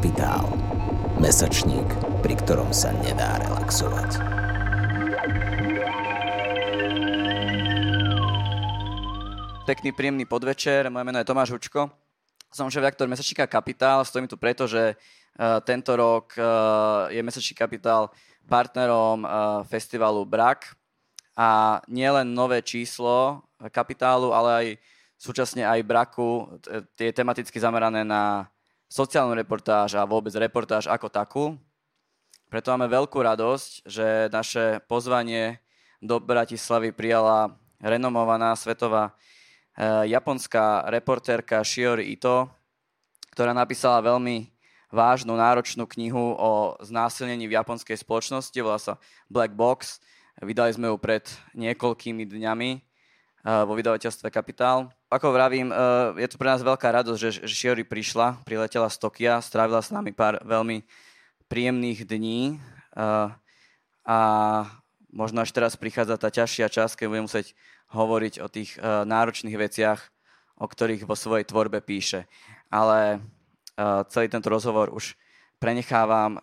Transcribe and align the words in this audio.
Kapitál. 0.00 0.48
Mesačník, 1.20 1.84
pri 2.24 2.32
ktorom 2.40 2.72
sa 2.72 2.88
nedá 3.04 3.36
relaxovať. 3.36 4.16
Pekný, 9.68 9.92
príjemný 9.92 10.24
podvečer. 10.24 10.88
Moje 10.88 11.04
meno 11.04 11.20
je 11.20 11.28
Tomáš 11.28 11.52
Hučko. 11.52 11.92
Som 12.48 12.72
šéf-redaktor 12.72 13.12
Mesačníka 13.12 13.44
Kapitál. 13.44 14.00
Stojím 14.08 14.24
tu 14.24 14.40
preto, 14.40 14.64
že 14.64 14.96
uh, 14.96 15.60
tento 15.68 15.92
rok 15.92 16.32
uh, 16.32 17.12
je 17.12 17.20
Mesačný 17.20 17.52
Kapitál 17.52 18.08
partnerom 18.48 19.28
uh, 19.28 19.60
festivalu 19.68 20.24
BRAK. 20.24 20.80
A 21.36 21.76
nielen 21.92 22.32
nové 22.32 22.64
číslo 22.64 23.44
kapitálu, 23.68 24.32
ale 24.32 24.48
aj 24.48 24.66
súčasne 25.20 25.68
aj 25.68 25.84
braku, 25.84 26.56
je 26.96 27.12
tematicky 27.12 27.60
zamerané 27.60 28.00
na 28.00 28.48
sociálnu 28.90 29.38
reportáž 29.38 29.94
a 29.94 30.02
vôbec 30.02 30.34
reportáž 30.34 30.90
ako 30.90 31.06
takú. 31.06 31.44
Preto 32.50 32.74
máme 32.74 32.90
veľkú 32.90 33.22
radosť, 33.22 33.86
že 33.86 34.26
naše 34.34 34.82
pozvanie 34.90 35.62
do 36.02 36.18
Bratislavy 36.18 36.90
prijala 36.90 37.54
renomovaná 37.78 38.58
svetová 38.58 39.14
e, 39.78 40.10
japonská 40.10 40.90
reportérka 40.90 41.62
Shiori 41.62 42.10
Ito, 42.10 42.50
ktorá 43.30 43.54
napísala 43.54 44.02
veľmi 44.02 44.50
vážnu, 44.90 45.38
náročnú 45.38 45.86
knihu 45.86 46.34
o 46.34 46.74
znásilnení 46.82 47.46
v 47.46 47.54
japonskej 47.54 47.94
spoločnosti, 47.94 48.58
volá 48.58 48.82
sa 48.82 48.98
Black 49.30 49.54
Box. 49.54 50.02
Vydali 50.42 50.74
sme 50.74 50.90
ju 50.90 50.98
pred 50.98 51.22
niekoľkými 51.54 52.26
dňami 52.26 52.70
e, 52.74 52.78
vo 53.46 53.72
vydavateľstve 53.78 54.26
Kapitál. 54.34 54.90
Ako 55.10 55.34
vravím, 55.34 55.74
eh, 55.74 56.22
je 56.22 56.28
to 56.30 56.38
pre 56.38 56.54
nás 56.54 56.62
veľká 56.62 56.86
radosť, 56.86 57.18
že, 57.18 57.30
Shiori 57.50 57.82
prišla, 57.82 58.46
priletela 58.46 58.86
z 58.86 58.94
Tokia, 59.02 59.42
strávila 59.42 59.82
s 59.82 59.90
nami 59.90 60.14
pár 60.14 60.38
veľmi 60.46 60.86
príjemných 61.50 62.06
dní 62.06 62.62
eh, 62.94 63.26
a 64.06 64.18
možno 65.10 65.42
až 65.42 65.50
teraz 65.50 65.74
prichádza 65.74 66.14
tá 66.14 66.30
ťažšia 66.30 66.70
časť, 66.70 66.94
keď 66.94 67.06
budem 67.10 67.26
musieť 67.26 67.58
hovoriť 67.90 68.34
o 68.38 68.46
tých 68.46 68.78
eh, 68.78 69.02
náročných 69.02 69.58
veciach, 69.58 69.98
o 70.62 70.70
ktorých 70.70 71.02
vo 71.10 71.18
svojej 71.18 71.42
tvorbe 71.42 71.82
píše. 71.82 72.30
Ale 72.70 73.18
celý 74.12 74.28
tento 74.28 74.52
rozhovor 74.52 74.92
už 74.92 75.16
prenechávam 75.56 76.36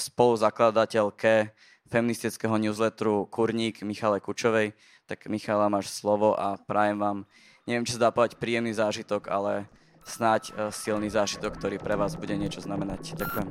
spoluzakladateľke 0.00 1.52
feministického 1.90 2.54
newsletteru 2.56 3.26
Kurník 3.26 3.82
Michale 3.82 4.22
Kučovej. 4.22 4.72
Tak 5.10 5.26
Michala, 5.26 5.66
máš 5.66 5.90
slovo 5.90 6.38
a 6.38 6.54
prajem 6.54 6.98
vám 7.02 7.18
neviem, 7.66 7.86
či 7.86 7.98
sa 7.98 8.08
dá 8.08 8.10
povedať 8.14 8.38
príjemný 8.38 8.74
zážitok, 8.74 9.30
ale 9.30 9.66
snáď 10.06 10.50
uh, 10.50 10.74
silný 10.74 11.10
zážitok, 11.10 11.54
ktorý 11.58 11.76
pre 11.82 11.98
vás 11.98 12.14
bude 12.14 12.34
niečo 12.34 12.62
znamenať. 12.62 13.14
Ďakujem. 13.14 13.48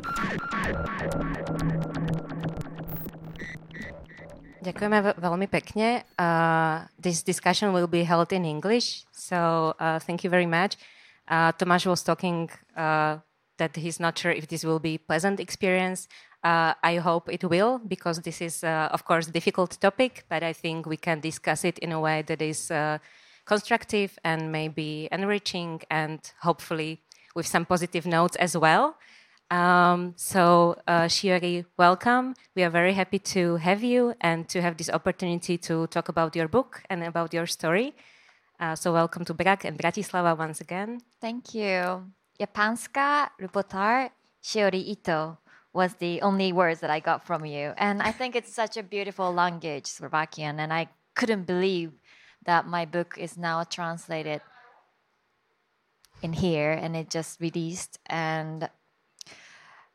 Ďakujeme 4.59 4.97
veľmi 5.15 5.47
pekne. 5.47 6.03
Uh, 6.19 6.83
this 6.99 7.23
discussion 7.23 7.71
will 7.71 7.87
be 7.87 8.03
held 8.03 8.35
in 8.35 8.43
English, 8.43 9.07
so 9.15 9.71
uh, 9.79 10.03
thank 10.03 10.27
you 10.27 10.31
very 10.31 10.47
much. 10.47 10.75
Uh, 11.31 11.55
Tomáš 11.55 11.87
was 11.87 12.03
talking 12.03 12.51
uh, 12.75 13.23
that 13.55 13.75
he's 13.79 13.99
not 14.03 14.19
sure 14.19 14.35
if 14.35 14.51
this 14.51 14.67
will 14.67 14.83
be 14.83 14.99
pleasant 14.99 15.39
experience. 15.39 16.11
Uh, 16.43 16.73
I 16.81 16.97
hope 16.97 17.29
it 17.29 17.43
will, 17.43 17.79
because 17.79 18.21
this 18.21 18.41
is, 18.41 18.63
uh, 18.63 18.87
of 18.91 19.03
course, 19.03 19.27
a 19.27 19.31
difficult 19.31 19.77
topic, 19.81 20.23
but 20.29 20.41
I 20.41 20.53
think 20.53 20.85
we 20.85 20.95
can 20.95 21.19
discuss 21.19 21.65
it 21.65 21.77
in 21.79 21.91
a 21.91 21.99
way 21.99 22.21
that 22.21 22.41
is 22.41 22.71
uh, 22.71 22.99
constructive 23.45 24.17
and 24.23 24.51
maybe 24.51 25.09
enriching 25.11 25.81
and 25.91 26.19
hopefully 26.41 27.01
with 27.35 27.45
some 27.45 27.65
positive 27.65 28.05
notes 28.05 28.37
as 28.37 28.55
well. 28.55 28.95
Um, 29.51 30.13
so, 30.15 30.77
uh, 30.87 31.07
Shiori, 31.09 31.65
welcome. 31.77 32.35
We 32.55 32.63
are 32.63 32.69
very 32.69 32.93
happy 32.93 33.19
to 33.35 33.57
have 33.57 33.83
you 33.83 34.13
and 34.21 34.47
to 34.49 34.61
have 34.61 34.77
this 34.77 34.89
opportunity 34.89 35.57
to 35.57 35.87
talk 35.87 36.07
about 36.07 36.35
your 36.35 36.47
book 36.47 36.83
and 36.89 37.03
about 37.03 37.33
your 37.33 37.47
story. 37.47 37.95
Uh, 38.59 38.75
so, 38.75 38.93
welcome 38.93 39.25
to 39.25 39.33
Brak 39.33 39.65
and 39.65 39.77
Bratislava 39.77 40.37
once 40.37 40.61
again. 40.61 41.01
Thank 41.19 41.55
you. 41.55 42.05
Japanska 42.39 43.29
reporter 43.39 44.11
Shiori 44.41 44.87
Ito 44.87 45.37
was 45.79 45.93
the 45.93 46.21
only 46.21 46.51
words 46.51 46.81
that 46.81 46.89
I 46.89 46.99
got 46.99 47.25
from 47.25 47.45
you. 47.45 47.73
And 47.77 48.01
I 48.01 48.11
think 48.11 48.35
it's 48.35 48.53
such 48.53 48.75
a 48.75 48.83
beautiful 48.83 49.33
language, 49.33 49.87
Slovakian, 49.87 50.59
and 50.59 50.73
I 50.73 50.89
couldn't 51.15 51.45
believe 51.47 51.93
that 52.43 52.67
my 52.67 52.83
book 52.83 53.15
is 53.17 53.37
now 53.37 53.63
translated 53.63 54.41
in 56.21 56.33
here 56.33 56.73
and 56.73 56.97
it 56.97 57.09
just 57.09 57.39
released. 57.39 57.97
And 58.07 58.69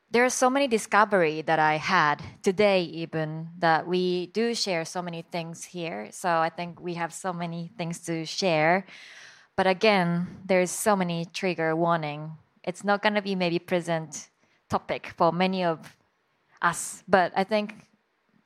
there 0.09 0.25
are 0.25 0.37
so 0.43 0.49
many 0.49 0.67
discovery 0.67 1.43
that 1.43 1.59
I 1.59 1.75
had 1.77 2.17
today 2.41 2.81
even 3.03 3.49
that 3.59 3.85
we 3.85 4.33
do 4.33 4.55
share 4.55 4.85
so 4.85 5.03
many 5.03 5.21
things 5.21 5.65
here. 5.65 6.09
So 6.09 6.29
I 6.29 6.49
think 6.49 6.81
we 6.81 6.95
have 6.95 7.13
so 7.13 7.31
many 7.31 7.69
things 7.77 7.99
to 8.07 8.25
share. 8.25 8.87
But 9.55 9.67
again 9.67 10.41
there's 10.49 10.71
so 10.71 10.95
many 10.95 11.25
trigger 11.25 11.75
warning. 11.75 12.31
It's 12.63 12.83
not 12.83 13.03
going 13.03 13.13
to 13.13 13.21
be 13.21 13.35
maybe 13.35 13.59
present 13.59 14.29
topic 14.69 15.13
for 15.17 15.31
many 15.31 15.63
of 15.63 15.95
us 16.61 17.03
but 17.07 17.31
I 17.35 17.43
think 17.43 17.75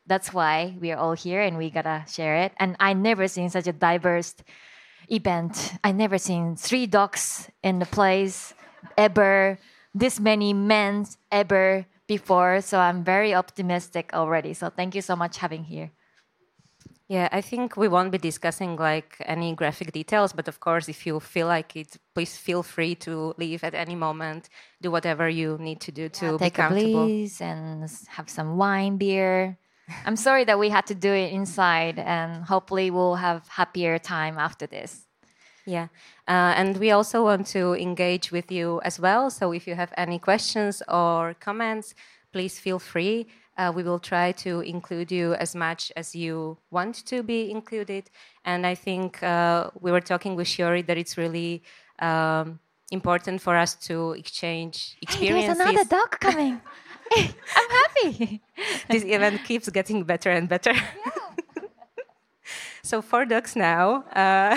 that's 0.10 0.34
why 0.34 0.76
we 0.82 0.92
are 0.92 0.98
all 0.98 1.14
here 1.14 1.40
and 1.40 1.56
we 1.56 1.70
gotta 1.70 2.04
share 2.10 2.36
it. 2.38 2.52
And 2.58 2.76
I 2.80 2.94
never 2.94 3.28
seen 3.28 3.50
such 3.50 3.68
a 3.68 3.72
diverse 3.72 4.36
event. 5.08 5.74
I 5.84 5.92
never 5.94 6.18
seen 6.18 6.56
three 6.58 6.88
dogs 6.88 7.48
in 7.64 7.78
the 7.78 7.86
place 7.86 8.54
ever, 8.98 9.60
this 9.94 10.20
many 10.20 10.52
men 10.52 11.06
ever 11.32 11.86
before. 12.08 12.60
So 12.62 12.80
I'm 12.80 13.04
very 13.04 13.36
optimistic 13.36 14.10
already. 14.14 14.54
So 14.56 14.70
thank 14.70 14.96
you 14.96 15.02
so 15.02 15.16
much 15.16 15.38
having 15.38 15.64
here. 15.64 15.92
Yeah, 17.10 17.28
I 17.32 17.42
think 17.42 17.76
we 17.76 17.88
won't 17.88 18.12
be 18.12 18.20
discussing 18.20 18.76
like 18.76 19.16
any 19.26 19.56
graphic 19.56 19.92
details, 19.92 20.32
but 20.32 20.48
of 20.48 20.60
course, 20.60 20.88
if 20.88 21.08
you 21.08 21.20
feel 21.20 21.48
like 21.48 21.76
it, 21.76 21.98
please 22.14 22.38
feel 22.38 22.62
free 22.62 22.94
to 22.98 23.34
leave 23.40 23.64
at 23.64 23.74
any 23.74 23.96
moment. 23.96 24.48
Do 24.80 24.92
whatever 24.92 25.28
you 25.28 25.58
need 25.60 25.82
to 25.82 25.92
do 25.92 26.08
to 26.10 26.26
yeah, 26.26 26.38
be 26.38 26.50
comfortable. 26.52 27.08
Take 27.08 27.42
a 27.42 27.44
and 27.44 27.92
have 28.10 28.30
some 28.30 28.58
wine, 28.58 28.98
beer. 28.98 29.58
I'm 30.06 30.16
sorry 30.16 30.44
that 30.46 30.60
we 30.60 30.70
had 30.70 30.86
to 30.86 30.94
do 30.94 31.12
it 31.12 31.34
inside, 31.34 31.98
and 31.98 32.44
hopefully 32.44 32.92
we'll 32.92 33.16
have 33.16 33.48
happier 33.48 33.98
time 33.98 34.38
after 34.38 34.68
this. 34.68 35.08
Yeah, 35.66 35.88
uh, 36.28 36.54
and 36.56 36.78
we 36.78 36.92
also 36.92 37.24
want 37.24 37.48
to 37.48 37.74
engage 37.74 38.32
with 38.32 38.52
you 38.52 38.82
as 38.84 39.00
well. 39.00 39.32
So 39.32 39.52
if 39.52 39.66
you 39.66 39.74
have 39.74 39.92
any 39.98 40.20
questions 40.20 40.84
or 40.88 41.34
comments, 41.40 41.96
please 42.32 42.60
feel 42.60 42.78
free. 42.78 43.26
Uh, 43.60 43.74
we 43.76 43.84
will 43.84 44.00
try 44.00 44.32
to 44.32 44.62
include 44.62 45.12
you 45.12 45.34
as 45.34 45.54
much 45.54 45.92
as 45.98 46.16
you 46.16 46.58
want 46.72 46.96
to 47.06 47.22
be 47.22 47.52
included. 47.52 48.10
And 48.46 48.66
I 48.66 48.74
think 48.74 49.22
uh, 49.22 49.70
we 49.82 49.92
were 49.92 50.00
talking 50.00 50.38
with 50.38 50.48
Shiori 50.48 50.86
that 50.88 50.98
it's 50.98 51.18
really 51.18 51.62
um, 52.00 52.60
important 52.90 53.42
for 53.42 53.58
us 53.58 53.76
to 53.88 54.12
exchange 54.12 54.96
experiences. 55.02 55.58
Hey, 55.58 55.74
there's 55.74 55.76
another 55.76 55.90
dog 55.90 56.20
coming. 56.22 56.62
I'm 57.18 57.70
happy. 57.82 58.42
this 58.90 59.04
event 59.04 59.44
keeps 59.44 59.68
getting 59.68 60.06
better 60.06 60.30
and 60.30 60.48
better. 60.48 60.72
Yeah. 60.72 61.64
so 62.82 63.02
four 63.02 63.26
dogs 63.26 63.58
now. 63.58 64.06
Uh, 64.16 64.56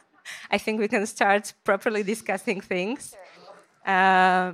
I 0.50 0.58
think 0.58 0.80
we 0.80 0.88
can 0.88 1.06
start 1.06 1.54
properly 1.64 2.02
discussing 2.02 2.60
things. 2.60 3.16
Uh, 3.86 4.52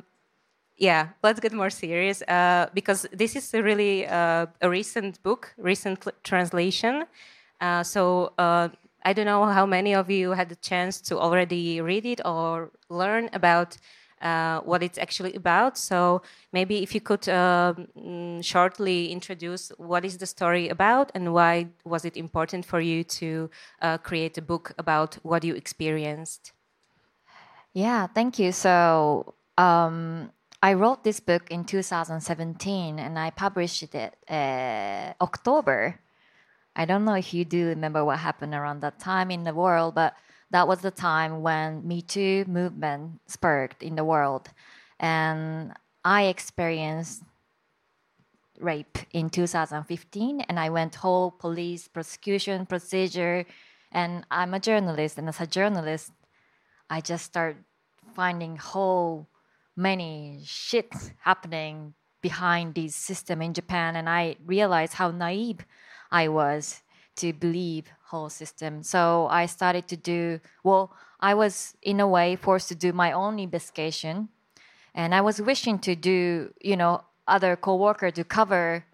yeah, 0.81 1.09
let's 1.23 1.41
get 1.41 1.53
more 1.53 1.69
serious 1.71 2.23
uh, 2.23 2.67
because 2.73 3.07
this 3.13 3.37
is 3.37 3.53
a 3.53 3.63
really 3.63 4.07
uh, 4.07 4.47
a 4.63 4.69
recent 4.69 5.23
book, 5.23 5.55
recent 5.59 6.07
translation. 6.25 7.05
Uh, 7.61 7.83
so 7.83 8.33
uh, 8.39 8.71
I 9.05 9.13
don't 9.13 9.27
know 9.27 9.45
how 9.45 9.67
many 9.67 9.95
of 9.95 10.11
you 10.11 10.31
had 10.31 10.49
the 10.49 10.57
chance 10.57 11.03
to 11.03 11.19
already 11.19 11.83
read 11.83 12.07
it 12.07 12.23
or 12.25 12.71
learn 12.89 13.29
about 13.35 13.77
uh, 14.23 14.61
what 14.61 14.83
it's 14.83 14.97
actually 14.97 15.35
about. 15.35 15.77
So 15.77 16.23
maybe 16.51 16.83
if 16.83 16.95
you 16.95 17.03
could 17.03 17.29
uh, 17.29 17.75
shortly 18.41 19.13
introduce 19.13 19.73
what 19.77 20.07
is 20.07 20.17
the 20.17 20.27
story 20.27 20.71
about 20.71 21.13
and 21.15 21.35
why 21.35 21.69
was 21.85 22.07
it 22.07 22.17
important 22.17 22.65
for 22.65 22.81
you 22.81 23.05
to 23.05 23.51
uh, 23.83 23.99
create 23.99 24.39
a 24.39 24.43
book 24.43 24.73
about 24.79 25.19
what 25.23 25.45
you 25.45 25.55
experienced? 25.55 26.53
Yeah, 27.75 28.07
thank 28.07 28.39
you. 28.39 28.53
So 28.53 29.35
um, 29.59 30.31
I 30.63 30.75
wrote 30.75 31.05
this 31.05 31.21
book 31.21 31.51
in 31.51 31.65
2017 31.65 32.99
and 32.99 33.19
I 33.19 33.31
published 33.31 33.95
it 33.95 34.15
uh, 34.29 35.15
October. 35.23 36.01
I 36.77 36.85
don't 36.85 37.05
know 37.05 37.15
if 37.15 37.33
you 37.33 37.45
do 37.45 37.69
remember 37.69 38.05
what 38.05 38.19
happened 38.19 38.55
around 38.55 38.81
that 38.81 38.99
time 38.99 39.31
in 39.31 39.45
the 39.45 39.55
world, 39.55 39.95
but 39.95 40.15
that 40.51 40.69
was 40.69 40.81
the 40.81 40.91
time 40.91 41.41
when 41.41 41.87
Me 41.87 42.03
Too 42.03 42.45
movement 42.47 43.21
sparked 43.27 43.83
in 43.83 43.97
the 43.97 44.05
world, 44.05 44.49
and 44.99 45.73
I 46.05 46.25
experienced 46.25 47.23
rape 48.59 48.99
in 49.13 49.31
2015, 49.31 50.41
and 50.43 50.59
I 50.59 50.69
went 50.71 50.97
whole 50.97 51.31
police 51.31 51.89
prosecution 51.89 52.67
procedure, 52.67 53.47
and 53.93 54.27
I'm 54.31 54.55
a 54.55 54.61
journalist, 54.61 55.19
and 55.19 55.29
as 55.29 55.41
a 55.41 55.47
journalist, 55.47 56.13
I 56.89 57.01
just 57.01 57.25
start 57.25 57.57
finding 58.15 58.57
whole 58.57 59.29
many 59.81 60.41
shits 60.45 61.13
happening 61.21 61.95
behind 62.21 62.75
this 62.75 62.95
system 62.95 63.41
in 63.41 63.55
Japan, 63.55 63.97
and 63.97 64.09
I 64.09 64.37
realized 64.45 64.95
how 64.95 65.11
naive 65.11 65.65
I 66.11 66.29
was 66.29 66.83
to 67.17 67.33
believe 67.33 67.87
whole 68.11 68.29
system. 68.29 68.83
So 68.83 69.27
I 69.31 69.47
started 69.47 69.89
to 69.89 69.97
do 69.97 70.41
well. 70.63 70.93
I 71.21 71.33
was 71.35 71.77
in 71.83 71.99
a 72.01 72.07
way 72.07 72.37
forced 72.37 72.69
to 72.69 72.75
do 72.75 72.93
my 72.93 73.13
own 73.13 73.39
investigation, 73.39 74.29
and 74.95 75.15
I 75.15 75.23
was 75.23 75.41
wishing 75.41 75.79
to 75.81 75.97
do 75.97 76.53
you 76.61 76.77
know 76.77 77.05
other 77.27 77.57
coworker 77.57 78.11
to 78.11 78.25
cover 78.25 78.85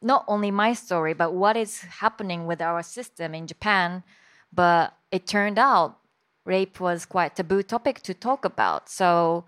not 0.00 0.24
only 0.26 0.50
my 0.50 0.72
story 0.72 1.14
but 1.14 1.32
what 1.32 1.56
is 1.56 1.80
happening 2.02 2.46
with 2.46 2.60
our 2.62 2.82
system 2.82 3.34
in 3.34 3.46
Japan. 3.46 4.02
But 4.54 4.94
it 5.10 5.26
turned 5.26 5.58
out 5.58 6.01
rape 6.44 6.80
was 6.80 7.06
quite 7.06 7.32
a 7.32 7.34
taboo 7.36 7.62
topic 7.62 8.00
to 8.02 8.14
talk 8.14 8.44
about. 8.44 8.88
So 8.88 9.44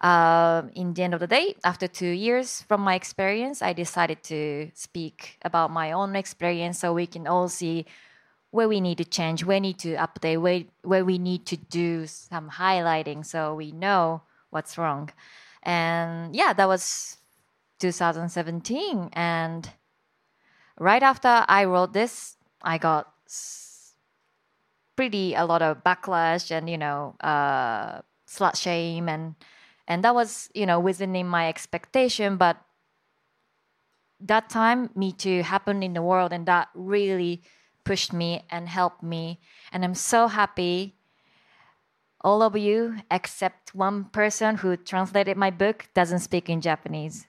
uh, 0.00 0.62
in 0.74 0.94
the 0.94 1.02
end 1.02 1.14
of 1.14 1.20
the 1.20 1.26
day, 1.26 1.54
after 1.64 1.86
two 1.86 2.10
years 2.10 2.62
from 2.62 2.80
my 2.80 2.94
experience, 2.94 3.62
I 3.62 3.72
decided 3.72 4.22
to 4.24 4.70
speak 4.74 5.38
about 5.42 5.70
my 5.70 5.92
own 5.92 6.16
experience 6.16 6.78
so 6.78 6.92
we 6.92 7.06
can 7.06 7.26
all 7.26 7.48
see 7.48 7.86
where 8.50 8.68
we 8.68 8.80
need 8.80 8.98
to 8.98 9.04
change, 9.04 9.44
where 9.44 9.56
we 9.56 9.60
need 9.60 9.78
to 9.80 9.96
update, 9.96 10.40
where, 10.40 10.62
where 10.82 11.04
we 11.04 11.18
need 11.18 11.44
to 11.46 11.56
do 11.56 12.06
some 12.06 12.50
highlighting 12.50 13.24
so 13.26 13.54
we 13.54 13.72
know 13.72 14.22
what's 14.50 14.78
wrong. 14.78 15.10
And 15.62 16.36
yeah, 16.36 16.52
that 16.52 16.68
was 16.68 17.16
2017. 17.80 19.10
And 19.12 19.70
right 20.78 21.02
after 21.02 21.44
I 21.48 21.64
wrote 21.64 21.92
this, 21.92 22.36
I 22.62 22.78
got 22.78 23.12
pretty 24.96 25.34
a 25.34 25.44
lot 25.44 25.62
of 25.62 25.82
backlash 25.84 26.50
and 26.50 26.68
you 26.68 26.78
know 26.78 27.16
uh, 27.20 28.00
slut 28.28 28.56
shame 28.56 29.08
and 29.08 29.34
and 29.86 30.04
that 30.04 30.14
was 30.14 30.50
you 30.54 30.66
know 30.66 30.80
within 30.80 31.12
my 31.26 31.48
expectation 31.48 32.36
but 32.36 32.56
that 34.20 34.48
time 34.48 34.90
me 34.94 35.12
too 35.12 35.42
happened 35.42 35.84
in 35.84 35.92
the 35.92 36.02
world 36.02 36.32
and 36.32 36.46
that 36.46 36.68
really 36.74 37.42
pushed 37.84 38.12
me 38.12 38.42
and 38.50 38.68
helped 38.68 39.02
me. 39.02 39.38
And 39.72 39.84
i'm 39.84 39.94
so 39.94 40.28
happy 40.28 40.94
all 42.22 42.42
of 42.42 42.56
you 42.56 42.96
except 43.10 43.74
one 43.74 44.04
person 44.04 44.56
who 44.56 44.76
translated 44.76 45.36
my 45.36 45.50
book 45.50 45.88
doesn't 45.94 46.20
speak 46.20 46.48
in 46.48 46.60
japanese. 46.60 47.26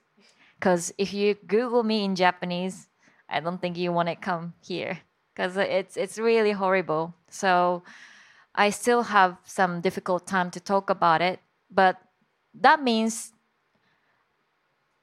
Because 0.58 0.94
if 0.98 1.14
you 1.14 1.36
google 1.36 1.84
me 1.84 2.06
in 2.06 2.16
japanese 2.16 2.88
i 3.28 3.40
don't 3.42 3.62
think 3.62 3.78
you 3.78 3.92
want 3.92 4.08
to 4.08 4.16
come 4.16 4.54
here 4.62 5.00
because 5.36 5.58
it's 5.58 5.98
it's 5.98 6.18
really 6.18 6.52
horrible. 6.52 7.14
So 7.30 7.84
I 8.56 8.70
still 8.70 9.04
have 9.04 9.38
some 9.44 9.82
difficult 9.82 10.26
time 10.26 10.50
to 10.52 10.60
talk 10.60 10.90
about 10.90 11.22
it, 11.22 11.40
but 11.70 11.98
that 12.54 12.82
means 12.82 13.34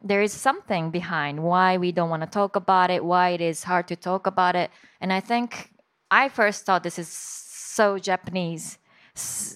there 0.02 0.22
is 0.22 0.32
something 0.32 0.90
behind 0.90 1.42
why 1.42 1.76
we 1.76 1.92
don't 1.92 2.10
want 2.10 2.22
to 2.22 2.28
talk 2.28 2.56
about 2.56 2.90
it, 2.90 3.04
why 3.04 3.30
it 3.30 3.40
is 3.40 3.64
hard 3.64 3.86
to 3.88 3.96
talk 3.96 4.26
about 4.26 4.56
it. 4.56 4.70
And 5.00 5.12
I 5.12 5.20
think 5.20 5.70
I 6.10 6.28
first 6.28 6.64
thought 6.64 6.82
this 6.82 6.98
is 6.98 7.08
so 7.08 7.98
Japanese, 7.98 8.78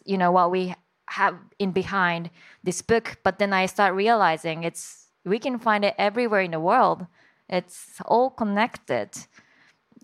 you 0.04 0.18
know, 0.18 0.30
what 0.30 0.50
we 0.50 0.74
have 1.08 1.36
in 1.58 1.72
behind 1.72 2.30
this 2.62 2.82
book, 2.82 3.16
but 3.24 3.38
then 3.38 3.52
I 3.52 3.66
start 3.66 3.94
realizing 3.94 4.62
it's 4.62 5.06
we 5.24 5.38
can 5.38 5.58
find 5.58 5.84
it 5.84 5.94
everywhere 5.98 6.42
in 6.42 6.50
the 6.52 6.60
world. 6.60 7.06
It's 7.48 8.00
all 8.04 8.30
connected 8.30 9.10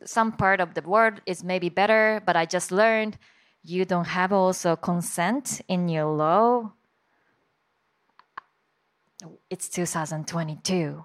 some 0.04 0.32
part 0.32 0.60
of 0.60 0.74
the 0.74 0.82
world 0.82 1.20
is 1.26 1.44
maybe 1.44 1.68
better, 1.68 2.22
but 2.26 2.36
I 2.36 2.46
just 2.46 2.72
learned 2.72 3.18
you 3.62 3.84
don't 3.84 4.06
have 4.06 4.32
also 4.32 4.76
consent 4.76 5.60
in 5.68 5.88
your 5.88 6.06
law. 6.06 6.72
It's 9.50 9.68
2022. 9.68 11.04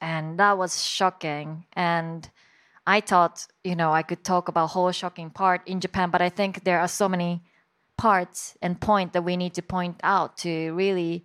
And 0.00 0.38
that 0.38 0.58
was 0.58 0.84
shocking. 0.84 1.66
And 1.74 2.28
I 2.86 3.00
thought, 3.00 3.46
you 3.62 3.76
know, 3.76 3.92
I 3.92 4.02
could 4.02 4.24
talk 4.24 4.48
about 4.48 4.70
whole 4.70 4.90
shocking 4.90 5.30
part 5.30 5.62
in 5.66 5.80
Japan, 5.80 6.10
but 6.10 6.20
I 6.20 6.28
think 6.28 6.64
there 6.64 6.80
are 6.80 6.88
so 6.88 7.08
many 7.08 7.42
parts 7.96 8.56
and 8.60 8.80
point 8.80 9.12
that 9.12 9.22
we 9.22 9.36
need 9.36 9.54
to 9.54 9.62
point 9.62 10.00
out 10.02 10.36
to 10.38 10.72
really 10.72 11.24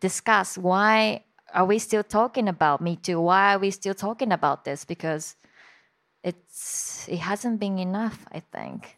discuss 0.00 0.58
why 0.58 1.22
are 1.54 1.64
we 1.64 1.78
still 1.78 2.02
talking 2.02 2.48
about 2.48 2.80
me 2.80 2.96
too? 2.96 3.20
Why 3.20 3.54
are 3.54 3.58
we 3.58 3.70
still 3.70 3.94
talking 3.94 4.32
about 4.32 4.64
this? 4.64 4.84
Because 4.84 5.36
it's 6.26 7.08
it 7.08 7.20
hasn't 7.30 7.58
been 7.60 7.78
enough 7.78 8.18
i 8.32 8.40
think 8.40 8.96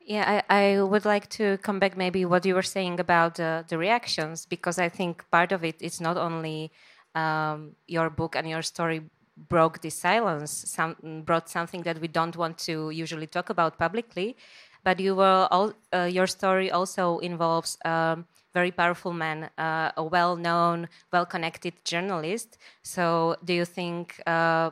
yeah 0.00 0.42
I, 0.48 0.60
I 0.60 0.82
would 0.82 1.04
like 1.04 1.28
to 1.38 1.56
come 1.58 1.78
back 1.78 1.96
maybe 1.96 2.24
what 2.24 2.44
you 2.44 2.54
were 2.54 2.70
saying 2.76 3.00
about 3.00 3.40
uh, 3.40 3.62
the 3.68 3.78
reactions 3.78 4.46
because 4.46 4.78
i 4.78 4.88
think 4.88 5.24
part 5.30 5.50
of 5.52 5.64
it 5.64 5.80
is 5.80 6.00
not 6.00 6.16
only 6.16 6.70
um, 7.14 7.74
your 7.86 8.10
book 8.10 8.36
and 8.36 8.46
your 8.48 8.62
story 8.62 9.00
broke 9.48 9.80
the 9.80 9.90
silence 9.90 10.52
some 10.76 10.96
brought 11.24 11.48
something 11.48 11.82
that 11.82 11.98
we 12.00 12.08
don't 12.08 12.36
want 12.36 12.58
to 12.58 12.90
usually 12.90 13.26
talk 13.26 13.48
about 13.50 13.78
publicly 13.78 14.36
but 14.84 15.00
you 15.00 15.14
were 15.14 15.48
all, 15.50 15.72
uh, 15.94 16.08
your 16.10 16.26
story 16.26 16.70
also 16.70 17.18
involves 17.18 17.78
a 17.84 17.90
um, 17.90 18.26
very 18.54 18.70
powerful 18.70 19.12
man, 19.12 19.50
uh, 19.58 19.92
a 19.96 20.02
well-known, 20.02 20.88
well-connected 21.12 21.74
journalist. 21.84 22.58
So, 22.82 23.36
do 23.44 23.52
you 23.52 23.64
think 23.64 24.20
uh, 24.26 24.70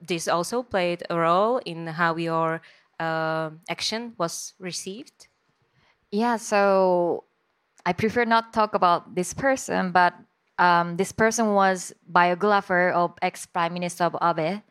this 0.00 0.28
also 0.28 0.62
played 0.62 1.02
a 1.10 1.16
role 1.18 1.58
in 1.64 1.86
how 1.86 2.16
your 2.16 2.62
uh, 2.98 3.50
action 3.68 4.14
was 4.18 4.54
received? 4.58 5.28
Yeah, 6.10 6.36
so 6.36 7.24
I 7.86 7.92
prefer 7.92 8.24
not 8.24 8.52
to 8.52 8.56
talk 8.56 8.74
about 8.74 9.14
this 9.14 9.32
person, 9.32 9.92
but 9.92 10.14
um, 10.58 10.96
this 10.96 11.12
person 11.12 11.54
was 11.54 11.92
biographer 12.06 12.90
of 12.90 13.14
ex 13.22 13.46
Prime 13.46 13.72
Minister 13.72 14.04
of 14.04 14.16
Abe. 14.20 14.62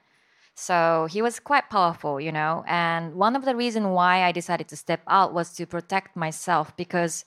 So 0.56 1.08
he 1.10 1.22
was 1.22 1.40
quite 1.40 1.70
powerful, 1.70 2.20
you 2.20 2.32
know. 2.32 2.64
And 2.68 3.16
one 3.16 3.36
of 3.36 3.46
the 3.46 3.56
reasons 3.56 3.88
why 3.88 4.24
I 4.24 4.32
decided 4.32 4.68
to 4.70 4.76
step 4.76 5.02
out 5.08 5.34
was 5.34 5.54
to 5.54 5.66
protect 5.66 6.16
myself 6.16 6.76
because 6.76 7.24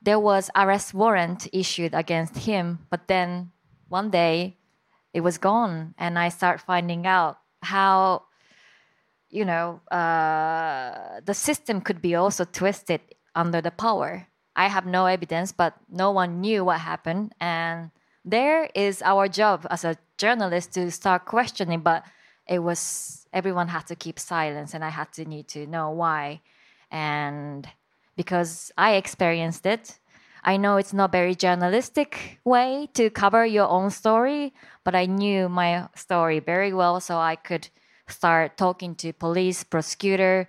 there 0.00 0.20
was 0.20 0.50
arrest 0.54 0.94
warrant 0.94 1.48
issued 1.52 1.92
against 1.92 2.38
him. 2.38 2.86
But 2.88 3.08
then 3.08 3.50
one 3.88 4.10
day 4.10 4.55
it 5.16 5.22
was 5.22 5.38
gone 5.38 5.94
and 5.96 6.18
i 6.18 6.28
start 6.28 6.60
finding 6.60 7.06
out 7.06 7.38
how 7.62 8.22
you 9.30 9.44
know 9.44 9.80
uh, 9.90 11.20
the 11.24 11.34
system 11.34 11.80
could 11.80 12.00
be 12.02 12.14
also 12.14 12.44
twisted 12.44 13.00
under 13.34 13.60
the 13.60 13.70
power. 13.70 14.28
I 14.54 14.68
have 14.68 14.86
no 14.86 15.06
evidence 15.06 15.52
but 15.52 15.74
no 15.90 16.10
one 16.10 16.40
knew 16.40 16.64
what 16.64 16.80
happened 16.80 17.34
and 17.40 17.90
there 18.24 18.68
is 18.74 19.02
our 19.02 19.28
job 19.28 19.66
as 19.70 19.84
a 19.84 19.96
journalist 20.18 20.72
to 20.74 20.90
start 20.90 21.26
questioning 21.26 21.80
but 21.80 22.04
it 22.46 22.60
was 22.60 23.26
everyone 23.32 23.68
had 23.68 23.86
to 23.88 23.96
keep 23.96 24.18
silence 24.18 24.74
and 24.74 24.82
i 24.84 24.88
had 24.88 25.12
to 25.14 25.24
need 25.24 25.48
to 25.48 25.66
know 25.66 25.90
why. 25.90 26.40
And 26.90 27.68
because 28.16 28.72
i 28.78 28.94
experienced 28.94 29.66
it 29.66 29.98
I 30.46 30.56
know 30.58 30.76
it's 30.76 30.92
not 30.92 31.10
very 31.10 31.34
journalistic 31.34 32.38
way 32.44 32.88
to 32.94 33.10
cover 33.10 33.44
your 33.44 33.68
own 33.68 33.90
story, 33.90 34.54
but 34.84 34.94
I 34.94 35.06
knew 35.06 35.48
my 35.48 35.88
story 35.96 36.38
very 36.38 36.72
well, 36.72 37.00
so 37.00 37.18
I 37.18 37.34
could 37.34 37.68
start 38.06 38.56
talking 38.56 38.94
to 38.94 39.12
police, 39.12 39.64
prosecutor. 39.64 40.48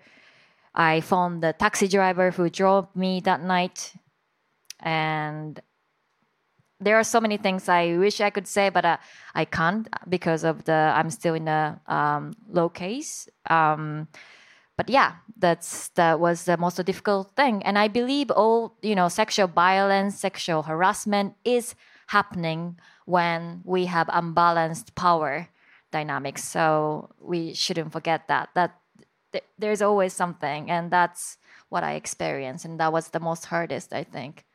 I 0.76 1.02
found 1.02 1.42
the 1.42 1.54
taxi 1.54 1.88
driver 1.88 2.30
who 2.30 2.48
drove 2.48 2.96
me 2.96 3.22
that 3.22 3.42
night, 3.42 3.96
and 4.80 5.60
there 6.80 6.98
are 6.98 7.04
so 7.04 7.20
many 7.20 7.38
things 7.38 7.68
I 7.68 7.98
wish 7.98 8.22
I 8.22 8.30
could 8.30 8.48
say, 8.48 8.70
but 8.70 8.86
uh, 8.86 8.98
I 9.34 9.46
can't 9.46 9.88
because 10.08 10.44
of 10.44 10.66
the 10.66 10.94
I'm 10.96 11.10
still 11.10 11.34
in 11.34 11.48
a 11.48 11.82
um, 11.88 12.34
low 12.48 12.70
case. 12.70 13.28
Um, 13.50 14.10
but 14.78 14.90
yeah, 14.90 15.16
that's 15.38 15.90
that 15.90 16.20
was 16.20 16.46
the 16.46 16.56
most 16.56 16.84
difficult 16.86 17.32
thing. 17.36 17.64
And 17.64 17.78
I 17.78 17.88
believe 17.88 18.32
all 18.32 18.78
you 18.82 18.96
know, 18.96 19.10
sexual 19.10 19.48
violence, 19.48 20.20
sexual 20.20 20.64
harassment 20.64 21.34
is 21.44 21.76
happening 22.08 22.80
when 23.06 23.62
we 23.66 23.86
have 23.86 24.10
unbalanced 24.14 24.96
power 24.96 25.50
dynamics. 25.92 26.44
So 26.44 27.10
we 27.20 27.54
shouldn't 27.54 27.92
forget 27.92 28.28
that 28.28 28.50
that 28.54 28.80
th- 29.34 29.44
there's 29.58 29.82
always 29.82 30.14
something, 30.14 30.70
and 30.70 30.92
that's 30.92 31.38
what 31.70 31.84
I 31.84 31.94
experienced, 31.94 32.64
and 32.66 32.80
that 32.80 32.94
was 32.94 33.10
the 33.10 33.20
most 33.20 33.46
hardest, 33.46 33.94
I 33.94 34.04
think. 34.04 34.46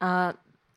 Uh, 0.00 0.32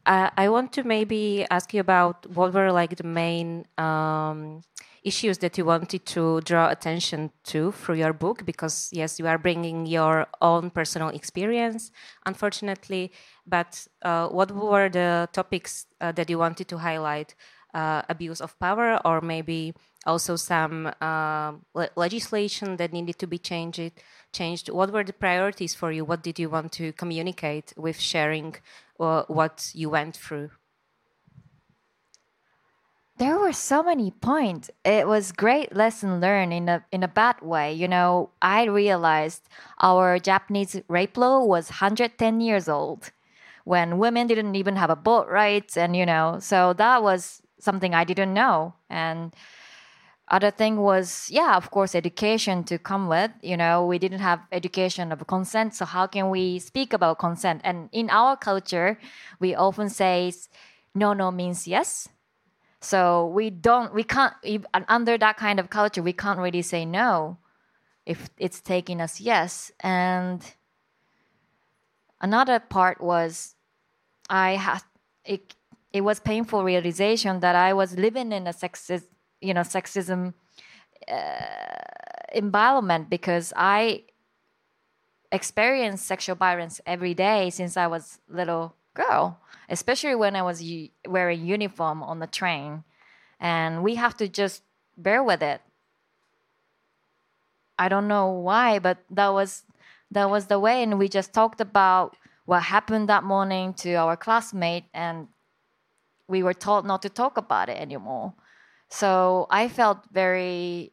I, 0.06 0.32
I 0.38 0.50
want 0.50 0.72
to 0.74 0.84
maybe 0.84 1.46
ask 1.50 1.74
you 1.74 1.80
about 1.80 2.27
what 2.30 2.54
were 2.54 2.72
like 2.72 2.96
the 2.98 3.04
main. 3.08 3.65
Um, 3.77 4.62
issues 5.05 5.38
that 5.38 5.57
you 5.57 5.65
wanted 5.65 6.05
to 6.05 6.41
draw 6.41 6.69
attention 6.69 7.31
to 7.43 7.71
through 7.71 7.95
your 7.95 8.13
book 8.13 8.45
because 8.45 8.89
yes 8.91 9.19
you 9.19 9.27
are 9.27 9.38
bringing 9.38 9.85
your 9.85 10.25
own 10.41 10.69
personal 10.69 11.09
experience 11.09 11.91
unfortunately 12.25 13.12
but 13.45 13.88
uh, 14.01 14.27
what 14.27 14.51
were 14.51 14.89
the 14.89 15.29
topics 15.31 15.85
uh, 16.01 16.12
that 16.12 16.29
you 16.29 16.38
wanted 16.39 16.67
to 16.67 16.77
highlight 16.77 17.35
uh, 17.75 18.01
abuse 18.09 18.39
of 18.41 18.57
power, 18.59 19.00
or 19.05 19.21
maybe 19.21 19.74
also 20.05 20.35
some 20.38 20.91
uh, 21.01 21.51
le- 21.74 21.89
legislation 21.95 22.77
that 22.77 22.93
needed 22.93 23.19
to 23.19 23.27
be 23.27 23.38
changed. 23.38 23.91
Changed. 24.31 24.69
What 24.69 24.91
were 24.91 25.03
the 25.03 25.13
priorities 25.13 25.75
for 25.75 25.91
you? 25.91 26.05
What 26.05 26.24
did 26.24 26.39
you 26.39 26.50
want 26.50 26.71
to 26.74 26.93
communicate 26.93 27.74
with 27.77 28.00
sharing 28.00 28.55
uh, 29.00 29.24
what 29.27 29.71
you 29.74 29.89
went 29.89 30.15
through? 30.15 30.51
There 33.17 33.38
were 33.39 33.53
so 33.53 33.81
many 33.81 34.12
points. 34.12 34.69
It 34.84 35.07
was 35.07 35.31
great 35.31 35.75
lesson 35.75 36.19
learned 36.19 36.53
in 36.53 36.67
a 36.67 36.84
in 36.91 37.03
a 37.03 37.07
bad 37.07 37.41
way. 37.41 37.74
You 37.74 37.88
know, 37.88 38.31
I 38.41 38.65
realized 38.65 39.48
our 39.79 40.19
Japanese 40.19 40.81
rape 40.89 41.17
law 41.17 41.43
was 41.45 41.69
110 41.69 42.41
years 42.41 42.67
old 42.67 43.12
when 43.63 43.98
women 43.98 44.27
didn't 44.27 44.55
even 44.55 44.75
have 44.75 44.89
a 44.89 44.95
vote 44.95 45.27
rights 45.27 45.77
and 45.77 45.95
you 45.95 46.05
know, 46.05 46.38
so 46.39 46.74
that 46.74 47.01
was 47.03 47.41
something 47.60 47.93
I 47.95 48.03
didn't 48.03 48.34
know. 48.34 48.74
And 48.89 49.34
other 50.27 50.51
thing 50.51 50.77
was 50.81 51.29
yeah, 51.31 51.55
of 51.55 51.72
course 51.72 51.95
education 51.95 52.63
to 52.65 52.77
come 52.77 53.07
with. 53.07 53.31
You 53.41 53.55
know, 53.55 53.86
we 53.86 53.98
didn't 53.98 54.19
have 54.19 54.41
education 54.51 55.12
of 55.13 55.25
consent, 55.27 55.74
so 55.74 55.86
how 55.86 56.07
can 56.07 56.29
we 56.29 56.60
speak 56.60 56.91
about 56.91 57.19
consent? 57.19 57.62
And 57.63 57.89
in 57.93 58.10
our 58.10 58.36
culture, 58.36 59.00
we 59.39 59.55
often 59.55 59.89
say 59.89 60.34
no 60.93 61.13
no 61.13 61.31
means 61.31 61.67
yes 61.67 62.10
so 62.86 63.25
we 63.25 63.50
don't, 63.50 63.96
we 63.96 64.04
can't, 64.04 64.36
under 64.88 65.18
that 65.18 65.38
kind 65.38 65.60
of 65.60 65.72
culture, 65.72 66.04
we 66.04 66.13
can't 66.13 66.38
really 66.38 66.62
say 66.62 66.86
no 66.86 67.39
if 68.06 68.30
it's 68.38 68.62
taking 68.62 69.01
us 69.01 69.20
yes. 69.20 69.72
And 69.80 70.44
another 72.22 72.60
part 72.60 73.01
was 73.01 73.56
I 74.30 74.51
had, 74.51 74.84
it, 75.25 75.56
it 75.92 76.01
was 76.01 76.20
painful 76.20 76.63
realization 76.63 77.39
that 77.39 77.56
I 77.56 77.74
was 77.74 77.98
living 77.98 78.32
in 78.32 78.46
a 78.46 78.54
sexist, 78.54 79.08
you 79.42 79.56
know, 79.56 79.62
sexism 79.62 80.36
uh, 81.12 81.15
environment 82.34 83.10
because 83.10 83.51
I 83.56 84.04
experienced 85.32 86.06
sexual 86.06 86.36
violence 86.36 86.80
every 86.86 87.15
day 87.15 87.50
since 87.50 87.77
I 87.77 87.88
was 87.88 88.20
little 88.30 88.75
girl 88.96 89.40
especially 89.70 90.16
when 90.16 90.36
I 90.36 90.42
was 90.42 90.64
wearing 91.08 91.46
uniform 91.46 92.04
on 92.04 92.20
the 92.20 92.28
train, 92.28 92.84
and 93.40 93.84
we 93.84 93.96
have 93.96 94.16
to 94.18 94.28
just 94.28 94.64
bear 94.98 95.24
with 95.24 95.42
it. 95.42 95.62
I 97.78 97.90
don't 97.90 98.08
know 98.08 98.30
why, 98.30 98.80
but 98.80 99.00
that 99.10 99.30
was 99.30 99.64
that 100.12 100.30
was 100.30 100.48
the 100.48 100.60
way, 100.60 100.84
and 100.84 101.00
we 101.00 101.10
just 101.10 101.34
talked 101.34 101.60
about 101.60 102.16
what 102.46 102.64
happened 102.64 103.10
that 103.10 103.24
morning 103.24 103.74
to 103.74 103.96
our 103.96 104.16
classmate, 104.16 104.86
and 104.94 105.28
we 106.28 106.44
were 106.44 106.54
told 106.54 106.86
not 106.86 107.02
to 107.02 107.10
talk 107.10 107.38
about 107.38 107.70
it 107.70 107.78
anymore. 107.78 108.34
So 108.90 109.48
I 109.50 109.68
felt 109.68 110.00
very. 110.12 110.92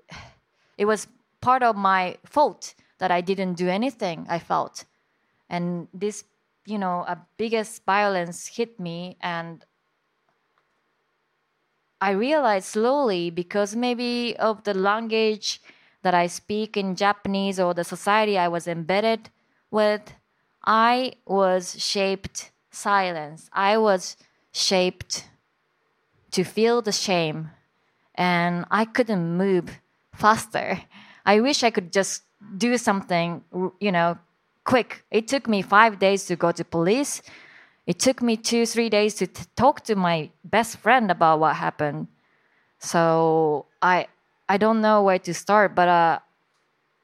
It 0.78 0.86
was 0.86 1.06
part 1.40 1.62
of 1.62 1.76
my 1.76 2.16
fault 2.24 2.74
that 2.98 3.10
I 3.10 3.20
didn't 3.20 3.54
do 3.54 3.68
anything. 3.68 4.26
I 4.28 4.38
felt, 4.38 4.84
and 5.48 5.86
this 5.92 6.24
you 6.66 6.78
know 6.78 7.04
a 7.08 7.26
biggest 7.36 7.84
violence 7.84 8.46
hit 8.46 8.78
me 8.80 9.16
and 9.20 9.64
i 12.00 12.10
realized 12.10 12.66
slowly 12.66 13.30
because 13.30 13.74
maybe 13.76 14.36
of 14.38 14.62
the 14.64 14.74
language 14.74 15.60
that 16.02 16.14
i 16.14 16.26
speak 16.26 16.76
in 16.76 16.96
japanese 16.96 17.58
or 17.60 17.74
the 17.74 17.84
society 17.84 18.38
i 18.38 18.48
was 18.48 18.66
embedded 18.66 19.30
with 19.70 20.14
i 20.64 21.12
was 21.26 21.80
shaped 21.82 22.50
silence. 22.74 23.50
I 23.52 23.76
was 23.76 24.16
shaped 24.50 25.28
to 26.32 26.44
feel 26.44 26.82
the 26.82 26.92
shame 26.92 27.50
and 28.14 28.64
i 28.70 28.84
couldn't 28.84 29.36
move 29.36 29.80
faster. 30.14 30.80
I 31.26 31.40
wish 31.40 31.62
i 31.64 31.70
could 31.70 31.92
just 31.92 32.24
do 32.58 32.76
something 32.78 33.44
you 33.80 33.92
know 33.92 34.18
quick. 34.64 35.04
It 35.10 35.28
took 35.28 35.48
me 35.48 35.62
five 35.62 35.98
days 35.98 36.24
to 36.26 36.36
go 36.36 36.52
to 36.52 36.64
police. 36.64 37.22
It 37.86 37.98
took 37.98 38.22
me 38.22 38.36
two, 38.36 38.66
three 38.66 38.88
days 38.88 39.14
to 39.16 39.26
talk 39.56 39.82
to 39.84 39.96
my 39.96 40.30
best 40.44 40.76
friend 40.78 41.10
about 41.10 41.40
what 41.40 41.56
happened. 41.56 42.08
So 42.78 43.66
I, 43.80 44.06
I 44.48 44.56
don't 44.56 44.80
know 44.80 45.02
where 45.02 45.18
to 45.20 45.34
start, 45.34 45.74
but 45.74 45.88
uh, 45.88 46.18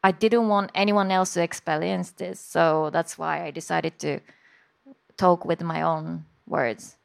I 0.02 0.12
didn't 0.12 0.48
want 0.48 0.70
anyone 0.74 1.10
else 1.10 1.34
to 1.34 1.42
experience 1.42 2.12
this. 2.12 2.40
So 2.40 2.90
that's 2.92 3.18
why 3.18 3.44
I 3.44 3.50
decided 3.50 3.98
to 4.00 4.20
talk 5.16 5.44
with 5.44 5.62
my 5.62 5.82
own 5.82 6.24
words. 6.46 6.96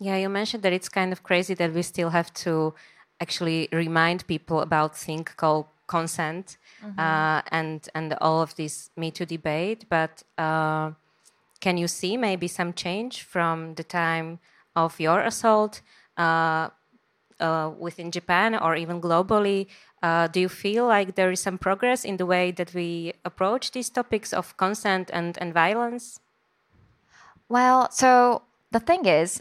Yeah, 0.00 0.16
you 0.16 0.28
mentioned 0.28 0.62
that 0.62 0.72
it's 0.72 0.88
kind 0.88 1.12
of 1.12 1.22
crazy 1.22 1.54
that 1.54 1.72
we 1.72 1.82
still 1.82 2.10
have 2.10 2.32
to 2.34 2.74
actually 3.20 3.68
remind 3.72 4.26
people 4.26 4.60
about 4.60 4.96
thing 4.96 5.24
called 5.24 5.66
consent 5.88 6.58
mm-hmm. 6.84 7.00
uh, 7.00 7.42
and 7.50 7.88
and 7.94 8.14
all 8.20 8.40
of 8.40 8.54
this 8.54 8.90
Me 8.96 9.10
Too 9.10 9.26
debate. 9.26 9.86
But 9.88 10.22
uh, 10.38 10.92
can 11.60 11.76
you 11.76 11.88
see 11.88 12.16
maybe 12.16 12.46
some 12.46 12.72
change 12.72 13.22
from 13.22 13.74
the 13.74 13.84
time 13.84 14.38
of 14.76 15.00
your 15.00 15.20
assault 15.20 15.82
uh, 16.16 16.68
uh 17.40 17.70
within 17.78 18.10
Japan 18.12 18.54
or 18.54 18.76
even 18.76 19.00
globally? 19.00 19.66
Uh, 20.02 20.28
do 20.28 20.38
you 20.38 20.48
feel 20.48 20.86
like 20.86 21.16
there 21.16 21.32
is 21.32 21.40
some 21.40 21.58
progress 21.58 22.04
in 22.04 22.16
the 22.18 22.26
way 22.26 22.52
that 22.52 22.72
we 22.72 23.12
approach 23.24 23.72
these 23.72 23.90
topics 23.90 24.32
of 24.32 24.56
consent 24.56 25.10
and, 25.12 25.36
and 25.40 25.52
violence? 25.52 26.20
Well, 27.48 27.90
so 27.90 28.42
the 28.70 28.78
thing 28.78 29.06
is, 29.06 29.40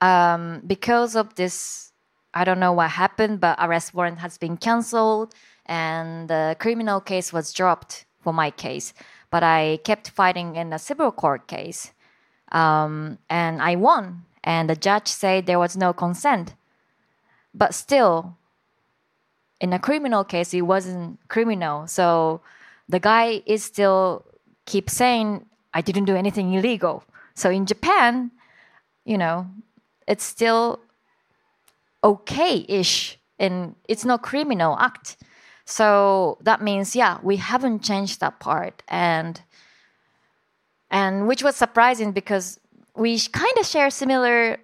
um, 0.00 0.62
because 0.66 1.16
of 1.16 1.34
this, 1.36 1.92
I 2.34 2.44
don't 2.44 2.60
know 2.60 2.72
what 2.72 2.90
happened, 2.90 3.40
but 3.40 3.56
arrest 3.58 3.94
warrant 3.94 4.18
has 4.18 4.36
been 4.36 4.56
cancelled 4.56 5.34
and 5.66 6.28
the 6.28 6.56
criminal 6.58 7.00
case 7.00 7.32
was 7.32 7.52
dropped 7.52 8.04
for 8.20 8.32
my 8.32 8.50
case. 8.50 8.92
But 9.30 9.42
I 9.42 9.78
kept 9.84 10.10
fighting 10.10 10.56
in 10.56 10.72
a 10.72 10.78
civil 10.78 11.10
court 11.10 11.46
case, 11.46 11.92
um, 12.52 13.18
and 13.28 13.60
I 13.60 13.76
won. 13.76 14.24
And 14.42 14.68
the 14.68 14.76
judge 14.76 15.08
said 15.08 15.46
there 15.46 15.58
was 15.58 15.76
no 15.76 15.92
consent. 15.92 16.54
But 17.54 17.74
still, 17.74 18.36
in 19.60 19.72
a 19.72 19.78
criminal 19.78 20.24
case, 20.24 20.52
it 20.54 20.62
wasn't 20.62 21.18
criminal. 21.28 21.86
So 21.86 22.42
the 22.88 23.00
guy 23.00 23.42
is 23.46 23.64
still 23.64 24.24
keep 24.66 24.90
saying 24.90 25.46
I 25.72 25.80
didn't 25.80 26.04
do 26.04 26.14
anything 26.16 26.52
illegal. 26.52 27.04
So 27.34 27.50
in 27.50 27.66
Japan, 27.66 28.30
you 29.04 29.18
know, 29.18 29.46
it's 30.06 30.24
still 30.24 30.80
okay-ish, 32.02 33.18
and 33.38 33.74
it's 33.88 34.04
not 34.04 34.22
criminal 34.22 34.76
act. 34.78 35.16
So 35.64 36.38
that 36.42 36.62
means, 36.62 36.94
yeah, 36.94 37.18
we 37.22 37.36
haven't 37.36 37.82
changed 37.82 38.20
that 38.20 38.38
part, 38.38 38.82
and 38.88 39.40
and 40.90 41.26
which 41.26 41.42
was 41.42 41.56
surprising 41.56 42.12
because 42.12 42.60
we 42.94 43.18
kind 43.18 43.56
of 43.58 43.66
share 43.66 43.90
similar 43.90 44.58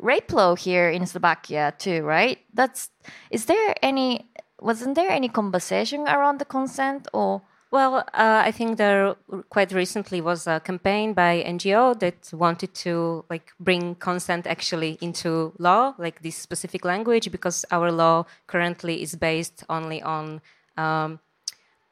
rape 0.00 0.32
law 0.32 0.54
here 0.54 0.88
in 0.88 1.06
Slovakia 1.06 1.74
too, 1.78 2.02
right? 2.02 2.38
That's 2.54 2.90
is 3.30 3.44
there 3.46 3.74
any 3.82 4.28
wasn't 4.60 4.94
there 4.94 5.10
any 5.10 5.28
conversation 5.28 6.08
around 6.08 6.38
the 6.38 6.44
consent 6.44 7.06
or 7.12 7.42
well, 7.70 7.96
uh, 7.96 8.42
I 8.44 8.50
think 8.50 8.78
there 8.78 9.14
quite 9.50 9.72
recently 9.72 10.20
was 10.20 10.46
a 10.46 10.60
campaign 10.60 11.12
by 11.12 11.44
NGO 11.46 11.98
that 12.00 12.30
wanted 12.32 12.72
to 12.76 13.24
like 13.28 13.52
bring 13.60 13.94
consent 13.96 14.46
actually 14.46 14.96
into 15.00 15.52
law, 15.58 15.94
like 15.98 16.22
this 16.22 16.36
specific 16.36 16.84
language, 16.84 17.30
because 17.30 17.66
our 17.70 17.92
law 17.92 18.24
currently 18.46 19.02
is 19.02 19.16
based 19.16 19.64
only 19.68 20.00
on 20.02 20.40
um, 20.78 21.20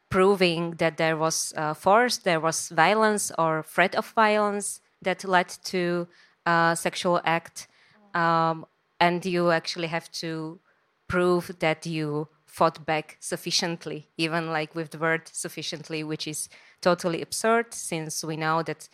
proving 0.08 0.72
that 0.76 0.96
there 0.96 1.16
was 1.16 1.52
uh, 1.56 1.74
force, 1.74 2.18
there 2.18 2.40
was 2.40 2.70
violence 2.70 3.30
or 3.38 3.62
threat 3.62 3.94
of 3.94 4.06
violence 4.12 4.80
that 5.02 5.24
led 5.24 5.48
to 5.64 6.08
a 6.46 6.74
sexual 6.78 7.20
act, 7.24 7.68
um, 8.14 8.64
and 8.98 9.26
you 9.26 9.50
actually 9.50 9.88
have 9.88 10.10
to 10.10 10.58
prove 11.06 11.54
that 11.58 11.84
you 11.84 12.28
fought 12.56 12.86
back 12.86 13.18
sufficiently, 13.20 14.08
even 14.16 14.50
like 14.50 14.74
with 14.74 14.90
the 14.90 14.98
word 14.98 15.28
sufficiently, 15.30 16.02
which 16.02 16.26
is 16.26 16.48
totally 16.80 17.20
absurd 17.20 17.74
since 17.74 18.24
we 18.24 18.34
know 18.34 18.62
that 18.62 18.88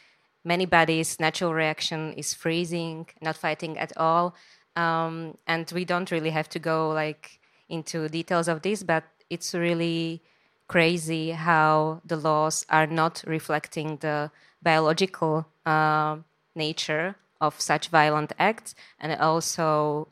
many 0.45 0.67
bodies' 0.67 1.21
natural 1.21 1.55
reaction 1.55 2.13
is 2.15 2.35
freezing, 2.35 3.07
not 3.21 3.37
fighting 3.37 3.79
at 3.79 3.93
all. 3.97 4.35
Um, 4.75 5.39
and 5.47 5.71
we 5.73 5.85
don't 5.85 6.11
really 6.11 6.31
have 6.31 6.49
to 6.49 6.59
go 6.59 6.91
like 6.91 7.39
into 7.69 8.09
details 8.09 8.49
of 8.49 8.63
this, 8.63 8.83
but 8.83 9.05
it's 9.31 9.55
really 9.55 10.23
crazy 10.67 11.31
how 11.31 12.01
the 12.05 12.17
laws 12.17 12.67
are 12.69 12.89
not 12.89 13.23
reflecting 13.29 13.99
the 13.99 14.33
biological 14.61 15.47
uh, 15.65 16.17
nature 16.57 17.15
of 17.41 17.61
such 17.61 17.91
violent 17.91 18.33
acts 18.41 18.75
and 18.99 19.13
also 19.21 20.09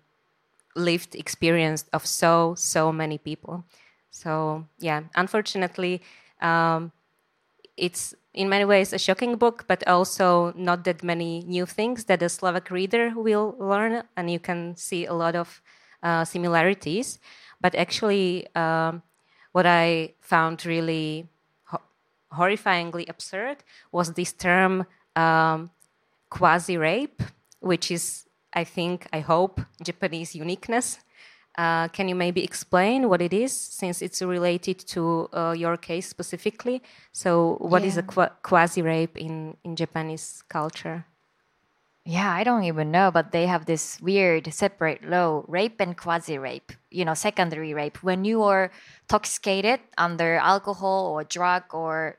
lived 0.76 1.14
experience 1.14 1.84
of 1.92 2.06
so 2.06 2.54
so 2.56 2.92
many 2.92 3.18
people 3.18 3.64
so 4.10 4.64
yeah 4.78 5.02
unfortunately 5.16 6.00
um, 6.40 6.92
it's 7.76 8.14
in 8.34 8.48
many 8.48 8.64
ways 8.64 8.92
a 8.92 8.98
shocking 8.98 9.36
book 9.36 9.64
but 9.66 9.86
also 9.88 10.52
not 10.56 10.84
that 10.84 11.02
many 11.02 11.42
new 11.46 11.66
things 11.66 12.04
that 12.04 12.22
a 12.22 12.28
slovak 12.28 12.70
reader 12.70 13.12
will 13.16 13.56
learn 13.58 14.02
and 14.16 14.30
you 14.30 14.38
can 14.38 14.76
see 14.76 15.06
a 15.06 15.12
lot 15.14 15.34
of 15.34 15.60
uh, 16.02 16.24
similarities. 16.24 17.18
But 17.60 17.74
actually, 17.74 18.46
um, 18.54 19.02
what 19.52 19.66
I 19.66 20.14
found 20.20 20.64
really 20.64 21.28
ho- 21.64 21.82
horrifyingly 22.32 23.08
absurd 23.08 23.58
was 23.92 24.14
this 24.14 24.32
term 24.32 24.86
um, 25.16 25.70
quasi 26.30 26.76
rape, 26.76 27.22
which 27.60 27.90
is, 27.90 28.26
I 28.52 28.64
think, 28.64 29.06
I 29.12 29.20
hope, 29.20 29.60
Japanese 29.82 30.34
uniqueness. 30.34 30.98
Uh, 31.58 31.88
can 31.88 32.08
you 32.08 32.14
maybe 32.14 32.42
explain 32.44 33.08
what 33.08 33.20
it 33.20 33.32
is, 33.32 33.52
since 33.52 34.02
it's 34.02 34.22
related 34.22 34.78
to 34.78 35.28
uh, 35.32 35.54
your 35.56 35.76
case 35.76 36.08
specifically? 36.08 36.82
So, 37.12 37.56
what 37.60 37.84
is 37.84 37.96
a 37.98 38.02
Yeah. 38.02 38.28
quasi 38.42 38.82
rape 38.82 39.16
in, 39.16 39.56
in 39.64 39.76
Japanese 39.76 40.42
culture? 40.48 41.04
Yeah, 42.04 42.32
I 42.32 42.44
don't 42.44 42.64
even 42.64 42.90
know, 42.90 43.10
but 43.10 43.30
they 43.30 43.46
have 43.46 43.66
this 43.66 44.00
weird 44.00 44.52
separate 44.54 45.04
law 45.04 45.44
rape 45.46 45.80
and 45.80 45.96
quasi 45.96 46.38
rape, 46.38 46.72
you 46.90 47.04
know, 47.04 47.14
secondary 47.14 47.74
rape. 47.74 48.02
When 48.02 48.24
you 48.24 48.42
are 48.42 48.70
intoxicated 49.02 49.80
under 49.98 50.36
alcohol 50.36 51.12
or 51.12 51.24
drug 51.24 51.64
or 51.74 52.16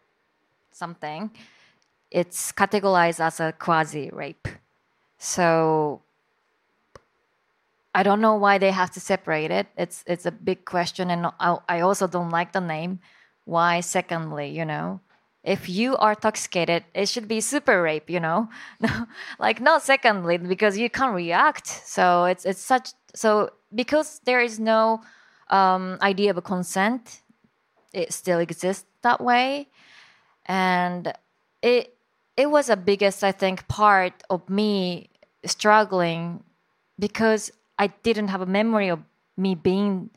something, 0.72 1.32
it's 2.12 2.52
categorized 2.52 3.20
as 3.20 3.40
a 3.40 3.54
quasi 3.54 4.10
rape. 4.14 4.48
So 5.18 6.02
I 7.94 8.04
don't 8.04 8.22
know 8.22 8.36
why 8.36 8.58
they 8.58 8.72
have 8.72 8.92
to 8.92 9.00
separate 9.00 9.52
it. 9.52 9.68
It's 9.78 10.04
it's 10.08 10.26
a 10.26 10.32
big 10.32 10.66
question, 10.66 11.10
and 11.10 11.28
I, 11.40 11.58
I 11.68 11.82
also 11.82 12.08
don't 12.08 12.30
like 12.30 12.54
the 12.54 12.62
name. 12.62 13.00
Why? 13.46 13.82
Secondly, 13.82 14.50
you 14.50 14.64
know, 14.64 15.02
if 15.44 15.68
you 15.68 15.98
are 15.98 16.12
intoxicated, 16.12 16.86
it 16.94 17.10
should 17.10 17.28
be 17.28 17.42
super 17.42 17.82
rape, 17.82 18.10
you 18.10 18.20
know, 18.20 18.50
like 19.40 19.60
not 19.60 19.82
secondly 19.82 20.38
because 20.38 20.78
you 20.78 20.90
can't 20.90 21.16
react. 21.16 21.68
So 21.68 22.26
it's 22.26 22.46
it's 22.46 22.62
such 22.62 22.92
so 23.14 23.50
because 23.74 24.22
there 24.26 24.42
is 24.42 24.60
no 24.60 25.02
um, 25.50 25.98
idea 26.02 26.30
of 26.32 26.38
a 26.38 26.42
consent, 26.42 27.22
it 27.94 28.14
still 28.14 28.40
exists 28.40 28.86
that 29.02 29.20
way, 29.20 29.68
and 30.46 31.12
it 31.62 31.94
it 32.38 32.50
was 32.50 32.68
the 32.68 32.78
biggest 32.78 33.24
I 33.24 33.34
think 33.34 33.68
part 33.68 34.24
of 34.30 34.50
me 34.50 35.10
struggling 35.46 36.44
because 37.00 37.52
I 37.78 37.88
didn't 37.88 38.30
have 38.30 38.42
a 38.42 38.46
memory 38.46 38.90
of 38.90 39.00
me 39.38 39.56
being 39.56 40.12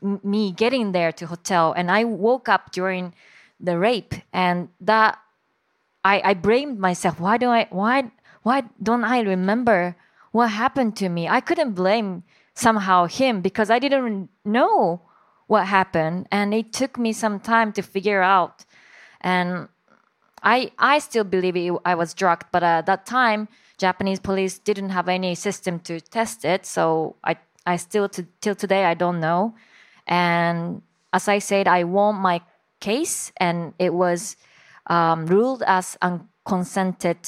me 0.00 0.52
getting 0.52 0.92
there 0.92 1.12
to 1.12 1.26
hotel. 1.26 1.72
And 1.76 1.90
I 1.90 2.04
woke 2.04 2.48
up 2.48 2.72
during 2.72 3.14
the 3.60 3.78
rape 3.78 4.14
and 4.32 4.68
that 4.80 5.18
I, 6.04 6.20
I 6.24 6.34
blamed 6.34 6.78
myself. 6.78 7.20
Why 7.20 7.36
do 7.36 7.48
I 7.48 7.66
why 7.70 8.10
why 8.42 8.64
don't 8.82 9.04
I 9.04 9.20
remember 9.20 9.96
what 10.32 10.48
happened 10.50 10.96
to 10.96 11.08
me? 11.08 11.28
I 11.28 11.40
couldn't 11.40 11.72
blame 11.72 12.24
somehow 12.54 13.06
him 13.06 13.40
because 13.40 13.70
I 13.70 13.78
didn't 13.78 14.30
know 14.44 15.02
what 15.46 15.66
happened 15.66 16.26
and 16.30 16.54
it 16.54 16.72
took 16.72 16.98
me 16.98 17.12
some 17.12 17.40
time 17.40 17.72
to 17.72 17.82
figure 17.82 18.22
out. 18.22 18.64
And 19.20 19.68
I 20.42 20.72
I 20.78 20.98
still 20.98 21.24
believe 21.24 21.56
it, 21.56 21.72
I 21.84 21.94
was 21.94 22.14
drugged, 22.14 22.46
but 22.52 22.62
at 22.62 22.86
that 22.86 23.06
time 23.06 23.48
Japanese 23.86 24.20
police 24.20 24.58
didn't 24.58 24.90
have 24.90 25.08
any 25.08 25.34
system 25.34 25.78
to 25.80 26.00
test 26.00 26.44
it, 26.44 26.64
so 26.64 27.16
I 27.30 27.36
I 27.72 27.76
still 27.76 28.08
to, 28.08 28.22
till 28.40 28.54
today 28.54 28.84
I 28.92 28.94
don't 28.94 29.20
know. 29.20 29.54
And 30.06 30.82
as 31.12 31.28
I 31.28 31.38
said, 31.40 31.68
I 31.68 31.84
won 31.84 32.14
my 32.16 32.40
case, 32.80 33.32
and 33.36 33.74
it 33.78 33.92
was 33.92 34.36
um, 34.86 35.26
ruled 35.26 35.62
as 35.66 35.98
unconsented, 36.00 37.18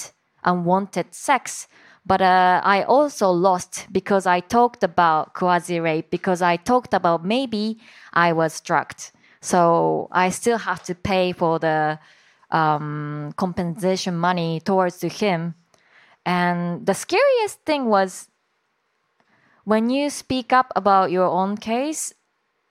unwanted 0.45 1.15
sex. 1.15 1.69
But 2.07 2.21
uh, 2.23 2.61
I 2.77 2.85
also 2.85 3.31
lost 3.31 3.87
because 3.91 4.27
I 4.37 4.41
talked 4.41 4.83
about 4.85 5.35
quasi 5.35 5.81
rape 5.81 6.09
because 6.11 6.41
I 6.41 6.57
talked 6.57 6.95
about 6.95 7.25
maybe 7.25 7.79
I 8.13 8.33
was 8.33 8.61
drugged. 8.61 9.13
So 9.41 10.09
I 10.13 10.31
still 10.31 10.59
have 10.59 10.83
to 10.85 10.95
pay 10.95 11.33
for 11.33 11.59
the 11.59 11.99
um, 12.51 13.33
compensation 13.37 14.17
money 14.17 14.61
towards 14.61 14.99
to 14.99 15.09
him. 15.09 15.55
And 16.27 16.85
the 16.85 16.93
scariest 16.93 17.63
thing 17.65 17.87
was 17.87 18.29
when 19.63 19.89
you 19.91 20.11
speak 20.11 20.53
up 20.53 20.73
about 20.75 21.13
your 21.13 21.31
own 21.31 21.57
case, 21.57 22.13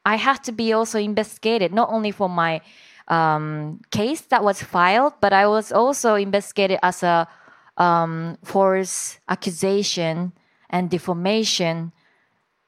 I 0.06 0.18
have 0.18 0.42
to 0.44 0.52
be 0.52 0.74
also 0.74 1.00
investigated, 1.00 1.74
not 1.74 1.90
only 1.90 2.12
for 2.12 2.28
my 2.28 2.60
um, 3.08 3.80
case 3.92 4.22
that 4.28 4.44
was 4.44 4.62
filed, 4.62 5.14
but 5.22 5.32
I 5.32 5.48
was 5.48 5.72
also 5.72 6.16
investigated 6.16 6.80
as 6.84 7.02
a 7.02 7.28
um, 7.78 8.38
false 8.44 9.20
accusation 9.30 10.34
and 10.70 10.90
defamation 10.90 11.94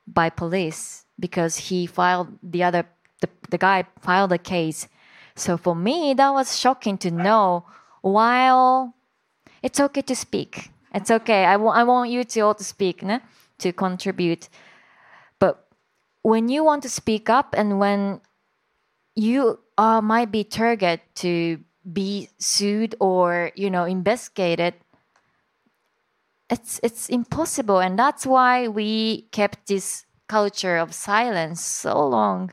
by 0.08 0.30
police 0.30 1.06
because 1.20 1.58
he 1.58 1.86
filed 1.86 2.30
the 2.42 2.64
other 2.64 2.86
the, 3.20 3.30
the 3.50 3.58
guy 3.58 3.84
filed 4.00 4.32
a 4.32 4.38
case. 4.38 4.88
So 5.36 5.58
for 5.58 5.76
me 5.76 6.14
that 6.14 6.32
was 6.32 6.58
shocking 6.58 6.98
to 7.00 7.12
know 7.12 7.66
while 8.02 8.94
it's 9.62 9.80
okay 9.80 10.02
to 10.04 10.16
speak 10.16 10.72
it's 10.98 11.12
okay. 11.12 11.46
I, 11.46 11.56
want 11.58 12.10
you 12.10 12.24
to 12.24 12.40
all 12.42 12.56
to 12.56 12.64
speak 12.64 13.04
ne? 13.04 13.20
to 13.60 13.72
contribute. 13.72 14.50
But 15.40 15.68
when 16.24 16.50
you 16.50 16.64
want 16.64 16.84
to 16.84 16.90
speak 16.90 17.30
up 17.30 17.54
and 17.58 17.80
when 17.80 18.22
you 19.16 19.60
uh, 19.78 20.02
might 20.02 20.32
be 20.32 20.44
target 20.44 21.02
to 21.16 21.60
be 21.92 22.30
sued 22.38 22.96
or 23.00 23.52
you 23.56 23.70
know 23.70 23.86
investigated 23.86 24.74
it's 26.50 26.80
it's 26.84 27.10
impossible. 27.10 27.80
And 27.80 28.00
that's 28.00 28.26
why 28.26 28.68
we 28.68 29.28
kept 29.32 29.68
this 29.68 30.06
culture 30.28 30.78
of 30.78 30.94
silence 30.94 31.64
so 31.64 32.08
long. 32.08 32.52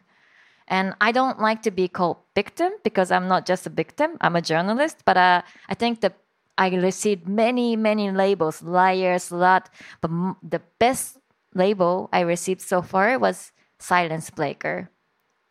And 0.67 0.95
i 1.01 1.13
don't 1.13 1.41
like 1.41 1.63
to 1.63 1.71
be 1.71 1.89
called 1.89 2.17
victim 2.35 2.73
because 2.83 3.11
i'm 3.11 3.29
not 3.29 3.47
just 3.47 3.67
a 3.67 3.71
victim. 3.71 4.17
I'm 4.21 4.37
a 4.37 4.43
journalist. 4.43 4.99
But 5.05 5.17
uh, 5.17 5.43
i 5.69 5.75
think 5.75 6.01
that 6.01 6.17
i 6.59 6.69
received 6.69 7.29
many 7.29 7.77
many 7.77 8.11
labels 8.11 8.63
liar 8.63 9.17
slut 9.17 9.67
but 10.01 10.11
the 10.43 10.61
best 10.79 11.19
label 11.55 12.09
i 12.13 12.21
received 12.21 12.61
so 12.61 12.83
far 12.83 13.19
was 13.19 13.53
silence 13.79 14.31
breaker 14.31 14.91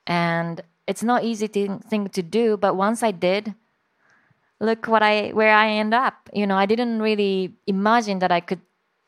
and 0.07 0.61
it's 0.85 1.03
not 1.03 1.23
easy 1.23 1.47
thing, 1.47 1.79
thing 1.79 2.07
to 2.07 2.21
do 2.21 2.57
but 2.57 2.75
once 2.75 3.03
i 3.03 3.11
did 3.11 3.55
look 4.63 4.87
what 4.87 5.03
I 5.03 5.29
where 5.29 5.53
I 5.53 5.69
end 5.69 5.93
up. 5.93 6.29
You 6.33 6.47
know, 6.47 6.55
I 6.55 6.65
didn't 6.65 7.01
really 7.01 7.53
imagine 7.67 8.19
that 8.19 8.31
I 8.31 8.39
could 8.39 8.61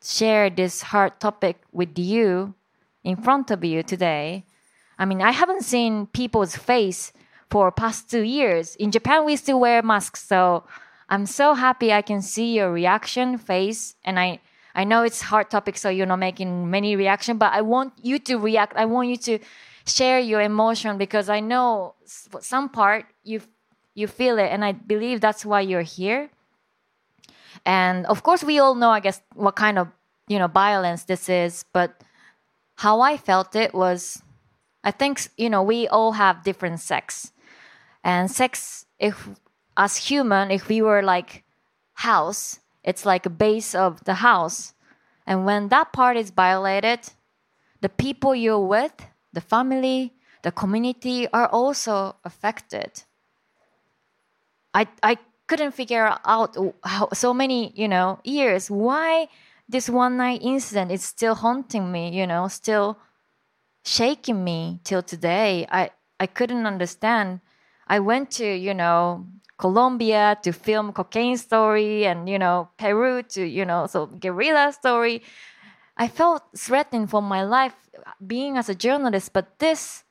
share 0.04 0.50
this 0.50 0.84
hard 0.84 1.20
topic 1.20 1.62
with 1.72 1.98
you 1.98 2.54
in 3.04 3.16
front 3.16 3.50
of 3.50 3.64
you 3.64 3.82
today. 3.82 4.46
I 5.00 5.06
mean, 5.06 5.22
I 5.22 5.32
haven't 5.32 5.64
seen 5.64 6.08
people's 6.08 6.56
face 6.56 7.12
for 7.50 7.72
past 7.72 8.10
two 8.10 8.22
years. 8.22 8.76
In 8.76 8.92
Japan, 8.92 9.26
we 9.26 9.36
still 9.36 9.60
wear 9.60 9.82
masks, 9.82 10.24
so 10.24 10.64
I'm 11.10 11.26
so 11.26 11.54
happy 11.54 11.94
I 11.94 12.02
can 12.02 12.22
see 12.22 12.56
your 12.56 12.72
reaction 12.72 13.38
face, 13.38 13.96
and 14.04 14.20
I. 14.20 14.40
I 14.78 14.84
know 14.84 15.04
it's 15.04 15.22
hard 15.22 15.50
topic, 15.50 15.78
so 15.78 15.88
you're 15.88 16.06
not 16.06 16.20
making 16.20 16.70
many 16.70 16.98
reaction, 16.98 17.38
but 17.38 17.54
I 17.54 17.62
want 17.62 17.94
you 18.02 18.20
to 18.20 18.36
react. 18.36 18.76
I 18.76 18.84
want 18.84 19.08
you 19.08 19.16
to 19.16 19.40
share 19.88 20.20
your 20.20 20.42
emotion 20.42 20.98
because 20.98 21.30
I 21.30 21.40
know 21.40 21.96
some 22.42 22.68
part 22.68 23.06
you 23.24 23.40
you 23.96 24.08
feel 24.08 24.38
it 24.38 24.52
and 24.52 24.64
i 24.64 24.74
believe 24.74 25.22
that's 25.22 25.46
why 25.46 25.62
you're 25.62 25.82
here 25.82 26.30
and 27.66 28.06
of 28.06 28.22
course 28.22 28.44
we 28.44 28.60
all 28.60 28.76
know 28.76 28.92
i 28.92 29.00
guess 29.00 29.22
what 29.34 29.56
kind 29.56 29.80
of 29.80 29.88
you 30.28 30.38
know 30.38 30.48
violence 30.48 31.06
this 31.06 31.28
is 31.30 31.66
but 31.74 32.04
how 32.76 33.00
i 33.02 33.18
felt 33.18 33.56
it 33.56 33.74
was 33.74 34.22
i 34.84 34.92
think 34.92 35.28
you 35.38 35.50
know 35.50 35.64
we 35.64 35.88
all 35.88 36.12
have 36.12 36.44
different 36.44 36.80
sex 36.80 37.32
and 38.04 38.30
sex 38.30 38.86
if 39.00 39.30
as 39.78 39.98
human 39.98 40.52
if 40.52 40.68
we 40.68 40.82
were 40.82 41.02
like 41.02 41.44
house 41.94 42.60
it's 42.84 43.06
like 43.06 43.26
a 43.26 43.30
base 43.30 43.74
of 43.76 44.04
the 44.06 44.16
house 44.16 44.74
and 45.26 45.46
when 45.46 45.70
that 45.70 45.92
part 45.94 46.18
is 46.18 46.30
violated 46.30 47.00
the 47.82 47.90
people 47.90 48.36
you're 48.36 48.60
with 48.60 48.94
the 49.34 49.42
family 49.42 50.14
the 50.44 50.52
community 50.52 51.28
are 51.34 51.48
also 51.48 52.16
affected 52.24 53.04
I 54.76 54.88
I 55.02 55.18
couldn't 55.48 55.72
figure 55.72 56.18
out 56.26 56.58
how 56.84 57.10
so 57.14 57.34
many 57.34 57.72
you 57.76 57.88
know 57.88 58.20
years 58.24 58.70
why 58.70 59.30
this 59.68 59.90
one 59.90 60.18
night 60.18 60.42
incident 60.44 60.92
is 60.92 61.04
still 61.04 61.36
haunting 61.36 61.92
me. 61.92 62.10
You 62.10 62.28
know, 62.28 62.48
still 62.50 63.00
shaking 63.84 64.44
me 64.44 64.82
till 64.84 65.02
today. 65.02 65.66
I 65.72 65.92
I 66.20 66.28
couldn't 66.28 66.66
understand. 66.68 67.40
I 67.88 68.00
went 68.00 68.32
to 68.32 68.46
you 68.46 68.74
know 68.74 69.26
Colombia 69.58 70.38
to 70.44 70.52
film 70.52 70.92
cocaine 70.92 71.38
story 71.38 72.06
and 72.06 72.28
you 72.28 72.38
know 72.38 72.70
Peru 72.78 73.24
to 73.24 73.44
you 73.44 73.66
know 73.66 73.88
so 73.88 74.08
guerrilla 74.08 74.74
story. 74.74 75.22
I 75.98 76.08
felt 76.08 76.44
threatened 76.58 77.10
for 77.10 77.22
my 77.22 77.44
life 77.44 77.76
being 78.26 78.58
as 78.58 78.68
a 78.68 78.76
journalist, 78.76 79.32
but 79.32 79.60
this 79.60 80.04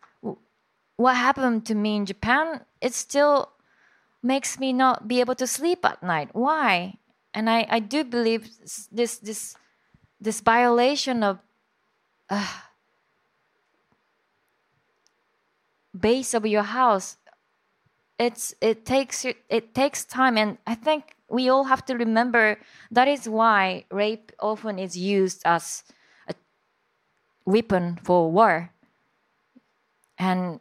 what 0.96 1.16
happened 1.16 1.66
to 1.66 1.74
me 1.74 1.96
in 1.96 2.07
Japan, 2.07 2.61
it 2.80 2.94
still 2.94 3.52
makes 4.22 4.59
me 4.59 4.72
not 4.72 5.07
be 5.07 5.20
able 5.20 5.35
to 5.35 5.46
sleep 5.46 5.85
at 5.85 6.02
night. 6.02 6.30
Why? 6.33 6.98
And 7.35 7.50
I, 7.50 7.66
I 7.68 7.80
do 7.80 8.04
believe 8.04 8.48
this 8.90 9.18
this 9.18 9.57
this 10.20 10.40
violation 10.40 11.22
of 11.22 11.38
uh, 12.30 12.61
base 15.98 16.33
of 16.33 16.46
your 16.46 16.62
house 16.62 17.18
it's 18.18 18.55
it 18.61 18.87
takes 18.87 19.24
it 19.24 19.74
takes 19.74 20.05
time 20.05 20.38
and 20.38 20.59
i 20.66 20.74
think 20.74 21.16
we 21.29 21.48
all 21.48 21.64
have 21.64 21.85
to 21.85 21.94
remember 21.94 22.59
that 22.90 23.09
is 23.09 23.29
why 23.29 23.85
rape 23.90 24.31
often 24.38 24.79
is 24.79 24.96
used 24.96 25.42
as 25.44 25.83
a 26.29 26.35
weapon 27.44 27.98
for 28.05 28.31
war. 28.31 28.70
And 30.16 30.61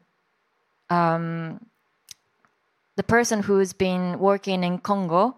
um, 0.90 1.68
the 2.96 3.04
person 3.04 3.44
who's 3.44 3.74
been 3.74 4.20
working 4.20 4.64
in 4.64 4.80
congo 4.80 5.36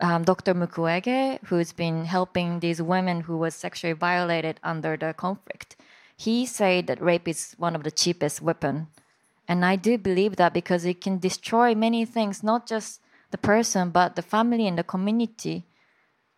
um, 0.00 0.24
dr 0.24 0.54
mukwege 0.54 1.38
who's 1.44 1.72
been 1.72 2.04
helping 2.04 2.60
these 2.60 2.80
women 2.80 3.20
who 3.20 3.36
was 3.36 3.54
sexually 3.54 3.92
violated 3.92 4.58
under 4.62 4.96
the 4.96 5.12
conflict 5.14 5.76
he 6.16 6.46
said 6.46 6.86
that 6.86 7.00
rape 7.00 7.28
is 7.28 7.54
one 7.58 7.76
of 7.76 7.82
the 7.82 7.90
cheapest 7.90 8.42
weapon 8.42 8.88
and 9.50 9.64
I 9.64 9.74
do 9.74 9.98
believe 9.98 10.36
that 10.36 10.54
because 10.54 10.84
it 10.84 11.00
can 11.00 11.18
destroy 11.18 11.74
many 11.74 12.04
things, 12.04 12.44
not 12.44 12.68
just 12.68 13.00
the 13.32 13.38
person, 13.38 13.90
but 13.90 14.14
the 14.14 14.22
family 14.22 14.68
and 14.68 14.78
the 14.78 14.84
community. 14.84 15.66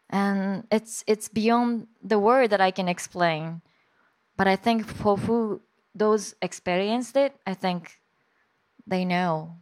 And 0.08 0.66
it's 0.72 1.04
it's 1.06 1.28
beyond 1.28 1.88
the 2.02 2.18
word 2.18 2.48
that 2.48 2.62
I 2.62 2.70
can 2.70 2.88
explain. 2.88 3.60
But 4.38 4.46
I 4.48 4.56
think 4.56 4.86
for 4.86 5.18
who 5.18 5.60
those 5.94 6.34
experienced 6.40 7.14
it, 7.18 7.34
I 7.46 7.52
think 7.52 8.00
they 8.86 9.04
know. 9.04 9.56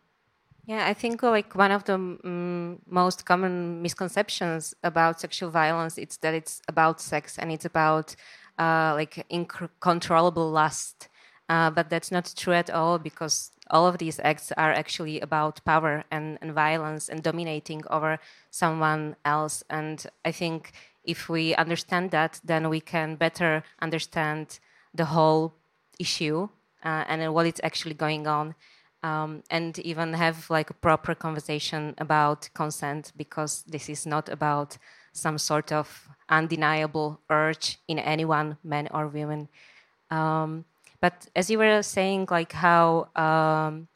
Yeah, 0.67 0.87
I 0.87 0.95
think 0.95 1.21
like 1.21 1.57
one 1.57 1.73
of 1.73 1.83
the 1.83 1.95
um, 1.95 2.79
most 2.87 3.27
common 3.27 3.83
misconceptions 3.83 4.75
about 4.85 5.21
sexual 5.21 5.51
violence 5.51 5.99
is 5.99 6.19
that 6.19 6.35
it's 6.35 6.63
about 6.69 7.01
sex 7.01 7.37
and 7.37 7.51
it's 7.51 7.65
about 7.65 8.15
uh, 8.61 8.93
like 8.95 9.27
uncontrollable 9.29 10.53
lust 10.53 11.10
uh, 11.51 11.69
but 11.69 11.91
that's 11.91 12.13
not 12.13 12.33
true 12.37 12.53
at 12.53 12.71
all 12.71 12.97
because 12.97 13.51
all 13.71 13.89
of 13.89 13.99
these 13.99 14.21
acts 14.23 14.53
are 14.53 14.73
actually 14.73 15.19
about 15.21 15.65
power 15.65 16.05
and, 16.09 16.39
and 16.41 16.53
violence 16.53 17.09
and 17.09 17.25
dominating 17.25 17.83
over 17.91 18.21
someone 18.53 19.17
else. 19.25 19.65
And 19.69 20.07
I 20.25 20.31
think 20.31 20.71
if 21.03 21.29
we 21.29 21.57
understand 21.57 22.13
that, 22.13 22.41
then 22.45 22.69
we 22.69 22.81
can 22.81 23.17
better 23.17 23.65
understand 23.83 24.61
the 24.95 25.07
whole 25.07 25.55
issue 25.99 26.49
uh, 26.85 27.05
and 27.09 27.35
what 27.35 27.47
is 27.47 27.61
actually 27.65 27.95
going 27.95 28.29
on. 28.29 28.55
Um, 29.03 29.43
and 29.51 29.77
even 29.79 30.13
have 30.13 30.51
like 30.51 30.71
a 30.71 30.75
proper 30.75 31.15
conversation 31.15 31.95
about 31.99 32.51
consent 32.55 33.13
because 33.17 33.65
this 33.67 33.89
is 33.89 34.07
not 34.07 34.29
about 34.29 34.77
some 35.13 35.39
sort 35.39 35.73
of 35.73 36.09
undeniable 36.29 37.19
urge 37.31 37.79
in 37.89 37.99
anyone, 37.99 38.59
man 38.63 38.89
or 38.93 39.09
woman. 39.09 39.49
Um, 40.11 40.67
but 41.01 41.29
as 41.35 41.51
you 41.51 41.59
were 41.59 41.83
saying, 41.83 42.29
like 42.31 42.53
how 42.53 43.09
um, 43.17 43.89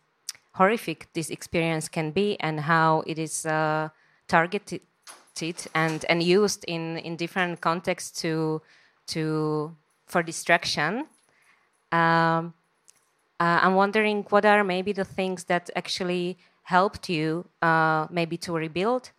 horrific 0.52 1.08
this 1.12 1.30
experience 1.30 1.88
can 1.88 2.10
be 2.10 2.38
and 2.40 2.60
how 2.60 3.02
it 3.06 3.18
is 3.18 3.44
uh, 3.46 3.88
targeted 4.28 4.80
and 5.74 6.04
and 6.08 6.22
used 6.22 6.64
in 6.68 6.98
in 6.98 7.16
different 7.16 7.60
contexts 7.60 8.20
to 8.22 8.62
to 9.06 9.74
for 10.06 10.22
distraction. 10.22 11.06
Um, 11.90 12.54
uh, 13.40 13.58
I'm 13.62 13.74
wondering 13.74 14.24
what 14.30 14.44
are 14.44 14.62
maybe 14.62 14.92
the 14.92 15.04
things 15.04 15.44
that 15.44 15.70
actually 15.74 16.38
helped 16.62 17.08
you 17.08 17.44
uh, 17.62 18.06
maybe 18.10 18.36
to 18.38 18.52
rebuild, 18.52 19.10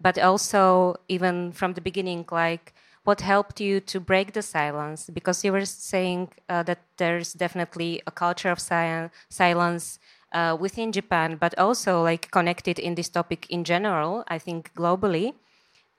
but 0.00 0.18
also 0.18 0.96
even 1.08 1.52
from 1.52 1.72
the 1.72 1.80
beginning, 1.80 2.26
like 2.30 2.74
what 3.08 3.22
helped 3.22 3.58
you 3.58 3.80
to 3.80 3.98
break 3.98 4.34
the 4.34 4.42
silence? 4.42 5.08
Because 5.08 5.42
you 5.42 5.50
were 5.50 5.64
saying 5.64 6.28
uh, 6.50 6.62
that 6.64 6.80
there's 6.98 7.32
definitely 7.32 8.02
a 8.06 8.10
culture 8.10 8.50
of 8.50 8.60
si- 8.60 9.08
silence 9.30 9.98
uh, 10.32 10.54
within 10.60 10.92
Japan, 10.92 11.38
but 11.40 11.58
also 11.58 12.02
like 12.02 12.30
connected 12.30 12.78
in 12.78 12.96
this 12.96 13.08
topic 13.08 13.46
in 13.48 13.64
general. 13.64 14.24
I 14.28 14.38
think 14.38 14.74
globally, 14.74 15.32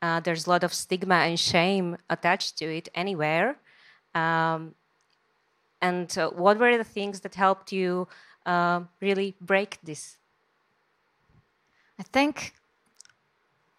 uh, 0.03 0.19
there's 0.19 0.45
a 0.45 0.51
lot 0.51 0.63
of 0.63 0.71
stigma 0.71 1.15
and 1.27 1.39
shame 1.39 1.97
attached 2.11 2.59
to 2.59 2.65
it 2.65 2.89
anywhere. 2.93 3.57
Um, 4.13 4.75
and 5.81 6.15
uh, 6.15 6.29
what 6.29 6.59
were 6.59 6.77
the 6.77 6.83
things 6.83 7.21
that 7.21 7.33
helped 7.33 7.71
you 7.71 8.07
uh, 8.45 8.81
really 9.01 9.35
break 9.41 9.79
this? 9.83 10.17
I 11.97 12.03
think. 12.03 12.53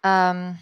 Um, 0.03 0.57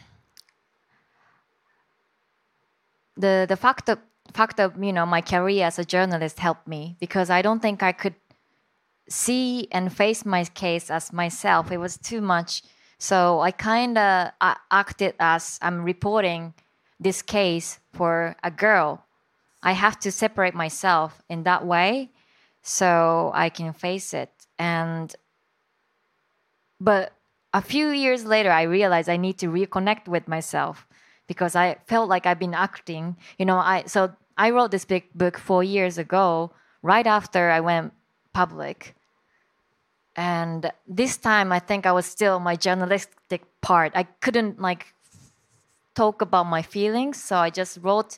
the 3.19 3.45
the 3.47 3.57
fact 3.57 3.89
of 3.89 3.99
fact 4.33 4.59
of 4.59 4.81
you 4.81 4.93
know 4.93 5.05
my 5.05 5.21
career 5.21 5.65
as 5.65 5.77
a 5.77 5.85
journalist 5.85 6.39
helped 6.39 6.67
me 6.67 6.95
because 6.99 7.29
I 7.29 7.41
don't 7.41 7.61
think 7.61 7.83
I 7.83 7.91
could 7.91 8.15
see 9.09 9.67
and 9.71 9.91
face 9.91 10.25
my 10.25 10.45
case 10.45 10.89
as 10.89 11.11
myself. 11.11 11.71
It 11.71 11.77
was 11.77 11.97
too 11.97 12.21
much. 12.21 12.63
So 12.97 13.39
I 13.41 13.51
kind 13.51 13.97
of 13.97 14.31
uh, 14.39 14.55
acted 14.71 15.15
as 15.19 15.57
I'm 15.61 15.83
reporting 15.83 16.53
this 16.99 17.21
case 17.21 17.79
for 17.93 18.35
a 18.43 18.51
girl. 18.51 19.05
I 19.63 19.71
have 19.73 19.99
to 20.01 20.11
separate 20.11 20.53
myself 20.53 21.21
in 21.29 21.43
that 21.43 21.65
way 21.65 22.11
so 22.61 23.31
I 23.33 23.49
can 23.49 23.73
face 23.73 24.13
it. 24.13 24.31
And 24.57 25.13
but 26.79 27.13
a 27.53 27.61
few 27.61 27.89
years 27.89 28.25
later 28.25 28.51
I 28.51 28.63
realized 28.63 29.09
I 29.09 29.17
need 29.17 29.37
to 29.39 29.47
reconnect 29.47 30.07
with 30.07 30.27
myself 30.27 30.85
because 31.29 31.55
I 31.55 31.77
felt 31.85 32.09
like 32.09 32.25
I've 32.25 32.39
been 32.39 32.55
acting. 32.55 33.15
You 33.37 33.45
know, 33.45 33.59
I 33.59 33.83
so 33.85 34.11
I 34.35 34.49
wrote 34.49 34.71
this 34.71 34.83
big 34.83 35.03
book 35.13 35.37
four 35.37 35.63
years 35.63 35.97
ago, 35.97 36.51
right 36.81 37.05
after 37.05 37.51
I 37.51 37.59
went 37.61 37.93
public. 38.33 38.95
And 40.15 40.71
this 40.87 41.17
time, 41.17 41.51
I 41.51 41.59
think 41.59 41.85
I 41.85 41.93
was 41.93 42.05
still 42.05 42.39
my 42.39 42.55
journalistic 42.55 43.43
part. 43.61 43.91
I 43.95 44.03
couldn't 44.23 44.59
like 44.59 44.87
talk 45.93 46.21
about 46.21 46.47
my 46.47 46.63
feelings, 46.63 47.23
so 47.23 47.37
I 47.37 47.51
just 47.51 47.77
wrote 47.83 48.17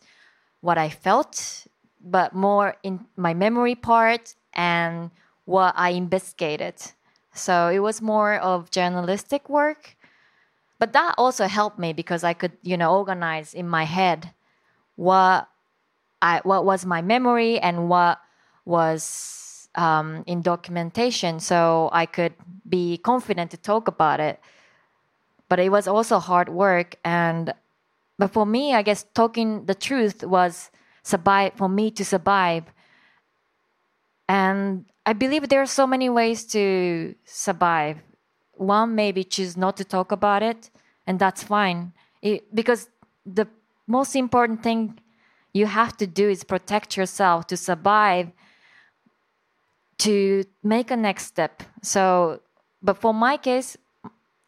what 0.62 0.78
I 0.78 0.90
felt, 0.90 1.68
but 2.00 2.34
more 2.34 2.78
in 2.82 3.06
my 3.18 3.34
memory 3.34 3.76
part 3.76 4.36
and 4.54 5.12
what 5.46 5.74
I 5.76 5.90
investigated. 5.90 6.76
So 7.34 7.68
it 7.68 7.80
was 7.80 8.02
more 8.02 8.36
of 8.36 8.72
journalistic 8.72 9.50
work 9.50 9.98
but 10.82 10.94
that 10.94 11.14
also 11.20 11.46
helped 11.46 11.78
me 11.78 11.94
because 11.94 12.24
I 12.24 12.34
could, 12.34 12.54
you 12.64 12.76
know, 12.76 12.98
organize 12.98 13.54
in 13.54 13.70
my 13.70 13.84
head 13.84 14.34
what 14.96 15.48
I 16.24 16.42
what 16.42 16.66
was 16.66 16.88
my 16.88 17.04
memory 17.04 17.60
and 17.60 17.88
what 17.88 18.20
was 18.66 19.70
um, 19.76 20.24
in 20.26 20.42
documentation, 20.42 21.40
so 21.40 21.92
I 21.94 22.08
could 22.08 22.34
be 22.68 22.98
confident 22.98 23.52
to 23.52 23.58
talk 23.58 23.88
about 23.88 24.20
it. 24.20 24.40
But 25.50 25.60
it 25.60 25.70
was 25.70 25.88
also 25.88 26.18
hard 26.18 26.50
work, 26.50 26.96
and 27.06 27.54
but 28.18 28.34
for 28.34 28.48
me, 28.48 28.74
I 28.74 28.82
guess 28.82 29.06
talking 29.14 29.68
the 29.68 29.76
truth 29.76 30.24
was 30.24 30.72
survive 31.04 31.54
for 31.58 31.70
me 31.70 31.92
to 31.92 32.04
survive. 32.04 32.64
And 34.28 34.86
I 35.06 35.14
believe 35.14 35.48
there 35.48 35.62
are 35.62 35.68
so 35.68 35.86
many 35.86 36.10
ways 36.10 36.44
to 36.58 37.14
survive 37.24 38.02
one 38.62 38.96
maybe 38.96 39.24
choose 39.24 39.58
not 39.58 39.76
to 39.78 39.84
talk 39.84 40.12
about 40.12 40.44
it, 40.44 40.70
and 41.08 41.20
that's 41.20 41.44
fine. 41.44 41.94
It, 42.22 42.54
because 42.54 42.90
the 43.26 43.48
most 43.88 44.16
important 44.16 44.62
thing 44.64 45.00
you 45.54 45.66
have 45.66 45.98
to 45.98 46.08
do 46.08 46.30
is 46.30 46.44
protect 46.44 46.96
yourself 46.96 47.48
to 47.48 47.58
survive, 47.58 48.32
to 49.98 50.46
make 50.64 50.92
a 50.92 50.96
next 50.96 51.26
step. 51.26 51.64
So, 51.82 52.40
but 52.82 52.98
for 52.98 53.14
my 53.14 53.38
case, 53.38 53.78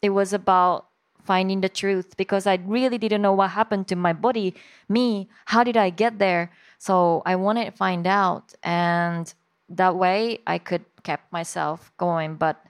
it 0.00 0.10
was 0.10 0.32
about 0.32 0.86
finding 1.24 1.60
the 1.60 1.68
truth 1.68 2.16
because 2.16 2.46
I 2.46 2.58
really 2.64 2.98
didn't 2.98 3.22
know 3.22 3.32
what 3.32 3.50
happened 3.50 3.88
to 3.88 3.96
my 3.96 4.12
body, 4.12 4.54
me. 4.88 5.28
How 5.46 5.64
did 5.64 5.76
I 5.76 5.90
get 5.90 6.18
there? 6.18 6.50
So 6.78 7.22
I 7.26 7.36
wanted 7.36 7.64
to 7.64 7.72
find 7.72 8.06
out, 8.06 8.54
and 8.62 9.32
that 9.68 9.96
way 9.96 10.40
I 10.46 10.58
could 10.58 10.84
keep 11.02 11.20
myself 11.32 11.90
going. 11.96 12.36
But 12.36 12.62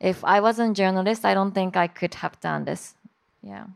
if 0.00 0.24
I 0.24 0.40
wasn't 0.40 0.78
a 0.78 0.82
journalist, 0.82 1.24
I 1.24 1.34
don't 1.34 1.52
think 1.52 1.76
I 1.76 1.88
could 1.88 2.14
have 2.14 2.38
done 2.40 2.64
this. 2.64 2.94
Yeah. 3.42 3.66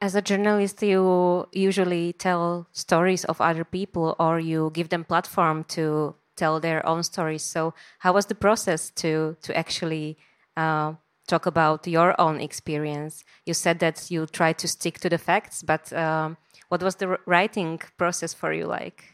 As 0.00 0.14
a 0.14 0.22
journalist, 0.22 0.82
you 0.82 1.48
usually 1.52 2.12
tell 2.12 2.66
stories 2.72 3.24
of 3.24 3.40
other 3.40 3.64
people 3.64 4.16
or 4.18 4.40
you 4.40 4.70
give 4.74 4.88
them 4.88 5.04
platform 5.04 5.64
to 5.68 6.16
tell 6.36 6.60
their 6.60 6.84
own 6.84 7.02
stories. 7.02 7.42
So, 7.42 7.72
how 8.00 8.12
was 8.12 8.26
the 8.26 8.34
process 8.34 8.90
to 8.96 9.36
to 9.42 9.56
actually 9.56 10.18
uh, 10.56 10.94
talk 11.28 11.46
about 11.46 11.86
your 11.86 12.20
own 12.20 12.40
experience? 12.40 13.24
You 13.46 13.54
said 13.54 13.78
that 13.78 14.10
you 14.10 14.26
try 14.26 14.52
to 14.54 14.66
stick 14.66 14.98
to 15.00 15.08
the 15.08 15.18
facts, 15.18 15.62
but 15.62 15.92
um, 15.92 16.36
what 16.68 16.82
was 16.82 16.96
the 16.96 17.18
writing 17.26 17.80
process 17.96 18.34
for 18.34 18.52
you 18.52 18.66
like? 18.66 19.04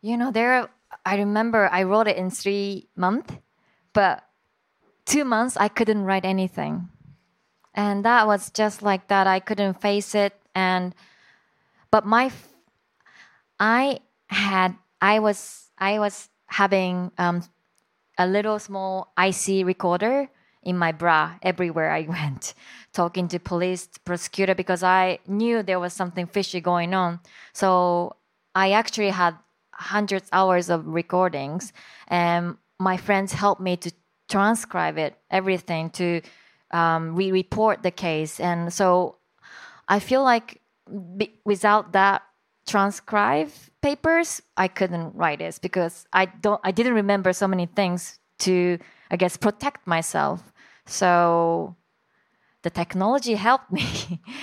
You 0.00 0.16
know, 0.16 0.30
there. 0.30 0.68
I 1.04 1.16
remember 1.16 1.68
I 1.70 1.82
wrote 1.82 2.08
it 2.08 2.16
in 2.16 2.30
three 2.30 2.88
months 2.96 3.34
but 3.94 4.24
two 5.06 5.24
months, 5.24 5.56
I 5.56 5.68
couldn't 5.68 6.04
write 6.04 6.26
anything. 6.26 6.90
And 7.74 8.04
that 8.04 8.26
was 8.26 8.50
just 8.50 8.82
like 8.82 9.08
that. 9.08 9.26
I 9.26 9.40
couldn't 9.40 9.80
face 9.80 10.14
it. 10.14 10.34
And, 10.54 10.94
but 11.90 12.04
my, 12.04 12.30
I 13.58 14.00
had 14.28 14.76
I 15.00 15.18
was 15.18 15.70
I 15.78 15.98
was 15.98 16.28
having 16.46 17.10
um, 17.18 17.42
a 18.18 18.26
little 18.26 18.58
small 18.58 19.12
IC 19.18 19.66
recorder 19.66 20.28
in 20.62 20.78
my 20.78 20.92
bra 20.92 21.34
everywhere 21.42 21.90
I 21.90 22.02
went, 22.08 22.54
talking 22.92 23.28
to 23.28 23.38
police, 23.38 23.88
prosecutor, 24.04 24.54
because 24.54 24.82
I 24.82 25.18
knew 25.26 25.62
there 25.62 25.80
was 25.80 25.92
something 25.92 26.26
fishy 26.26 26.60
going 26.60 26.94
on. 26.94 27.20
So 27.52 28.16
I 28.54 28.72
actually 28.72 29.10
had 29.10 29.36
hundreds 29.72 30.28
hours 30.32 30.70
of 30.70 30.86
recordings, 30.86 31.72
and 32.08 32.56
my 32.78 32.96
friends 32.96 33.32
helped 33.32 33.60
me 33.60 33.76
to 33.78 33.92
transcribe 34.28 34.98
it, 34.98 35.16
everything 35.30 35.90
to 35.90 36.20
um, 36.72 37.14
re-report 37.14 37.82
the 37.82 37.90
case, 37.90 38.40
and 38.40 38.72
so 38.72 39.16
I 39.88 39.98
feel 39.98 40.22
like 40.22 40.60
without 41.44 41.92
that 41.92 42.22
transcribe 42.66 43.50
papers, 43.82 44.42
I 44.56 44.68
couldn't 44.68 45.14
write 45.14 45.38
this 45.38 45.58
because 45.58 46.06
I 46.12 46.26
don't 46.26 46.60
I 46.64 46.70
didn't 46.70 46.94
remember 46.94 47.32
so 47.32 47.46
many 47.46 47.66
things 47.66 48.18
to 48.40 48.78
I 49.10 49.16
guess 49.16 49.36
protect 49.36 49.86
myself. 49.86 50.52
So 50.86 51.76
the 52.62 52.70
technology 52.70 53.34
helped 53.34 53.70
me. 53.70 53.86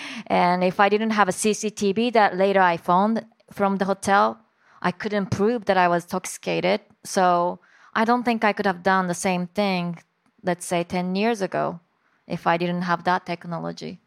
and 0.27 0.63
if 0.63 0.79
I 0.79 0.89
didn't 0.89 1.11
have 1.11 1.27
a 1.27 1.31
CCTV 1.31 2.13
that 2.13 2.37
later 2.37 2.61
I 2.61 2.77
found 2.77 3.25
from 3.51 3.77
the 3.77 3.85
hotel, 3.85 4.39
I 4.81 4.91
couldn't 4.91 5.31
prove 5.31 5.65
that 5.65 5.77
I 5.77 5.87
was 5.87 6.03
intoxicated. 6.03 6.81
So 7.03 7.59
I 7.93 8.05
don't 8.05 8.23
think 8.23 8.43
I 8.43 8.53
could 8.53 8.65
have 8.65 8.83
done 8.83 9.07
the 9.07 9.13
same 9.13 9.47
thing, 9.47 9.99
let's 10.43 10.65
say 10.65 10.83
10 10.83 11.15
years 11.15 11.41
ago, 11.41 11.79
if 12.27 12.47
I 12.47 12.57
didn't 12.57 12.83
have 12.83 13.03
that 13.03 13.25
technology. 13.25 13.99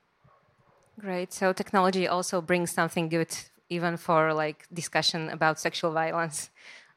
Great. 1.01 1.33
So 1.33 1.53
technology 1.53 2.07
also 2.07 2.40
brings 2.40 2.70
something 2.70 3.09
good, 3.09 3.35
even 3.68 3.97
for 3.97 4.33
like 4.33 4.66
discussion 4.73 5.29
about 5.29 5.59
sexual 5.59 5.92
violence. 5.92 6.51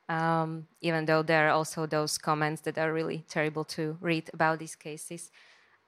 Um, 0.09 0.67
even 0.79 1.05
though 1.05 1.21
there 1.21 1.47
are 1.47 1.51
also 1.51 1.85
those 1.85 2.17
comments 2.17 2.61
that 2.61 2.77
are 2.77 2.93
really 2.93 3.25
terrible 3.27 3.65
to 3.65 3.97
read 3.99 4.29
about 4.33 4.59
these 4.59 4.75
cases. 4.75 5.31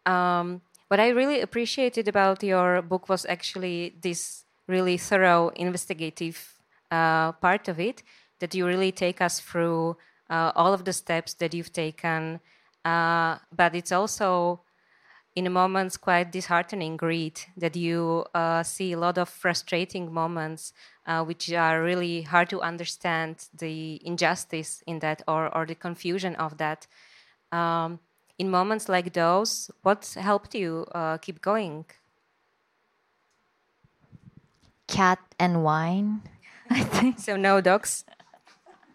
Um, 0.05 0.61
what 0.89 0.99
I 0.99 1.09
really 1.09 1.39
appreciated 1.39 2.07
about 2.09 2.43
your 2.43 2.81
book 2.81 3.07
was 3.07 3.25
actually 3.27 3.95
this 4.01 4.43
really 4.67 4.97
thorough 4.97 5.49
investigative 5.55 6.59
uh, 6.91 7.31
part 7.33 7.69
of 7.69 7.79
it, 7.79 8.03
that 8.39 8.53
you 8.53 8.65
really 8.65 8.91
take 8.91 9.21
us 9.21 9.39
through 9.39 9.95
uh, 10.29 10.51
all 10.55 10.73
of 10.73 10.85
the 10.85 10.93
steps 10.93 11.33
that 11.35 11.53
you've 11.53 11.73
taken. 11.73 12.39
Uh, 12.85 13.37
but 13.51 13.75
it's 13.75 13.91
also 13.91 14.63
in 15.35 15.51
moments 15.51 15.97
quite 15.97 16.31
disheartening 16.31 16.97
read 17.01 17.39
that 17.55 17.75
you 17.75 18.25
uh, 18.33 18.63
see 18.63 18.91
a 18.93 18.99
lot 18.99 19.17
of 19.17 19.29
frustrating 19.29 20.11
moments 20.11 20.73
uh, 21.05 21.23
which 21.23 21.51
are 21.53 21.81
really 21.83 22.23
hard 22.23 22.49
to 22.49 22.61
understand 22.61 23.47
the 23.53 24.01
injustice 24.05 24.83
in 24.87 24.99
that 24.99 25.21
or, 25.27 25.55
or 25.55 25.65
the 25.65 25.75
confusion 25.75 26.35
of 26.35 26.57
that 26.57 26.87
um, 27.51 27.99
in 28.39 28.49
moments 28.49 28.89
like 28.89 29.13
those 29.13 29.71
what 29.83 30.05
helped 30.19 30.55
you 30.55 30.85
uh, 30.93 31.17
keep 31.19 31.41
going 31.41 31.85
Cat 34.87 35.19
and 35.39 35.63
wine, 35.63 36.21
I 36.69 36.83
think. 36.83 37.19
so 37.19 37.35
no 37.35 37.61
dogs 37.61 38.03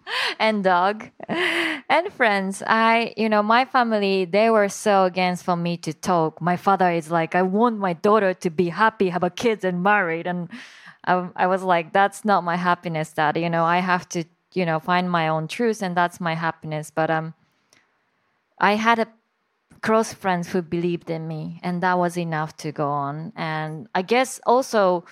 and 0.39 0.65
dog 0.65 1.11
and 1.29 2.13
friends. 2.13 2.63
I 2.67 3.15
you 3.17 3.29
know 3.29 3.43
my 3.43 3.65
family 3.65 4.25
they 4.25 4.51
were 4.51 4.69
so 4.69 5.05
against 5.05 5.45
for 5.45 5.57
me 5.57 5.77
to 5.79 5.93
talk. 5.93 6.41
My 6.41 6.57
father 6.57 6.91
is 6.91 7.11
like 7.11 7.35
i 7.35 7.43
want 7.43 7.79
my 7.79 7.93
daughter 7.93 8.35
to 8.35 8.51
be 8.51 8.69
happy 8.69 9.09
have 9.09 9.23
a 9.23 9.31
kids 9.31 9.65
and 9.65 9.83
married. 9.83 10.27
And 10.27 10.49
I, 11.07 11.29
I 11.37 11.47
was 11.47 11.63
like 11.63 11.93
that's 11.93 12.25
not 12.25 12.45
my 12.45 12.57
happiness 12.57 13.13
dad 13.13 13.37
you 13.37 13.51
know 13.51 13.65
i 13.65 13.79
have 13.79 14.09
to 14.11 14.25
you 14.53 14.65
know 14.65 14.79
find 14.79 15.11
my 15.11 15.29
own 15.29 15.49
truth 15.49 15.83
and 15.83 15.97
that's 15.97 16.21
my 16.21 16.35
happiness. 16.35 16.91
But 16.95 17.11
um 17.11 17.35
i 18.59 18.75
had 18.75 18.99
a 18.99 19.09
close 19.81 20.15
friends 20.15 20.49
who 20.49 20.63
believed 20.63 21.11
in 21.11 21.29
me 21.29 21.61
and 21.63 21.83
that 21.83 21.99
was 21.99 22.17
enough 22.17 22.57
to 22.59 22.73
go 22.73 22.89
on. 22.89 23.33
And 23.37 23.89
i 23.95 24.03
guess 24.03 24.41
also 24.47 25.05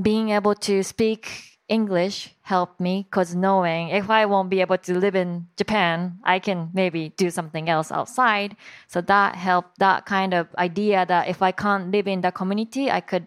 being 0.00 0.30
able 0.30 0.54
to 0.54 0.82
speak 0.82 1.51
English 1.72 2.36
helped 2.42 2.78
me 2.80 3.06
because 3.08 3.34
knowing 3.34 3.88
if 3.88 4.10
I 4.10 4.26
won't 4.26 4.50
be 4.50 4.60
able 4.60 4.76
to 4.76 4.98
live 4.98 5.16
in 5.16 5.48
Japan, 5.56 6.20
I 6.22 6.38
can 6.38 6.68
maybe 6.74 7.14
do 7.16 7.30
something 7.30 7.70
else 7.70 7.90
outside. 7.90 8.56
So 8.88 9.00
that 9.00 9.36
helped 9.36 9.78
that 9.78 10.04
kind 10.04 10.34
of 10.34 10.54
idea 10.58 11.06
that 11.06 11.28
if 11.28 11.40
I 11.40 11.50
can't 11.50 11.90
live 11.90 12.06
in 12.06 12.20
the 12.20 12.30
community, 12.30 12.90
I 12.90 13.00
could 13.00 13.26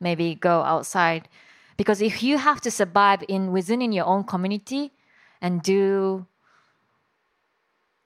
maybe 0.00 0.34
go 0.34 0.62
outside. 0.62 1.28
Because 1.76 2.00
if 2.00 2.22
you 2.22 2.38
have 2.38 2.62
to 2.62 2.70
survive 2.70 3.22
in 3.28 3.52
within 3.52 3.82
in 3.82 3.92
your 3.92 4.06
own 4.06 4.24
community 4.24 4.92
and 5.42 5.60
do 5.60 6.24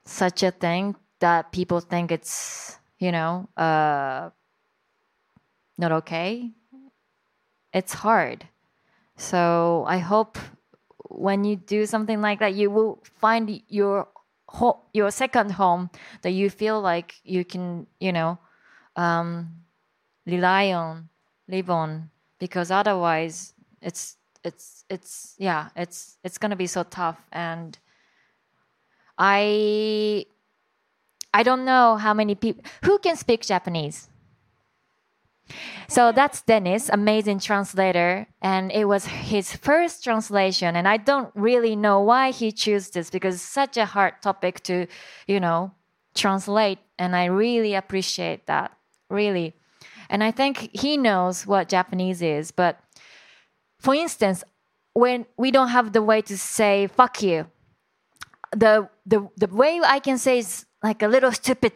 such 0.05 0.43
a 0.43 0.51
thing 0.51 0.97
that 1.21 1.53
people 1.53 1.79
think 1.79 2.11
it's, 2.11 2.77
you 2.99 3.13
know, 3.13 3.49
uh, 3.57 4.31
not 5.79 5.93
okay, 5.93 6.51
it's 7.73 7.95
hard. 7.95 8.49
So 9.17 9.85
I 9.89 9.99
hope 9.99 10.39
when 11.09 11.45
you 11.45 11.57
do 11.57 11.87
something 11.87 12.21
like 12.21 12.41
that, 12.41 12.55
you 12.55 12.71
will 12.71 13.03
find 13.19 13.63
your 13.69 14.09
ho- 14.49 14.83
your 14.93 15.11
second 15.11 15.53
home 15.53 15.91
that 16.23 16.31
you 16.31 16.51
feel 16.51 16.81
like 16.81 17.15
you 17.25 17.45
can, 17.45 17.87
you 18.01 18.13
know, 18.13 18.39
um, 18.97 19.49
rely 20.27 20.73
on, 20.73 21.09
live 21.49 21.71
on, 21.71 22.11
because 22.39 22.71
otherwise, 22.71 23.55
it's 23.81 24.17
it's 24.45 24.85
it's 24.91 25.35
yeah, 25.39 25.69
it's 25.77 26.19
it's 26.25 26.39
gonna 26.39 26.57
be 26.57 26.67
so 26.67 26.83
tough. 26.83 27.19
And 27.33 27.79
I 29.19 30.27
I 31.33 31.43
don't 31.43 31.65
know 31.65 31.97
how 31.97 32.15
many 32.15 32.35
people 32.35 32.63
who 32.85 32.99
can 32.99 33.17
speak 33.17 33.43
Japanese. 33.43 34.09
So 35.89 36.13
that's 36.13 36.43
Dennis, 36.43 36.89
amazing 36.89 37.39
translator, 37.39 38.27
and 38.43 38.73
it 38.73 38.87
was 38.87 39.07
his 39.07 39.55
first 39.55 40.03
translation. 40.03 40.75
And 40.75 40.89
I 40.89 40.97
don't 40.97 41.31
really 41.35 41.77
know 41.77 42.01
why 42.01 42.33
he 42.33 42.51
chose 42.51 42.91
this 42.91 43.11
because 43.11 43.41
such 43.41 43.77
a 43.77 43.87
hard 43.87 44.21
topic 44.23 44.63
to, 44.65 44.87
you 45.27 45.39
know, 45.39 45.73
translate. 46.15 46.79
And 46.99 47.15
I 47.15 47.27
really 47.27 47.75
appreciate 47.75 48.47
that, 48.47 48.77
really. 49.09 49.55
And 50.11 50.25
I 50.25 50.31
think 50.31 50.71
he 50.73 50.97
knows 50.97 51.47
what 51.47 51.69
Japanese 51.69 52.23
is. 52.23 52.51
But 52.51 52.81
for 53.79 53.95
instance, 53.95 54.43
when 54.95 55.27
we 55.37 55.51
don't 55.51 55.69
have 55.69 55.93
the 55.93 56.03
way 56.03 56.23
to 56.23 56.39
say 56.39 56.87
"fuck 56.87 57.23
you," 57.23 57.47
the 58.53 58.89
the 59.05 59.29
the 59.37 59.47
way 59.49 59.81
I 59.85 59.99
can 59.99 60.19
say 60.19 60.39
is 60.39 60.65
like 60.83 61.03
a 61.03 61.09
little 61.09 61.33
stupid 61.33 61.73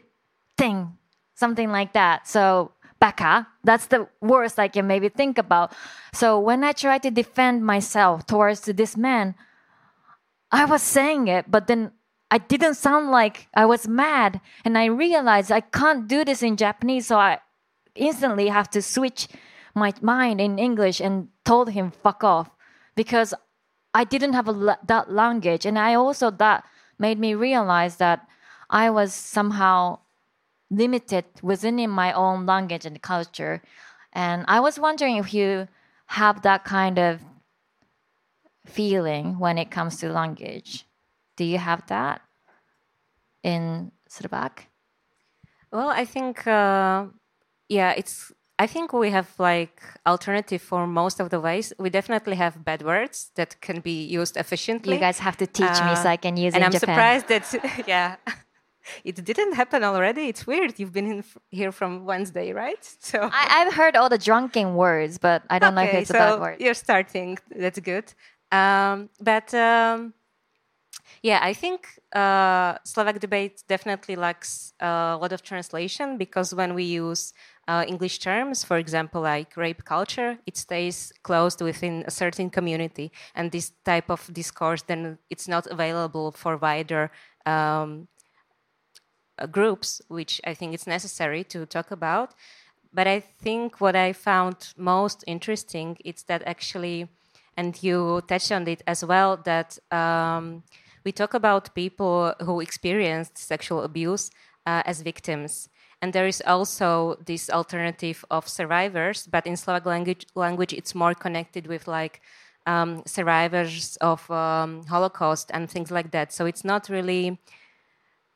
thing, 0.56 0.96
something 1.34 1.70
like 1.70 1.92
that. 1.92 2.26
So 2.26 2.72
baka. 3.00 3.48
That's 3.64 3.86
the 3.86 4.08
worst 4.20 4.58
I 4.58 4.68
can 4.68 4.86
maybe 4.86 5.08
think 5.08 5.38
about. 5.38 5.72
So 6.12 6.38
when 6.38 6.62
I 6.62 6.72
tried 6.72 7.02
to 7.02 7.10
defend 7.10 7.64
myself 7.64 8.26
towards 8.26 8.60
this 8.60 8.96
man, 8.96 9.34
I 10.52 10.64
was 10.66 10.82
saying 10.82 11.28
it, 11.28 11.50
but 11.50 11.66
then 11.66 11.92
I 12.30 12.38
didn't 12.38 12.74
sound 12.74 13.10
like 13.10 13.48
I 13.54 13.66
was 13.66 13.88
mad. 13.88 14.40
And 14.64 14.78
I 14.78 14.84
realized 14.86 15.50
I 15.50 15.60
can't 15.60 16.06
do 16.06 16.24
this 16.24 16.42
in 16.42 16.56
Japanese. 16.56 17.08
So 17.08 17.18
I 17.18 17.40
instantly 17.94 18.48
have 18.48 18.70
to 18.70 18.82
switch 18.82 19.28
my 19.74 19.92
mind 20.00 20.40
in 20.40 20.58
English 20.58 21.00
and 21.00 21.28
told 21.44 21.70
him, 21.70 21.90
fuck 21.90 22.22
off. 22.22 22.50
Because 22.94 23.34
I 23.94 24.04
didn't 24.04 24.34
have 24.34 24.48
a, 24.48 24.78
that 24.86 25.10
language. 25.10 25.66
And 25.66 25.78
I 25.78 25.94
also, 25.94 26.30
that 26.30 26.64
made 26.98 27.18
me 27.18 27.34
realize 27.34 27.96
that 27.96 28.28
I 28.68 28.90
was 28.90 29.14
somehow 29.14 30.00
limited 30.70 31.24
within 31.42 31.78
in 31.78 31.90
my 31.90 32.12
own 32.12 32.46
language 32.46 32.86
and 32.86 33.00
culture. 33.02 33.60
And 34.12 34.44
I 34.48 34.60
was 34.60 34.78
wondering 34.78 35.16
if 35.16 35.34
you 35.34 35.68
have 36.06 36.42
that 36.42 36.64
kind 36.64 36.98
of 36.98 37.20
feeling 38.66 39.38
when 39.38 39.58
it 39.58 39.70
comes 39.70 39.98
to 39.98 40.08
language. 40.08 40.86
Do 41.36 41.44
you 41.44 41.58
have 41.58 41.86
that 41.88 42.20
in 43.42 43.92
Slovak? 44.08 44.66
Well, 45.72 45.88
I 45.88 46.04
think, 46.04 46.46
uh, 46.46 47.06
yeah, 47.68 47.92
it's. 47.96 48.32
I 48.58 48.66
think 48.66 48.92
we 48.92 49.08
have 49.10 49.32
like 49.38 49.80
alternative 50.04 50.60
for 50.60 50.86
most 50.86 51.18
of 51.18 51.30
the 51.30 51.40
ways. 51.40 51.72
We 51.78 51.88
definitely 51.88 52.36
have 52.36 52.62
bad 52.62 52.82
words 52.82 53.30
that 53.36 53.58
can 53.62 53.80
be 53.80 54.04
used 54.04 54.36
efficiently. 54.36 54.94
You 54.96 55.00
guys 55.00 55.18
have 55.20 55.38
to 55.38 55.46
teach 55.46 55.80
Uh, 55.80 55.86
me 55.86 55.94
so 55.96 56.10
I 56.10 56.18
can 56.18 56.36
use 56.36 56.52
and 56.54 56.62
I'm 56.64 56.72
Japan. 56.72 56.94
surprised 56.94 57.28
that 57.28 57.86
yeah, 57.88 58.16
it 59.04 59.24
didn't 59.24 59.54
happen 59.54 59.82
already. 59.84 60.28
It's 60.28 60.46
weird. 60.46 60.78
You've 60.78 60.92
been 60.92 61.10
in 61.10 61.18
f- 61.20 61.38
here 61.50 61.72
from 61.72 62.04
Wednesday, 62.04 62.52
right? 62.52 62.82
So 63.00 63.18
I, 63.32 63.46
I've 63.66 63.74
heard 63.74 63.96
all 63.96 64.08
the 64.08 64.18
drunken 64.18 64.74
words, 64.74 65.18
but 65.18 65.42
I 65.50 65.58
don't 65.58 65.74
know 65.74 65.82
if 65.82 65.88
Okay, 65.88 65.98
it's 66.02 66.10
a 66.10 66.14
bad 66.14 66.40
word. 66.40 66.60
You're 66.60 66.74
starting. 66.74 67.38
That's 67.54 67.78
good. 67.80 68.12
Um, 68.52 69.08
but 69.20 69.52
um, 69.54 70.14
Yeah, 71.22 71.40
I 71.42 71.52
think 71.54 71.86
uh, 72.14 72.78
Slovak 72.84 73.20
debate 73.20 73.62
definitely 73.68 74.16
lacks 74.16 74.72
a 74.80 75.16
lot 75.20 75.32
of 75.32 75.42
translation 75.42 76.16
because 76.16 76.54
when 76.54 76.74
we 76.74 76.84
use 76.84 77.32
uh, 77.68 77.84
English 77.86 78.18
terms, 78.18 78.64
for 78.64 78.78
example, 78.78 79.20
like 79.22 79.56
rape 79.56 79.84
culture, 79.84 80.38
it 80.46 80.56
stays 80.56 81.12
closed 81.22 81.60
within 81.60 82.04
a 82.06 82.10
certain 82.10 82.50
community, 82.50 83.12
and 83.34 83.50
this 83.52 83.72
type 83.84 84.10
of 84.10 84.28
discourse 84.32 84.82
then 84.82 85.18
it's 85.28 85.48
not 85.48 85.66
available 85.66 86.32
for 86.32 86.56
wider 86.56 87.10
um, 87.46 88.08
uh, 88.12 88.19
groups, 89.46 90.02
which 90.08 90.40
I 90.44 90.54
think 90.54 90.74
it's 90.74 90.86
necessary 90.86 91.44
to 91.44 91.66
talk 91.66 91.90
about. 91.90 92.34
But 92.92 93.06
I 93.06 93.20
think 93.20 93.80
what 93.80 93.94
I 93.94 94.12
found 94.12 94.74
most 94.76 95.22
interesting 95.26 95.96
is 96.04 96.24
that 96.24 96.42
actually, 96.44 97.08
and 97.56 97.80
you 97.82 98.22
touched 98.26 98.52
on 98.52 98.66
it 98.68 98.82
as 98.86 99.04
well, 99.04 99.36
that. 99.44 99.78
Um, 99.92 100.62
we 101.04 101.12
talk 101.12 101.34
about 101.34 101.74
people 101.74 102.34
who 102.40 102.60
experienced 102.60 103.38
sexual 103.38 103.82
abuse 103.82 104.30
uh, 104.66 104.82
as 104.84 105.02
victims. 105.02 105.68
And 106.02 106.12
there 106.12 106.26
is 106.26 106.42
also 106.46 107.18
this 107.26 107.50
alternative 107.50 108.24
of 108.30 108.48
survivors, 108.48 109.26
but 109.26 109.46
in 109.46 109.56
Slovak 109.56 109.86
language, 109.86 110.26
language 110.34 110.72
it's 110.72 110.94
more 110.94 111.14
connected 111.14 111.66
with 111.66 111.86
like 111.86 112.22
um, 112.66 113.02
survivors 113.06 113.96
of 114.00 114.30
um, 114.30 114.84
Holocaust 114.86 115.50
and 115.52 115.70
things 115.70 115.90
like 115.90 116.10
that. 116.12 116.32
So 116.32 116.46
it's 116.46 116.64
not 116.64 116.88
really 116.88 117.38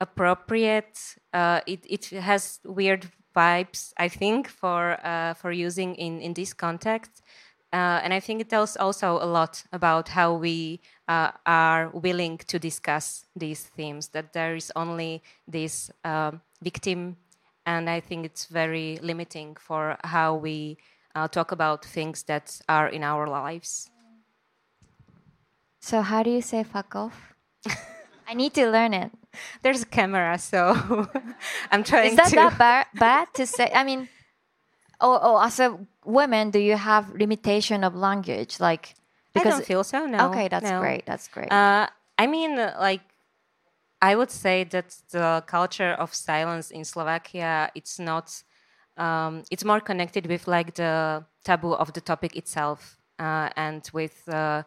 appropriate. 0.05 0.99
Uh, 1.33 1.61
it, 1.67 1.81
it 1.89 2.05
has 2.31 2.61
weird 2.65 3.11
vibes, 3.35 3.93
I 3.97 4.09
think, 4.09 4.49
for 4.49 4.99
uh, 5.05 5.35
for 5.35 5.51
using 5.67 5.95
in 5.97 6.21
in 6.21 6.35
this 6.35 6.55
context. 6.55 7.23
Uh, 7.73 7.99
and 8.05 8.15
I 8.15 8.21
think 8.21 8.41
it 8.41 8.49
tells 8.49 8.77
also 8.77 9.19
a 9.21 9.27
lot 9.27 9.65
about 9.73 10.09
how 10.09 10.39
we 10.39 10.81
uh, 11.09 11.33
are 11.45 11.91
willing 11.93 12.39
to 12.47 12.59
discuss 12.59 13.27
these 13.35 13.63
themes, 13.77 14.09
that 14.09 14.33
there 14.33 14.55
is 14.55 14.71
only 14.77 15.23
this 15.49 15.91
uh, 16.05 16.31
victim, 16.63 17.17
and 17.67 17.91
I 17.91 18.01
think 18.01 18.27
it's 18.27 18.47
very 18.47 19.01
limiting 19.03 19.57
for 19.59 19.97
how 20.05 20.37
we 20.37 20.77
uh, 21.17 21.27
talk 21.27 21.51
about 21.53 21.85
things 21.85 22.23
that 22.25 22.61
are 22.69 22.89
in 22.89 23.03
our 23.03 23.27
lives. 23.27 23.91
So, 25.81 26.01
how 26.01 26.23
do 26.23 26.31
you 26.31 26.43
say 26.43 26.63
fuck 26.63 26.95
off? 26.95 27.35
I 28.29 28.35
need 28.35 28.55
to 28.55 28.71
learn 28.71 28.95
it. 28.95 29.11
There's 29.63 29.83
a 29.83 29.87
camera, 29.87 30.39
so 30.39 30.73
I'm 31.71 31.85
trying 31.85 32.05
to 32.05 32.11
Is 32.11 32.17
that 32.17 32.29
to. 32.31 32.37
that 32.37 32.59
bad, 32.67 32.87
bad 32.95 33.29
to 33.35 33.47
say? 33.47 33.71
I 33.75 33.85
mean, 33.85 34.09
oh, 35.01 35.19
oh, 35.23 35.39
as 35.43 35.61
a 35.61 35.79
woman, 36.05 36.51
do 36.51 36.59
you 36.59 36.77
have 36.77 37.13
limitation 37.15 37.85
of 37.85 37.95
language? 37.95 38.61
Like, 38.61 38.95
I 39.37 39.43
don't 39.43 39.65
feel 39.65 39.85
so. 39.85 40.07
No. 40.07 40.31
okay, 40.31 40.49
that's 40.49 40.71
no. 40.71 40.81
great. 40.81 41.07
That's 41.07 41.29
great. 41.29 41.51
Uh, 41.51 41.89
I 42.19 42.27
mean, 42.27 42.57
like, 42.57 43.03
I 44.01 44.15
would 44.15 44.31
say 44.31 44.65
that 44.65 44.97
the 45.11 45.43
culture 45.47 45.93
of 45.93 46.15
silence 46.15 46.71
in 46.71 46.85
Slovakia, 46.85 47.71
it's 47.75 47.99
not. 47.99 48.43
Um, 48.97 49.43
it's 49.51 49.65
more 49.65 49.81
connected 49.81 50.27
with 50.27 50.47
like 50.47 50.75
the 50.75 51.25
taboo 51.43 51.73
of 51.75 51.93
the 51.95 52.01
topic 52.01 52.37
itself, 52.37 52.97
uh, 53.19 53.49
and 53.57 53.91
with 53.93 54.29
uh, 54.29 54.63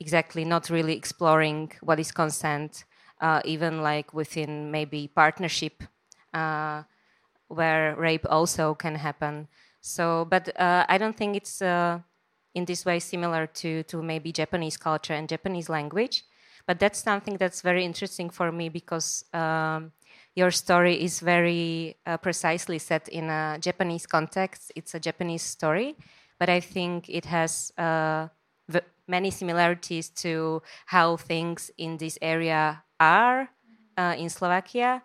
exactly 0.00 0.44
not 0.44 0.70
really 0.70 0.96
exploring 0.96 1.72
what 1.82 2.00
is 2.00 2.12
consent, 2.12 2.84
uh, 3.20 3.40
even 3.44 3.82
like 3.82 4.14
within 4.14 4.70
maybe 4.70 5.08
partnership, 5.08 5.82
uh, 6.34 6.82
where 7.48 7.94
rape 7.96 8.26
also 8.28 8.74
can 8.74 8.94
happen. 8.94 9.48
So, 9.80 10.26
but 10.28 10.48
uh, 10.60 10.84
I 10.88 10.98
don't 10.98 11.16
think 11.16 11.36
it's 11.36 11.62
uh, 11.62 12.00
in 12.54 12.64
this 12.64 12.84
way 12.84 12.98
similar 12.98 13.46
to 13.46 13.82
to 13.84 14.02
maybe 14.02 14.32
Japanese 14.32 14.76
culture 14.76 15.14
and 15.14 15.28
Japanese 15.28 15.68
language. 15.68 16.24
But 16.66 16.78
that's 16.78 17.02
something 17.02 17.38
that's 17.38 17.62
very 17.62 17.84
interesting 17.84 18.28
for 18.28 18.52
me 18.52 18.68
because 18.68 19.24
um, 19.32 19.92
your 20.34 20.50
story 20.50 21.02
is 21.02 21.20
very 21.20 21.96
uh, 22.04 22.18
precisely 22.18 22.78
set 22.78 23.08
in 23.08 23.30
a 23.30 23.58
Japanese 23.58 24.06
context. 24.06 24.72
It's 24.76 24.94
a 24.94 25.00
Japanese 25.00 25.42
story, 25.42 25.96
but 26.38 26.50
I 26.50 26.60
think 26.60 27.08
it 27.08 27.24
has 27.24 27.72
many 29.08 29.30
similarities 29.30 30.10
to 30.10 30.62
how 30.86 31.16
things 31.16 31.70
in 31.78 31.96
this 31.96 32.18
area 32.20 32.84
are 33.00 33.50
uh, 33.96 34.14
in 34.18 34.28
Slovakia. 34.28 35.02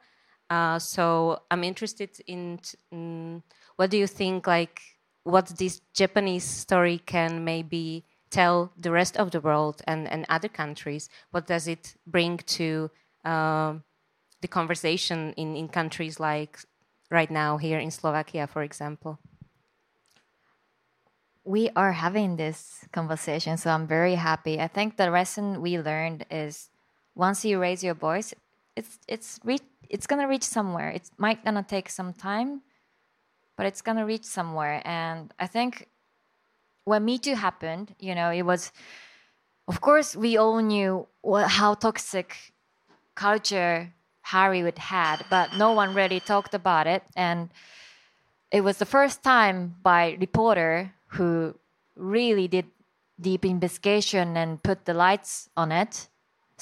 Uh, 0.49 0.77
so 0.79 1.39
I'm 1.49 1.63
interested 1.63 2.09
in, 2.27 2.59
in 2.91 3.43
what 3.75 3.89
do 3.89 3.97
you 3.97 4.07
think 4.07 4.47
like 4.47 4.81
what 5.23 5.47
this 5.57 5.81
Japanese 5.93 6.43
story 6.43 6.99
can 6.99 7.43
maybe 7.43 8.05
tell 8.29 8.71
the 8.77 8.91
rest 8.91 9.17
of 9.17 9.31
the 9.31 9.39
world 9.39 9.81
and, 9.87 10.07
and 10.07 10.25
other 10.29 10.49
countries? 10.49 11.09
What 11.31 11.47
does 11.47 11.67
it 11.67 11.95
bring 12.05 12.37
to 12.37 12.91
um, 13.23 13.83
the 14.41 14.47
conversation 14.47 15.33
in, 15.37 15.55
in 15.55 15.69
countries 15.69 16.19
like 16.19 16.59
right 17.09 17.31
now 17.31 17.57
here 17.57 17.79
in 17.79 17.91
Slovakia, 17.91 18.47
for 18.47 18.63
example? 18.63 19.19
we 21.43 21.69
are 21.75 21.91
having 21.91 22.37
this 22.37 22.85
conversation, 22.91 23.57
so 23.57 23.69
I'm 23.69 23.87
very 23.87 24.15
happy. 24.15 24.59
I 24.59 24.67
think 24.67 24.95
the 24.95 25.09
lesson 25.09 25.61
we 25.61 25.77
learned 25.77 26.25
is 26.31 26.69
once 27.15 27.45
you 27.45 27.59
raise 27.59 27.83
your 27.83 27.93
voice, 27.93 28.33
it's 28.75 28.99
it's 29.07 29.39
it's 29.89 30.07
gonna 30.07 30.27
reach 30.27 30.43
somewhere. 30.43 30.89
It 30.89 31.09
might 31.17 31.43
gonna 31.45 31.63
take 31.63 31.89
some 31.89 32.13
time, 32.13 32.61
but 33.57 33.65
it's 33.65 33.81
gonna 33.81 34.05
reach 34.05 34.25
somewhere. 34.25 34.81
And 34.85 35.33
I 35.39 35.47
think 35.47 35.87
when 36.85 37.05
Me 37.05 37.17
Too 37.17 37.35
happened, 37.35 37.95
you 37.99 38.15
know, 38.15 38.31
it 38.31 38.43
was, 38.43 38.71
of 39.67 39.79
course, 39.81 40.15
we 40.15 40.37
all 40.37 40.59
knew 40.61 41.07
what, 41.21 41.47
how 41.47 41.75
toxic 41.75 42.53
culture 43.15 43.93
Hollywood 44.21 44.77
had, 44.77 45.25
but 45.29 45.55
no 45.57 45.71
one 45.73 45.93
really 45.93 46.19
talked 46.19 46.53
about 46.53 46.87
it. 46.87 47.03
And 47.15 47.49
it 48.51 48.61
was 48.61 48.77
the 48.77 48.85
first 48.85 49.23
time 49.23 49.75
by 49.81 50.17
reporter 50.19 50.93
who 51.07 51.55
really 51.95 52.47
did 52.47 52.65
deep 53.19 53.45
investigation 53.45 54.35
and 54.35 54.61
put 54.63 54.85
the 54.85 54.93
lights 54.93 55.49
on 55.55 55.71
it. 55.71 56.07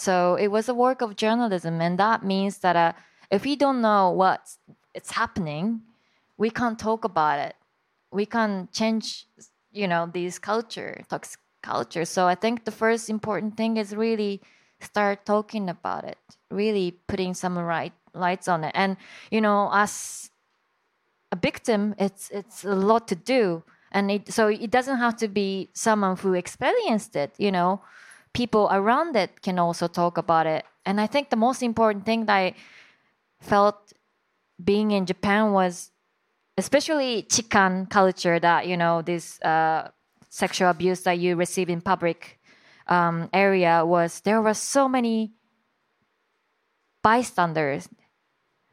So 0.01 0.35
it 0.35 0.47
was 0.47 0.67
a 0.67 0.73
work 0.73 1.01
of 1.01 1.15
journalism, 1.15 1.79
and 1.79 1.99
that 1.99 2.23
means 2.23 2.57
that 2.59 2.75
uh, 2.75 2.93
if 3.29 3.43
we 3.43 3.55
don't 3.55 3.81
know 3.81 4.09
what's 4.09 4.57
it's 4.95 5.11
happening, 5.11 5.81
we 6.37 6.49
can't 6.49 6.79
talk 6.79 7.05
about 7.05 7.37
it. 7.39 7.55
We 8.11 8.25
can't 8.25 8.71
change, 8.71 9.27
you 9.71 9.87
know, 9.87 10.09
this 10.11 10.39
culture, 10.39 11.03
toxic 11.07 11.39
culture. 11.61 12.05
So 12.05 12.25
I 12.25 12.33
think 12.33 12.65
the 12.65 12.71
first 12.71 13.09
important 13.09 13.55
thing 13.57 13.77
is 13.77 13.95
really 13.95 14.41
start 14.79 15.23
talking 15.23 15.69
about 15.69 16.03
it, 16.03 16.17
really 16.49 16.97
putting 17.07 17.35
some 17.35 17.55
right 17.57 17.93
lights 18.15 18.47
on 18.47 18.63
it. 18.63 18.71
And 18.73 18.97
you 19.29 19.39
know, 19.39 19.69
as 19.71 20.31
a 21.31 21.35
victim, 21.35 21.93
it's 21.99 22.31
it's 22.31 22.65
a 22.65 22.75
lot 22.75 23.07
to 23.09 23.15
do 23.15 23.63
and 23.91 24.09
it, 24.09 24.31
so 24.31 24.47
it 24.47 24.71
doesn't 24.71 24.97
have 24.97 25.15
to 25.17 25.27
be 25.27 25.69
someone 25.73 26.15
who 26.17 26.33
experienced 26.33 27.15
it 27.15 27.33
you 27.37 27.51
know 27.51 27.81
people 28.33 28.69
around 28.71 29.15
it 29.15 29.41
can 29.41 29.59
also 29.59 29.87
talk 29.87 30.17
about 30.17 30.47
it. 30.47 30.65
And 30.85 30.99
i 30.99 31.07
think 31.07 31.29
the 31.29 31.35
most 31.35 31.61
important 31.61 32.05
thing 32.05 32.25
that 32.25 32.35
i 32.35 32.53
felt 33.39 33.93
being 34.63 34.91
in 34.91 35.05
japan 35.05 35.51
was 35.51 35.91
especially 36.57 37.23
chikan 37.23 37.89
culture 37.89 38.39
that 38.39 38.67
you 38.67 38.77
know 38.77 39.01
this 39.01 39.41
uh, 39.41 39.89
sexual 40.29 40.69
abuse 40.69 41.01
that 41.01 41.19
you 41.19 41.35
receive 41.35 41.69
in 41.69 41.81
public 41.81 42.39
um, 42.87 43.29
area 43.33 43.85
was 43.85 44.21
there 44.21 44.41
were 44.41 44.53
so 44.53 44.87
many 44.87 45.33
bystanders 47.03 47.89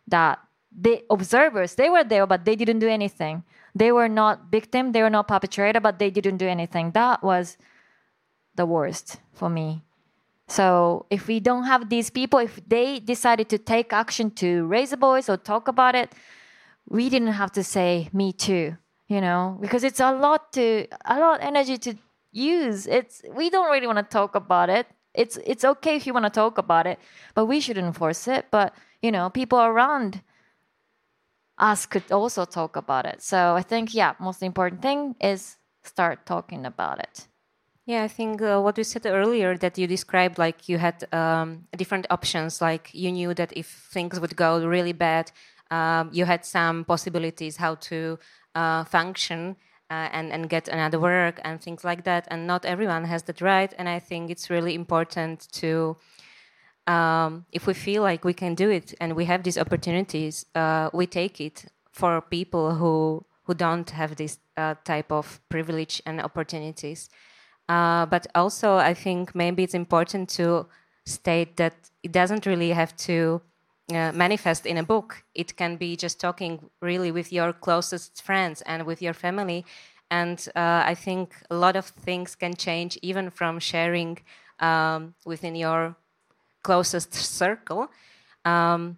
that 0.07 0.39
the 0.71 1.03
observers 1.11 1.75
they 1.75 1.89
were 1.89 2.05
there 2.05 2.27
but 2.27 2.45
they 2.45 2.57
didn't 2.57 2.79
do 2.79 2.89
anything. 2.89 3.43
They 3.75 3.93
were 3.93 4.09
not 4.09 4.51
victim 4.51 4.93
they 4.93 5.03
were 5.03 5.11
not 5.11 5.29
perpetrator 5.29 5.81
but 5.81 5.99
they 5.99 6.11
didn't 6.11 6.39
do 6.39 6.47
anything. 6.47 6.93
That 6.93 7.23
was 7.23 7.57
the 8.59 8.67
worst 8.67 9.07
for 9.33 9.49
me. 9.49 9.83
So 10.49 11.07
if 11.11 11.27
we 11.27 11.41
don't 11.41 11.65
have 11.65 11.89
these 11.89 12.11
people 12.11 12.39
if 12.39 12.61
they 12.69 13.01
decided 13.01 13.49
to 13.51 13.59
take 13.59 13.93
action 13.93 14.31
to 14.43 14.67
raise 14.67 14.93
a 14.93 14.97
voice 14.97 15.29
or 15.31 15.37
talk 15.37 15.69
about 15.69 15.95
it 15.95 16.13
we 16.89 17.11
didn't 17.11 17.37
have 17.43 17.53
to 17.53 17.63
say 17.63 18.09
me 18.13 18.33
too 18.33 18.77
you 19.09 19.21
know? 19.21 19.57
Because 19.61 19.85
it's 19.85 20.01
a 20.01 20.13
lot 20.13 20.53
to 20.53 20.87
a 21.07 21.19
lot 21.19 21.41
of 21.41 21.47
energy 21.47 21.79
to 21.79 21.97
use. 22.31 22.87
It's 22.87 23.23
we 23.33 23.51
don't 23.51 23.71
really 23.71 23.87
want 23.87 23.99
to 23.99 24.05
talk 24.19 24.35
about 24.35 24.69
it. 24.69 24.87
It's 25.15 25.39
it's 25.45 25.65
okay 25.65 25.97
if 25.97 26.07
you 26.07 26.13
want 26.13 26.27
to 26.27 26.31
talk 26.31 26.59
about 26.59 26.87
it 26.87 26.99
but 27.35 27.47
we 27.47 27.61
shouldn't 27.61 27.97
force 27.97 28.29
it. 28.29 28.47
But 28.51 28.75
you 29.03 29.11
know 29.11 29.31
people 29.31 29.59
around 29.59 30.23
us 31.59 31.87
could 31.87 32.11
also 32.13 32.45
talk 32.45 32.77
about 32.77 33.07
it. 33.07 33.23
So 33.23 33.55
I 33.57 33.63
think, 33.63 33.95
yeah, 33.95 34.15
most 34.21 34.43
important 34.43 34.83
thing 34.83 35.17
is 35.21 35.57
start 35.83 36.27
talking 36.27 36.67
about 36.67 37.01
it. 37.01 37.28
Yeah, 37.89 38.03
I 38.03 38.09
think 38.09 38.43
uh, 38.43 38.61
what 38.61 38.77
you 38.77 38.85
said 38.85 39.07
earlier 39.07 39.57
that 39.57 39.79
you 39.79 39.87
described, 39.87 40.37
like 40.37 40.69
you 40.69 40.77
had 40.77 41.11
um, 41.11 41.65
different 41.75 42.07
options. 42.11 42.61
Like 42.61 42.91
you 42.93 43.11
knew 43.11 43.33
that 43.33 43.51
if 43.57 43.67
things 43.67 44.21
would 44.21 44.37
go 44.37 44.63
really 44.67 44.93
bad, 44.93 45.33
um, 45.71 46.11
you 46.13 46.27
had 46.27 46.45
some 46.45 46.85
possibilities 46.85 47.57
how 47.57 47.77
to 47.77 48.19
uh, 48.55 48.85
function 48.85 49.57
uh, 49.91 50.11
and 50.13 50.31
and 50.35 50.51
get 50.51 50.69
another 50.69 51.01
work 51.01 51.41
and 51.45 51.63
things 51.63 51.83
like 51.83 52.05
that. 52.05 52.29
And 52.31 52.47
not 52.47 52.67
everyone 52.67 53.05
has 53.05 53.23
that 53.23 53.41
right. 53.41 53.73
And 53.79 53.89
I 53.89 54.01
think 54.01 54.31
it's 54.31 54.51
really 54.51 54.75
important 54.75 55.49
to 55.53 55.97
um, 56.87 57.47
if 57.53 57.67
we 57.67 57.73
feel 57.73 58.03
like 58.03 58.23
we 58.23 58.35
can 58.35 58.55
do 58.55 58.69
it 58.69 58.93
and 59.01 59.17
we 59.17 59.25
have 59.25 59.45
these 59.45 59.57
opportunities, 59.57 60.45
uh, 60.55 60.91
we 60.93 61.07
take 61.07 61.41
it 61.41 61.65
for 61.91 62.21
people 62.21 62.75
who 62.75 63.25
who 63.45 63.55
don't 63.55 63.89
have 63.89 64.17
this 64.17 64.37
uh, 64.59 64.75
type 64.85 65.11
of 65.11 65.41
privilege 65.49 66.03
and 66.05 66.21
opportunities. 66.21 67.09
Uh, 67.69 68.07
but 68.07 68.27
also, 68.35 68.77
I 68.77 68.95
think 68.95 69.35
maybe 69.35 69.63
it's 69.63 69.75
important 69.75 70.29
to 70.31 70.67
state 71.05 71.57
that 71.57 71.75
it 72.03 72.13
doesn't 72.13 72.47
really 72.47 72.71
have 72.71 72.97
to 72.97 73.43
uh, 73.91 74.13
manifest 74.13 74.67
in 74.67 74.79
a 74.79 74.83
book. 74.83 75.25
It 75.35 75.57
can 75.57 75.77
be 75.77 75.97
just 75.97 76.21
talking 76.21 76.71
really 76.81 77.11
with 77.11 77.33
your 77.33 77.53
closest 77.53 78.23
friends 78.23 78.63
and 78.63 78.85
with 78.85 79.03
your 79.03 79.15
family. 79.15 79.65
And 80.11 80.47
uh, 80.57 80.83
I 80.85 80.95
think 80.95 81.35
a 81.51 81.55
lot 81.55 81.77
of 81.77 81.87
things 81.87 82.35
can 82.35 82.55
change 82.55 82.99
even 83.03 83.31
from 83.31 83.59
sharing 83.59 84.19
um, 84.61 85.15
within 85.27 85.55
your 85.55 85.97
closest 86.63 87.15
circle. 87.15 87.89
Um, 88.45 88.97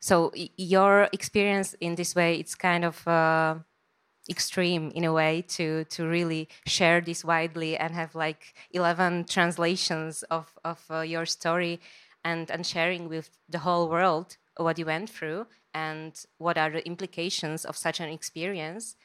so 0.00 0.32
your 0.56 1.08
experience 1.12 1.74
in 1.80 1.94
this 1.94 2.14
way, 2.14 2.36
it's 2.40 2.54
kind 2.54 2.84
of 2.84 3.06
uh, 3.06 3.56
extreme 4.30 4.92
in 4.94 5.04
a 5.04 5.12
way 5.12 5.42
to 5.42 5.84
to 5.84 6.06
really 6.06 6.48
share 6.66 7.00
this 7.00 7.24
widely 7.24 7.76
and 7.76 7.94
have 7.94 8.14
like 8.14 8.54
11 8.70 9.24
translations 9.24 10.22
of 10.24 10.52
of 10.64 10.84
uh, 10.90 11.00
your 11.00 11.26
story 11.26 11.80
and 12.24 12.50
and 12.50 12.66
sharing 12.66 13.08
with 13.08 13.30
the 13.48 13.58
whole 13.58 13.88
world 13.88 14.36
what 14.56 14.78
you 14.78 14.86
went 14.86 15.10
through 15.10 15.46
and 15.74 16.24
what 16.38 16.58
are 16.58 16.70
the 16.70 16.86
implications 16.86 17.64
of 17.64 17.76
such 17.76 18.00
an 18.00 18.10
experience. 18.10 18.96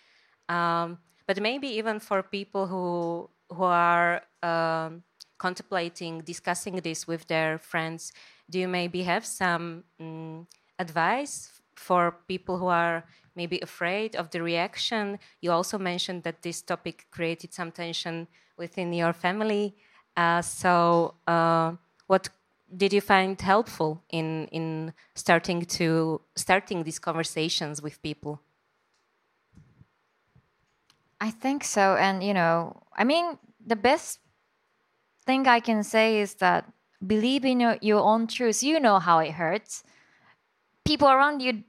Um, 0.49 0.99
but 1.25 1.41
maybe 1.41 1.67
even 1.67 1.99
for 1.99 2.21
people 2.21 2.67
who 2.67 3.29
who 3.49 3.63
are 3.63 4.21
um, 4.43 5.03
contemplating 5.37 6.21
discussing 6.21 6.75
this 6.77 7.07
with 7.07 7.27
their 7.27 7.57
friends 7.57 8.11
do 8.49 8.59
you 8.59 8.67
maybe 8.67 9.03
have 9.03 9.25
some 9.25 9.83
um, 9.99 10.47
advice 10.79 11.51
for 11.75 12.17
people 12.27 12.57
who 12.57 12.67
are 12.67 13.03
maybe 13.37 13.59
afraid 13.61 14.15
of 14.15 14.31
the 14.31 14.41
reaction. 14.41 15.19
You 15.41 15.51
also 15.51 15.77
mentioned 15.77 16.23
that 16.23 16.41
this 16.41 16.61
topic 16.61 17.05
created 17.11 17.53
some 17.53 17.71
tension 17.71 18.27
within 18.57 18.91
your 18.91 19.13
family. 19.13 19.75
Uh, 20.17 20.41
so, 20.41 21.13
uh, 21.27 21.73
what 22.07 22.29
did 22.75 22.91
you 22.91 23.01
find 23.01 23.39
helpful 23.39 24.03
in 24.09 24.47
in 24.51 24.93
starting 25.15 25.65
to 25.77 26.19
starting 26.35 26.83
these 26.83 26.99
conversations 26.99 27.81
with 27.81 28.01
people? 28.01 28.41
I 31.21 31.31
think 31.31 31.63
so, 31.63 31.95
and 31.95 32.23
you 32.23 32.33
know, 32.33 32.83
I 32.95 33.03
mean, 33.03 33.37
the 33.65 33.75
best 33.75 34.19
thing 35.25 35.47
I 35.47 35.59
can 35.59 35.83
say 35.83 36.19
is 36.19 36.35
that 36.35 36.65
believe 37.05 37.45
in 37.45 37.59
your, 37.59 37.77
your 37.81 38.01
own 38.01 38.27
truth. 38.27 38.63
You 38.63 38.79
know 38.79 38.99
how 38.99 39.19
it 39.19 39.31
hurts. 39.31 39.83
People 40.85 41.09
around 41.09 41.41
you 41.41 41.63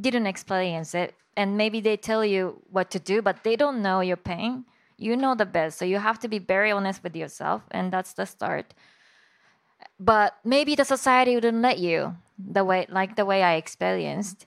didn't 0.00 0.26
experience 0.26 0.94
it 0.94 1.14
and 1.36 1.56
maybe 1.56 1.80
they 1.80 1.96
tell 1.96 2.24
you 2.24 2.62
what 2.70 2.90
to 2.90 2.98
do 2.98 3.22
but 3.22 3.44
they 3.44 3.56
don't 3.56 3.82
know 3.82 4.00
your 4.00 4.16
pain. 4.16 4.64
You 4.98 5.16
know 5.16 5.34
the 5.34 5.46
best 5.46 5.78
so 5.78 5.84
you 5.84 5.98
have 5.98 6.18
to 6.20 6.28
be 6.28 6.38
very 6.38 6.70
honest 6.70 7.02
with 7.02 7.14
yourself 7.14 7.62
and 7.70 7.92
that's 7.92 8.14
the 8.14 8.26
start. 8.26 8.74
But 10.00 10.36
maybe 10.44 10.74
the 10.74 10.84
society 10.84 11.34
wouldn't 11.34 11.62
let 11.62 11.78
you 11.78 12.16
the 12.38 12.64
way 12.64 12.86
like 12.90 13.16
the 13.16 13.24
way 13.24 13.42
i 13.42 13.54
experienced 13.54 14.44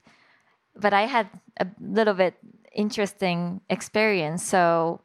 but 0.76 0.92
i 0.92 1.06
had 1.06 1.28
a 1.58 1.66
little 1.80 2.14
bit 2.14 2.34
interesting 2.74 3.60
experience. 3.68 4.44
So 4.44 5.00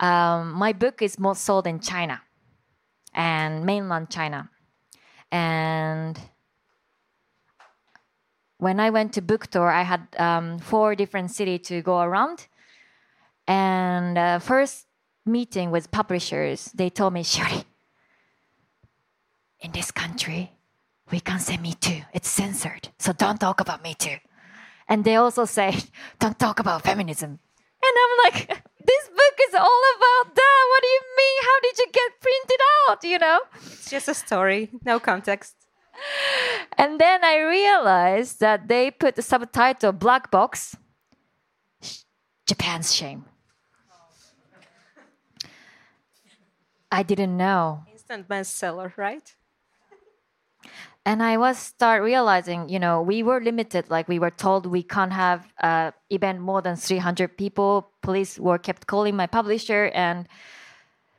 um, 0.00 0.52
my 0.52 0.72
book 0.72 1.02
is 1.02 1.18
most 1.18 1.44
sold 1.44 1.66
in 1.66 1.80
china 1.80 2.22
and 3.14 3.64
mainland 3.64 4.10
china. 4.10 4.50
And 5.32 6.18
when 8.66 8.80
I 8.80 8.90
went 8.90 9.12
to 9.12 9.22
book 9.22 9.46
tour, 9.46 9.70
I 9.70 9.82
had 9.82 10.02
um, 10.18 10.58
four 10.58 10.96
different 10.96 11.30
cities 11.30 11.68
to 11.68 11.82
go 11.82 12.00
around. 12.00 12.48
And 13.46 14.18
uh, 14.18 14.40
first 14.40 14.86
meeting 15.24 15.70
with 15.70 15.92
publishers, 15.92 16.72
they 16.74 16.90
told 16.90 17.12
me, 17.12 17.22
Shiori, 17.22 17.64
in 19.60 19.70
this 19.70 19.92
country, 19.92 20.50
we 21.12 21.20
can't 21.20 21.40
say 21.40 21.56
Me 21.58 21.74
Too. 21.74 22.02
It's 22.12 22.28
censored. 22.28 22.88
So 22.98 23.12
don't 23.12 23.38
talk 23.38 23.60
about 23.60 23.84
Me 23.84 23.94
Too. 23.94 24.18
And 24.88 25.04
they 25.04 25.14
also 25.14 25.44
say, 25.44 25.68
don't 26.18 26.36
talk 26.36 26.58
about 26.58 26.82
feminism. 26.82 27.38
And 27.86 27.94
I'm 28.02 28.14
like, 28.24 28.48
this 28.90 29.04
book 29.20 29.36
is 29.46 29.54
all 29.54 29.82
about 29.96 30.34
that. 30.34 30.62
What 30.70 30.82
do 30.82 30.88
you 30.96 31.02
mean? 31.20 31.36
How 31.48 31.58
did 31.66 31.78
you 31.78 31.86
get 31.92 32.10
printed 32.26 32.62
out? 32.74 33.04
You 33.04 33.18
know? 33.20 33.40
It's 33.66 33.90
just 33.90 34.08
a 34.08 34.14
story, 34.14 34.70
no 34.84 34.98
context 34.98 35.54
and 36.78 37.00
then 37.00 37.24
I 37.24 37.40
realized 37.40 38.40
that 38.40 38.68
they 38.68 38.90
put 38.90 39.16
the 39.16 39.22
subtitle 39.22 39.92
black 39.92 40.30
box 40.30 40.76
Japan's 42.46 42.94
shame. 42.94 43.24
I 46.90 47.02
didn't 47.02 47.36
know. 47.36 47.82
Instant 47.92 48.28
bestseller, 48.28 48.96
right? 48.96 49.34
And 51.04 51.22
I 51.22 51.36
was 51.36 51.58
start 51.58 52.02
realizing, 52.02 52.68
you 52.68 52.78
know, 52.78 53.02
we 53.02 53.22
were 53.22 53.40
limited. 53.40 53.90
Like 53.90 54.08
we 54.08 54.18
were 54.18 54.30
told 54.30 54.66
we 54.66 54.82
can't 54.82 55.12
have 55.12 55.46
an 55.60 55.92
event 56.10 56.40
more 56.40 56.62
than 56.62 56.76
300 56.76 57.36
people. 57.36 57.90
Police 58.02 58.38
were 58.38 58.58
kept 58.58 58.86
calling 58.86 59.14
my 59.14 59.26
publisher 59.26 59.90
and 59.94 60.26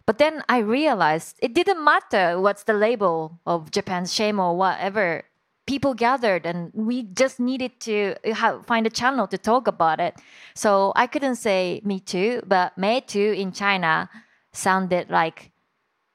but 0.08 0.18
then 0.18 0.42
I 0.48 0.60
realized 0.60 1.38
it 1.42 1.54
didn't 1.54 1.84
matter 1.84 2.40
what's 2.40 2.64
the 2.64 2.74
label 2.74 3.40
of 3.46 3.72
Japan's 3.72 4.14
shame 4.14 4.40
or 4.40 4.56
whatever. 4.56 5.26
People 5.68 5.94
gathered 5.94 6.46
and 6.46 6.72
we 6.74 7.04
just 7.04 7.42
needed 7.42 7.78
to 7.82 8.16
have, 8.34 8.66
find 8.66 8.88
a 8.88 8.90
channel 8.90 9.28
to 9.28 9.38
talk 9.38 9.68
about 9.68 10.00
it. 10.00 10.16
So 10.56 10.94
I 10.96 11.08
couldn't 11.08 11.36
say 11.36 11.82
me 11.84 12.00
too, 12.00 12.42
but 12.48 12.78
me 12.78 13.02
too 13.02 13.36
in 13.38 13.52
China 13.52 14.10
sounded 14.54 15.10
like 15.10 15.52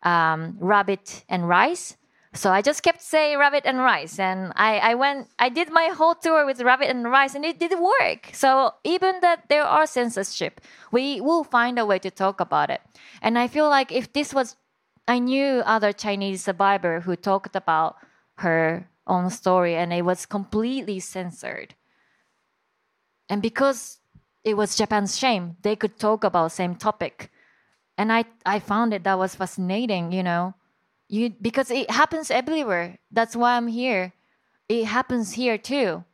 um, 0.02 0.56
rabbit 0.58 1.24
and 1.28 1.46
rice. 1.46 1.98
So 2.34 2.50
I 2.50 2.62
just 2.62 2.82
kept 2.82 3.02
saying 3.02 3.38
rabbit 3.38 3.64
and 3.66 3.78
rice, 3.78 4.18
and 4.18 4.54
I, 4.56 4.78
I 4.78 4.94
went, 4.94 5.28
I 5.38 5.50
did 5.50 5.70
my 5.70 5.88
whole 5.88 6.14
tour 6.14 6.46
with 6.46 6.62
rabbit 6.62 6.88
and 6.88 7.04
rice, 7.04 7.34
and 7.34 7.44
it 7.44 7.58
didn't 7.58 7.82
work. 7.82 8.30
So 8.32 8.72
even 8.84 9.20
that 9.20 9.50
there 9.50 9.64
are 9.64 9.86
censorship, 9.86 10.62
we 10.90 11.20
will 11.20 11.44
find 11.44 11.78
a 11.78 11.84
way 11.84 11.98
to 11.98 12.10
talk 12.10 12.40
about 12.40 12.70
it. 12.70 12.80
And 13.20 13.38
I 13.38 13.48
feel 13.48 13.68
like 13.68 13.92
if 13.92 14.14
this 14.14 14.32
was, 14.32 14.56
I 15.06 15.18
knew 15.18 15.62
other 15.66 15.92
Chinese 15.92 16.44
survivor 16.44 17.00
who 17.00 17.16
talked 17.16 17.54
about 17.54 17.96
her 18.36 18.88
own 19.06 19.28
story, 19.28 19.76
and 19.76 19.92
it 19.92 20.02
was 20.02 20.24
completely 20.24 21.00
censored. 21.00 21.74
And 23.28 23.42
because 23.42 23.98
it 24.42 24.56
was 24.56 24.74
Japan's 24.74 25.18
shame, 25.18 25.56
they 25.60 25.76
could 25.76 25.98
talk 25.98 26.24
about 26.24 26.52
same 26.52 26.76
topic, 26.76 27.30
and 27.98 28.10
I 28.10 28.24
I 28.46 28.58
found 28.58 28.94
it 28.94 29.04
that 29.04 29.18
was 29.18 29.34
fascinating, 29.34 30.12
you 30.12 30.22
know 30.22 30.54
you 31.12 31.30
because 31.30 31.70
it 31.70 31.90
happens 31.90 32.30
everywhere. 32.30 32.98
That's 33.10 33.36
why 33.36 33.56
I'm 33.56 33.68
here. 33.68 34.14
It 34.68 34.86
happens 34.86 35.34
here 35.34 35.58
too. 35.58 36.04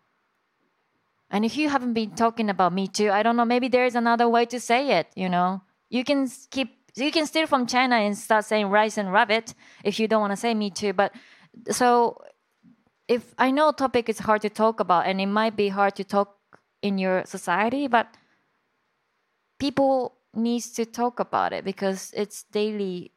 And 1.30 1.44
if 1.44 1.56
you 1.56 1.68
haven't 1.68 1.92
been 1.92 2.16
talking 2.16 2.50
about 2.50 2.72
me 2.72 2.88
too, 2.88 3.10
I 3.10 3.22
don't 3.22 3.36
know, 3.36 3.44
maybe 3.44 3.68
there's 3.68 3.94
another 3.94 4.28
way 4.28 4.44
to 4.46 4.58
say 4.58 4.98
it, 4.98 5.06
you 5.14 5.28
know. 5.28 5.62
You 5.88 6.02
can 6.02 6.28
keep 6.50 6.76
you 6.96 7.12
can 7.12 7.26
steal 7.26 7.46
from 7.46 7.66
China 7.66 7.94
and 7.94 8.18
start 8.18 8.44
saying 8.44 8.66
rice 8.70 8.98
and 8.98 9.12
rabbit 9.12 9.54
if 9.84 10.00
you 10.00 10.08
don't 10.08 10.20
want 10.20 10.32
to 10.32 10.36
say 10.36 10.52
me 10.52 10.70
too. 10.70 10.92
But 10.92 11.14
so 11.70 12.18
if 13.06 13.34
I 13.38 13.52
know 13.52 13.70
topic 13.70 14.08
is 14.08 14.18
hard 14.18 14.42
to 14.42 14.50
talk 14.50 14.80
about 14.80 15.06
and 15.06 15.20
it 15.20 15.26
might 15.26 15.54
be 15.54 15.68
hard 15.68 15.94
to 15.96 16.04
talk 16.04 16.34
in 16.82 16.98
your 16.98 17.24
society, 17.24 17.86
but 17.86 18.16
people 19.60 20.16
needs 20.34 20.72
to 20.72 20.84
talk 20.84 21.20
about 21.20 21.52
it 21.52 21.64
because 21.64 22.12
it's 22.16 22.42
daily 22.50 23.12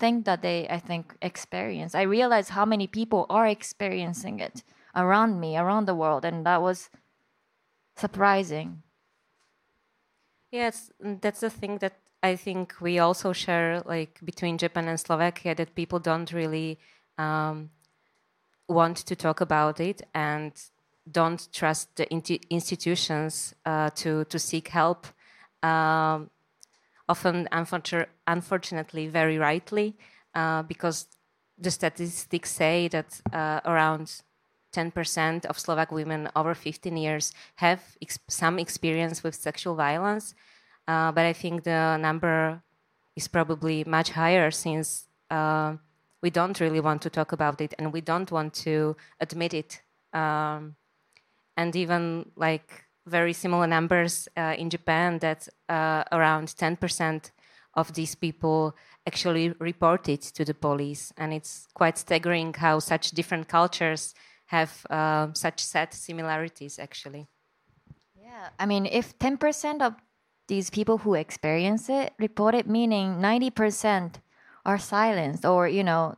thing 0.00 0.22
that 0.22 0.42
they 0.42 0.66
I 0.68 0.78
think 0.78 1.16
experience. 1.22 1.94
I 1.94 2.02
realized 2.02 2.50
how 2.50 2.64
many 2.64 2.86
people 2.86 3.26
are 3.28 3.46
experiencing 3.46 4.40
it 4.40 4.64
around 4.96 5.38
me, 5.40 5.56
around 5.56 5.86
the 5.86 5.94
world, 5.94 6.24
and 6.24 6.44
that 6.46 6.62
was 6.62 6.90
surprising. 7.96 8.82
Yes, 10.50 10.90
that's 10.98 11.40
the 11.40 11.50
thing 11.50 11.78
that 11.78 11.94
I 12.22 12.36
think 12.36 12.74
we 12.80 12.98
also 12.98 13.32
share, 13.32 13.82
like 13.86 14.18
between 14.24 14.58
Japan 14.58 14.88
and 14.88 14.98
Slovakia, 14.98 15.54
that 15.54 15.74
people 15.74 16.00
don't 16.00 16.32
really 16.32 16.78
um, 17.18 17.70
want 18.68 18.96
to 18.96 19.14
talk 19.14 19.40
about 19.40 19.80
it 19.80 20.02
and 20.14 20.52
don't 21.10 21.48
trust 21.52 21.96
the 21.96 22.06
institutions 22.50 23.54
uh, 23.64 23.90
to 23.90 24.24
to 24.24 24.38
seek 24.38 24.68
help. 24.68 25.06
Um, 25.62 26.30
often, 27.10 27.48
unfortunately, 28.26 29.08
very 29.08 29.36
rightly, 29.36 29.96
uh, 30.34 30.62
because 30.62 31.08
the 31.58 31.70
statistics 31.70 32.50
say 32.50 32.88
that 32.88 33.20
uh, 33.32 33.60
around 33.64 34.22
10% 34.72 35.44
of 35.46 35.58
Slovak 35.58 35.90
women 35.90 36.28
over 36.36 36.54
15 36.54 36.96
years 36.96 37.32
have 37.56 37.80
ex- 38.00 38.20
some 38.28 38.58
experience 38.60 39.24
with 39.24 39.34
sexual 39.34 39.74
violence. 39.74 40.34
Uh, 40.86 41.10
but 41.10 41.26
I 41.26 41.32
think 41.32 41.64
the 41.64 41.96
number 41.96 42.62
is 43.16 43.26
probably 43.26 43.82
much 43.84 44.10
higher 44.10 44.50
since 44.52 45.08
uh, 45.30 45.74
we 46.22 46.30
don't 46.30 46.60
really 46.60 46.80
want 46.80 47.02
to 47.02 47.10
talk 47.10 47.32
about 47.32 47.60
it 47.60 47.74
and 47.78 47.92
we 47.92 48.00
don't 48.00 48.30
want 48.30 48.54
to 48.54 48.96
admit 49.18 49.52
it. 49.52 49.82
Um, 50.12 50.76
and 51.56 51.74
even 51.74 52.30
like 52.36 52.84
very 53.06 53.32
similar 53.32 53.66
numbers 53.66 54.28
uh, 54.36 54.54
in 54.58 54.70
Japan 54.70 55.18
that 55.18 55.48
uh, 55.68 56.04
around 56.12 56.48
10% 56.48 57.30
of 57.74 57.94
these 57.94 58.14
people 58.14 58.76
actually 59.06 59.50
reported 59.58 60.20
to 60.20 60.44
the 60.44 60.54
police. 60.54 61.12
And 61.16 61.32
it's 61.32 61.66
quite 61.74 61.98
staggering 61.98 62.54
how 62.54 62.78
such 62.78 63.12
different 63.12 63.48
cultures 63.48 64.14
have 64.46 64.84
uh, 64.90 65.28
such 65.32 65.62
sad 65.62 65.94
similarities, 65.94 66.78
actually. 66.78 67.28
Yeah, 68.20 68.48
I 68.58 68.66
mean, 68.66 68.86
if 68.86 69.18
10% 69.18 69.82
of 69.82 69.94
these 70.48 70.70
people 70.70 70.98
who 70.98 71.14
experience 71.14 71.88
it 71.88 72.12
report 72.18 72.54
it, 72.54 72.68
meaning 72.68 73.20
90% 73.20 74.16
are 74.66 74.78
silenced 74.78 75.44
or, 75.44 75.68
you 75.68 75.84
know, 75.84 76.16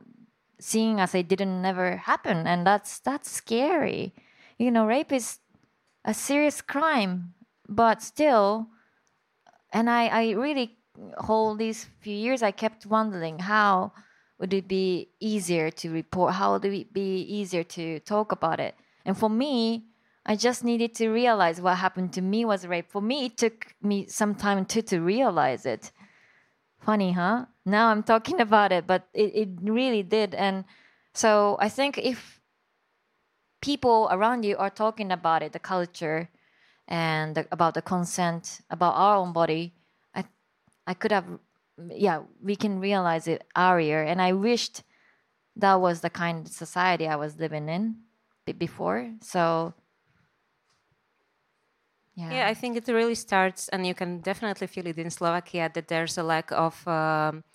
seeing 0.59 0.99
as 0.99 1.13
it 1.13 1.27
didn't 1.27 1.61
never 1.61 1.97
happen. 1.97 2.47
And 2.47 2.65
that's, 2.65 2.99
that's 2.99 3.29
scary. 3.29 4.13
You 4.57 4.71
know, 4.71 4.85
rape 4.87 5.11
is 5.11 5.39
a 6.05 6.13
serious 6.13 6.61
crime, 6.61 7.33
but 7.67 8.01
still, 8.01 8.67
and 9.71 9.89
I, 9.89 10.07
I 10.07 10.31
really 10.31 10.77
whole 11.17 11.55
these 11.55 11.85
few 12.01 12.15
years 12.15 12.43
I 12.43 12.51
kept 12.51 12.85
wondering 12.85 13.39
how 13.39 13.93
would 14.39 14.53
it 14.53 14.67
be 14.67 15.09
easier 15.19 15.71
to 15.71 15.91
report? 15.91 16.33
How 16.33 16.53
would 16.53 16.65
it 16.65 16.93
be 16.93 17.21
easier 17.21 17.63
to 17.63 17.99
talk 18.01 18.31
about 18.31 18.59
it? 18.59 18.75
And 19.05 19.17
for 19.17 19.29
me, 19.29 19.85
I 20.25 20.35
just 20.35 20.63
needed 20.63 20.93
to 20.95 21.09
realize 21.09 21.59
what 21.59 21.77
happened 21.77 22.13
to 22.13 22.21
me 22.21 22.45
was 22.45 22.65
rape. 22.67 22.89
For 22.89 23.01
me, 23.01 23.25
it 23.25 23.37
took 23.37 23.75
me 23.81 24.07
some 24.07 24.35
time 24.35 24.65
to 24.65 24.81
to 24.81 24.99
realize 24.99 25.65
it. 25.65 25.91
Funny, 26.79 27.11
huh? 27.13 27.45
Now 27.65 27.87
I'm 27.87 28.03
talking 28.03 28.39
about 28.47 28.71
it, 28.71 28.87
but 28.87 29.07
it, 29.13 29.35
it 29.35 29.49
really 29.61 30.03
did. 30.03 30.33
And 30.35 30.65
so 31.13 31.57
I 31.59 31.69
think 31.69 31.97
if 31.97 32.41
people 33.63 34.09
around 34.11 34.43
you 34.43 34.57
are 34.57 34.69
talking 34.69 35.09
about 35.09 35.41
it, 35.41 35.53
the 35.53 35.59
culture, 35.59 36.29
and 36.85 37.33
the, 37.35 37.47
about 37.49 37.73
the 37.73 37.81
consent, 37.81 38.59
about 38.69 38.93
our 38.95 39.15
own 39.15 39.31
body, 39.31 39.73
I, 40.13 40.25
I 40.85 40.93
could 40.93 41.13
have, 41.13 41.25
yeah, 41.87 42.23
we 42.43 42.57
can 42.57 42.81
realize 42.81 43.25
it 43.25 43.47
earlier. 43.55 44.03
And 44.03 44.21
I 44.21 44.33
wished 44.33 44.83
that 45.55 45.79
was 45.79 46.01
the 46.01 46.09
kind 46.09 46.45
of 46.45 46.51
society 46.51 47.07
I 47.07 47.15
was 47.15 47.39
living 47.39 47.69
in 47.69 47.95
before. 48.57 49.13
So, 49.21 49.73
yeah. 52.15 52.31
yeah, 52.31 52.47
I 52.49 52.53
think 52.53 52.75
it 52.75 52.87
really 52.91 53.15
starts, 53.15 53.69
and 53.69 53.87
you 53.87 53.95
can 53.95 54.19
definitely 54.19 54.67
feel 54.67 54.87
it 54.87 54.97
in 54.97 55.09
Slovakia 55.09 55.71
that 55.73 55.87
there's 55.87 56.17
a 56.17 56.23
lack 56.23 56.51
of 56.51 56.85
um, 56.85 57.45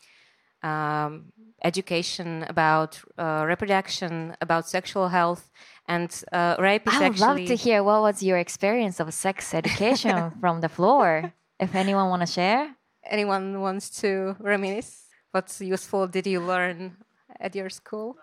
um, 0.63 1.33
education 1.65 2.45
about 2.49 3.01
uh, 3.19 3.45
reproduction, 3.47 4.37
about 4.41 4.69
sexual 4.69 5.09
health, 5.09 5.51
and 5.87 6.23
uh, 6.33 6.57
rape 6.59 6.87
is 6.87 6.95
actually 6.95 7.05
I 7.05 7.09
would 7.09 7.15
actually. 7.15 7.41
love 7.41 7.49
to 7.49 7.55
hear 7.57 7.83
what 7.83 8.03
was 8.03 8.23
your 8.23 8.39
experience 8.39 9.01
of 9.01 9.13
sex 9.13 9.55
education 9.55 10.33
from 10.41 10.61
the 10.61 10.69
floor. 10.69 11.33
If 11.59 11.75
anyone 11.75 12.09
want 12.09 12.23
to 12.23 12.27
share, 12.27 12.77
anyone 13.05 13.61
wants 13.61 13.91
to 14.01 14.37
reminisce, 14.39 15.07
what 15.33 15.55
useful 15.61 16.07
did 16.07 16.27
you 16.27 16.41
learn 16.41 16.97
at 17.41 17.55
your 17.55 17.71
school? 17.71 18.17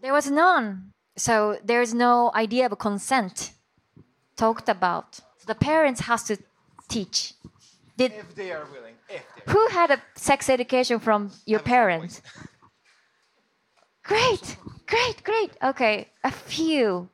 There 0.00 0.12
was 0.12 0.30
none. 0.30 0.92
So 1.16 1.58
there's 1.64 1.94
no 1.94 2.30
idea 2.34 2.66
of 2.66 2.78
consent 2.78 3.52
talked 4.36 4.68
about. 4.68 5.20
The 5.46 5.54
parents 5.54 6.02
has 6.02 6.24
to 6.24 6.36
teach. 6.88 7.34
Did 7.96 8.12
if 8.12 8.34
they 8.34 8.52
are 8.52 8.66
willing. 8.72 8.94
If 9.08 9.24
they 9.34 9.42
are. 9.46 9.54
Who 9.54 9.68
had 9.68 9.90
a 9.90 10.02
sex 10.14 10.48
education 10.48 10.98
from 10.98 11.30
your 11.46 11.60
parents? 11.60 12.22
Great, 14.02 14.56
great, 14.86 15.22
great. 15.22 15.52
Okay, 15.62 16.08
a 16.24 16.30
few. 16.30 17.08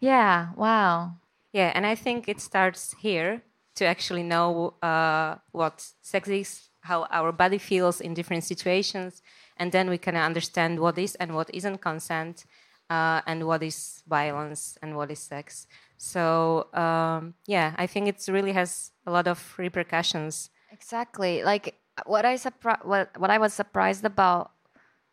Yeah, 0.00 0.48
wow. 0.56 1.12
Yeah, 1.52 1.72
and 1.74 1.86
I 1.86 1.94
think 1.94 2.28
it 2.28 2.40
starts 2.40 2.94
here 2.98 3.42
to 3.76 3.84
actually 3.84 4.22
know 4.22 4.74
uh, 4.82 5.36
what 5.52 5.92
sex 6.02 6.28
is, 6.28 6.68
how 6.80 7.06
our 7.10 7.32
body 7.32 7.58
feels 7.58 8.00
in 8.00 8.14
different 8.14 8.44
situations, 8.44 9.22
and 9.56 9.70
then 9.72 9.88
we 9.88 9.98
can 9.98 10.16
understand 10.16 10.80
what 10.80 10.98
is 10.98 11.14
and 11.16 11.34
what 11.34 11.48
isn't 11.54 11.78
consent, 11.80 12.44
uh, 12.90 13.20
and 13.26 13.46
what 13.46 13.62
is 13.62 14.02
violence 14.08 14.78
and 14.82 14.96
what 14.96 15.10
is 15.10 15.18
sex. 15.18 15.66
So 15.96 16.68
um, 16.74 17.34
yeah, 17.46 17.74
I 17.76 17.86
think 17.86 18.08
it 18.08 18.24
really 18.28 18.52
has 18.52 18.92
a 19.06 19.10
lot 19.10 19.26
of 19.26 19.54
repercussions. 19.58 20.50
Exactly. 20.70 21.42
Like 21.42 21.74
what 22.04 22.24
I 22.24 22.34
surpri- 22.34 22.84
what 22.84 23.10
what 23.18 23.30
I 23.30 23.38
was 23.38 23.54
surprised 23.54 24.04
about 24.04 24.52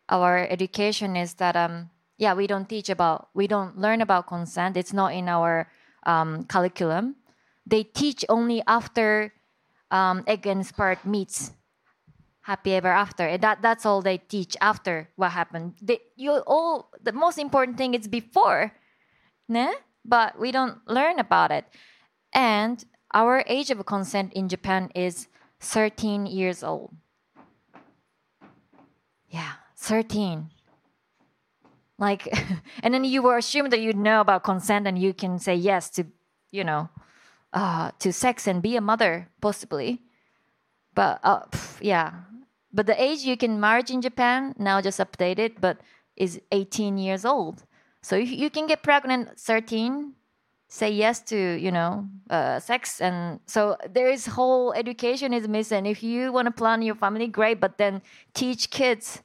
our 0.08 0.46
education 0.50 1.16
is 1.16 1.34
that 1.34 1.56
um 1.56 1.88
yeah 2.18 2.34
we 2.34 2.46
don't 2.46 2.68
teach 2.68 2.90
about 2.90 3.28
we 3.34 3.46
don't 3.46 3.78
learn 3.78 4.00
about 4.00 4.26
consent 4.26 4.76
it's 4.76 4.92
not 4.92 5.14
in 5.14 5.28
our 5.28 5.70
um, 6.04 6.44
curriculum 6.44 7.16
they 7.66 7.82
teach 7.82 8.24
only 8.28 8.62
after 8.66 9.32
um, 9.90 10.22
egg 10.26 10.46
and 10.46 10.68
meets 11.04 11.52
happy 12.42 12.74
ever 12.74 12.92
after 12.92 13.24
and 13.26 13.42
that 13.42 13.62
that's 13.62 13.86
all 13.86 14.02
they 14.02 14.18
teach 14.18 14.56
after 14.60 15.08
what 15.16 15.32
happened 15.32 15.72
they, 15.80 15.98
you 16.16 16.42
all 16.46 16.90
the 17.02 17.12
most 17.12 17.38
important 17.38 17.78
thing 17.78 17.94
is 17.94 18.06
before 18.06 18.72
né? 19.50 19.72
But 20.04 20.38
we 20.38 20.52
don't 20.52 20.78
learn 20.86 21.18
about 21.18 21.50
it. 21.50 21.64
And 22.32 22.84
our 23.12 23.44
age 23.46 23.70
of 23.70 23.84
consent 23.86 24.32
in 24.32 24.48
japan 24.48 24.90
is 24.94 25.28
13 25.60 26.26
years 26.26 26.62
old. 26.62 26.94
Yeah 29.28 29.52
13 29.76 30.50
like 31.98 32.26
and 32.82 32.94
then 32.94 33.04
you 33.04 33.22
were 33.22 33.36
assumed 33.36 33.70
that 33.70 33.80
you 33.80 33.92
know 33.92 34.20
about 34.20 34.42
consent 34.42 34.86
and 34.86 34.98
you 34.98 35.12
can 35.12 35.38
say 35.38 35.54
yes 35.54 35.90
to 35.90 36.06
you 36.50 36.64
know 36.64 36.88
uh, 37.52 37.90
to 38.00 38.12
sex 38.12 38.48
and 38.48 38.62
be 38.62 38.76
a 38.76 38.80
mother 38.80 39.28
possibly. 39.40 40.02
But 40.92 41.20
uh, 41.22 41.44
pff, 41.46 41.78
yeah. 41.80 42.12
But 42.72 42.86
the 42.86 43.00
age 43.00 43.20
you 43.20 43.36
can 43.36 43.60
marry 43.60 43.82
in 43.88 44.02
japan 44.02 44.54
now 44.58 44.80
just 44.80 44.98
updated 44.98 45.60
but 45.60 45.78
is 46.16 46.40
18 46.50 46.98
years 46.98 47.24
old 47.24 47.64
so 48.04 48.16
if 48.16 48.30
you 48.30 48.50
can 48.50 48.66
get 48.66 48.82
pregnant 48.82 49.40
13 49.40 50.12
say 50.68 50.90
yes 50.90 51.20
to 51.20 51.36
you 51.36 51.70
know 51.70 52.06
uh, 52.30 52.58
sex 52.58 53.00
and 53.00 53.40
so 53.46 53.76
there 53.88 54.08
is 54.08 54.26
whole 54.26 54.72
education 54.72 55.32
is 55.32 55.46
missing. 55.46 55.86
If 55.86 56.02
you 56.02 56.32
want 56.32 56.46
to 56.46 56.52
plan 56.52 56.82
your 56.82 56.96
family 56.96 57.28
great 57.28 57.60
but 57.60 57.78
then 57.78 58.02
teach 58.34 58.70
kids 58.70 59.22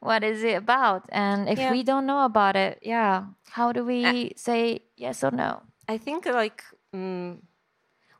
what 0.00 0.22
is 0.22 0.44
it 0.44 0.54
about? 0.54 1.06
And 1.10 1.48
if 1.48 1.58
yeah. 1.58 1.72
we 1.72 1.82
don't 1.82 2.06
know 2.06 2.24
about 2.24 2.54
it 2.56 2.78
yeah 2.82 3.24
how 3.50 3.72
do 3.72 3.84
we 3.84 4.32
say 4.36 4.82
yes 4.96 5.24
or 5.24 5.32
no? 5.32 5.62
I 5.88 5.98
think 5.98 6.26
like 6.26 6.62
mm, 6.94 7.38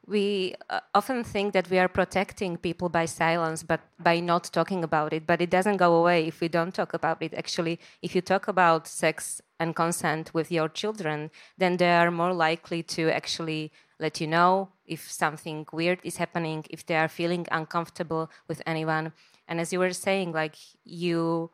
we 0.07 0.55
uh, 0.70 0.80
often 0.95 1.22
think 1.22 1.53
that 1.53 1.70
we 1.70 1.78
are 1.78 1.89
protecting 1.89 2.57
people 2.57 2.89
by 2.89 3.05
silence 3.05 3.62
but 3.62 3.80
by 4.01 4.18
not 4.18 4.45
talking 4.53 4.82
about 4.82 5.12
it 5.12 5.26
but 5.26 5.41
it 5.41 5.51
doesn't 5.51 5.76
go 5.76 5.95
away 5.95 6.26
if 6.26 6.41
we 6.41 6.49
don't 6.49 6.74
talk 6.74 6.93
about 6.93 7.22
it. 7.22 7.34
Actually 7.34 7.78
if 8.03 8.16
you 8.16 8.20
talk 8.20 8.49
about 8.49 8.89
sex 8.89 9.41
and 9.61 9.74
consent 9.74 10.32
with 10.34 10.50
your 10.50 10.68
children 10.68 11.30
then 11.56 11.76
they 11.76 11.90
are 11.90 12.11
more 12.11 12.32
likely 12.32 12.82
to 12.82 13.11
actually 13.11 13.72
let 14.00 14.20
you 14.20 14.26
know 14.26 14.68
if 14.86 15.11
something 15.11 15.66
weird 15.72 15.98
is 16.04 16.16
happening 16.16 16.64
if 16.70 16.86
they 16.86 16.96
are 16.96 17.09
feeling 17.09 17.46
uncomfortable 17.50 18.30
with 18.46 18.62
anyone 18.66 19.12
and 19.48 19.61
as 19.61 19.72
you 19.72 19.78
were 19.78 19.92
saying 19.92 20.32
like 20.32 20.56
you 20.84 21.50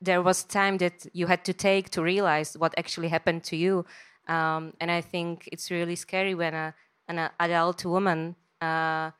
there 0.00 0.22
was 0.22 0.44
time 0.44 0.78
that 0.78 1.06
you 1.12 1.26
had 1.26 1.44
to 1.44 1.52
take 1.52 1.90
to 1.90 2.02
realize 2.02 2.56
what 2.56 2.74
actually 2.78 3.08
happened 3.08 3.42
to 3.44 3.56
you. 3.56 3.84
Um, 4.28 4.74
and 4.80 4.90
I 4.90 5.00
think 5.00 5.48
it's 5.50 5.70
really 5.70 5.96
scary 5.96 6.34
when 6.34 6.54
a, 6.54 6.74
an 7.08 7.30
adult 7.40 7.84
woman 7.84 8.36
uh, 8.60 9.10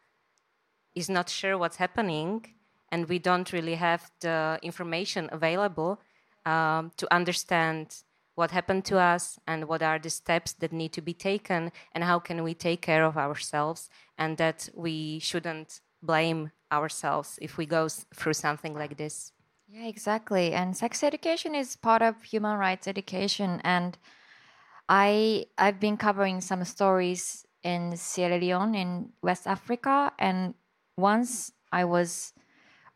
is 0.95 1.09
not 1.09 1.29
sure 1.29 1.59
what's 1.59 1.77
happening 1.77 2.55
and 2.91 3.09
we 3.09 3.19
don't 3.19 3.53
really 3.53 3.75
have 3.75 4.11
the 4.21 4.59
information 4.63 5.29
available 5.33 6.01
um, 6.49 6.93
to 6.97 7.07
understand 7.15 8.03
what 8.35 8.51
happened 8.53 8.85
to 8.85 8.99
us 8.99 9.39
and 9.47 9.69
what 9.69 9.83
are 9.83 9.99
the 9.99 10.11
steps 10.11 10.53
that 10.55 10.73
need 10.73 10.93
to 10.93 11.03
be 11.03 11.13
taken 11.13 11.73
and 11.93 12.05
how 12.05 12.19
can 12.19 12.43
we 12.43 12.55
take 12.55 12.81
care 12.81 13.05
of 13.05 13.17
ourselves 13.17 13.91
and 14.17 14.37
that 14.39 14.69
we 14.75 15.19
shouldn't 15.19 15.81
blame 16.03 16.51
ourselves 16.73 17.39
if 17.43 17.59
we 17.59 17.67
go 17.67 17.89
through 18.15 18.35
something 18.35 18.75
like 18.75 18.97
this. 18.97 19.33
Yeah, 19.69 19.87
exactly. 19.87 20.55
And 20.55 20.77
sex 20.77 21.03
education 21.03 21.55
is 21.55 21.77
part 21.77 22.01
of 22.01 22.23
human 22.23 22.57
rights 22.57 22.89
education. 22.89 23.61
And 23.65 23.99
I 24.89 25.47
I've 25.59 25.81
been 25.81 25.97
covering 25.97 26.41
some 26.41 26.65
stories 26.65 27.45
in 27.63 27.97
Sierra 27.97 28.39
Leone 28.39 28.75
in 28.75 29.11
West 29.21 29.47
Africa, 29.47 30.13
and 30.19 30.55
once 30.97 31.53
I 31.73 31.85
was 31.85 32.33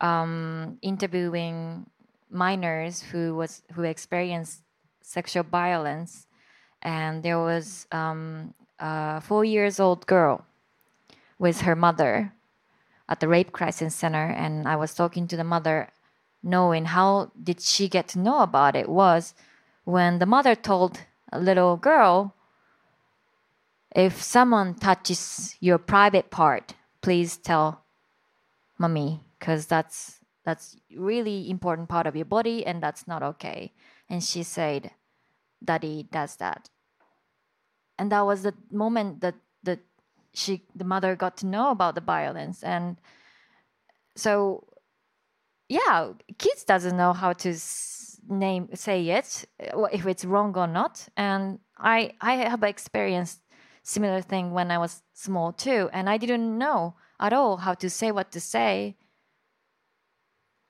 um, 0.01 0.79
interviewing 0.83 1.87
minors 2.33 3.03
who 3.03 3.35
was 3.35 3.63
who 3.73 3.83
experienced 3.83 4.63
sexual 5.03 5.45
violence, 5.45 6.27
and 6.81 7.23
there 7.23 7.39
was 7.39 7.87
um, 7.93 8.55
a 8.79 9.21
four 9.21 9.45
years 9.45 9.79
old 9.79 10.07
girl 10.07 10.45
with 11.39 11.63
her 11.63 11.77
mother 11.77 12.33
at 13.09 13.21
the 13.21 13.29
rape 13.29 13.53
crisis 13.53 13.95
center, 13.95 14.27
and 14.27 14.67
I 14.67 14.77
was 14.77 14.95
talking 14.95 15.29
to 15.29 15.37
the 15.37 15.45
mother 15.45 15.91
knowing 16.43 16.87
how 16.87 17.31
did 17.41 17.61
she 17.61 17.89
get 17.89 18.09
to 18.09 18.19
know 18.19 18.41
about 18.41 18.75
it 18.75 18.89
was 18.89 19.35
when 19.85 20.19
the 20.19 20.27
mother 20.27 20.55
told 20.55 21.01
a 21.33 21.39
little 21.39 21.77
girl 21.77 22.35
if 23.95 24.21
someone 24.21 24.75
touches 24.75 25.57
your 25.61 25.79
private 25.79 26.31
part 26.31 26.75
please 27.01 27.37
tell 27.37 27.83
mommy 28.79 29.21
because 29.39 29.67
that's 29.67 30.22
that's 30.45 30.77
really 30.97 31.49
important 31.49 31.89
part 31.89 32.07
of 32.07 32.17
your 32.17 32.25
body 32.25 32.67
and 32.67 32.83
that's 32.83 33.07
not 33.07 33.23
okay. 33.23 33.73
And 34.09 34.23
she 34.23 34.43
said 34.43 34.91
daddy 35.65 36.09
does 36.11 36.37
that. 36.37 36.69
And 37.99 38.11
that 38.11 38.27
was 38.27 38.43
the 38.43 38.55
moment 38.71 39.21
that 39.21 39.37
that 39.63 39.81
she 40.35 40.65
the 40.75 40.85
mother 40.85 41.15
got 41.15 41.37
to 41.39 41.47
know 41.47 41.71
about 41.71 41.95
the 41.95 42.01
violence. 42.01 42.63
And 42.63 42.97
so 44.17 44.67
yeah 45.69 46.13
kids 46.39 46.65
doesn't 46.65 46.97
know 46.97 47.13
how 47.13 47.33
to 47.33 47.57
name 48.29 48.69
say 48.75 49.09
it 49.09 49.45
if 49.93 50.07
it's 50.07 50.25
wrong 50.25 50.57
or 50.57 50.67
not. 50.67 51.09
And 51.17 51.61
i 51.79 52.13
i 52.21 52.35
have 52.35 52.63
experienced 52.65 53.41
similar 53.85 54.21
thing 54.21 54.53
when 54.53 54.71
i 54.73 54.79
was 54.79 55.03
small 55.15 55.53
too. 55.53 55.89
And 55.93 56.11
i 56.11 56.17
didn't 56.17 56.59
know 56.59 56.97
at 57.21 57.33
all 57.33 57.59
how 57.59 57.75
to 57.75 57.89
say 57.89 58.11
what 58.11 58.33
to 58.33 58.41
say 58.41 58.97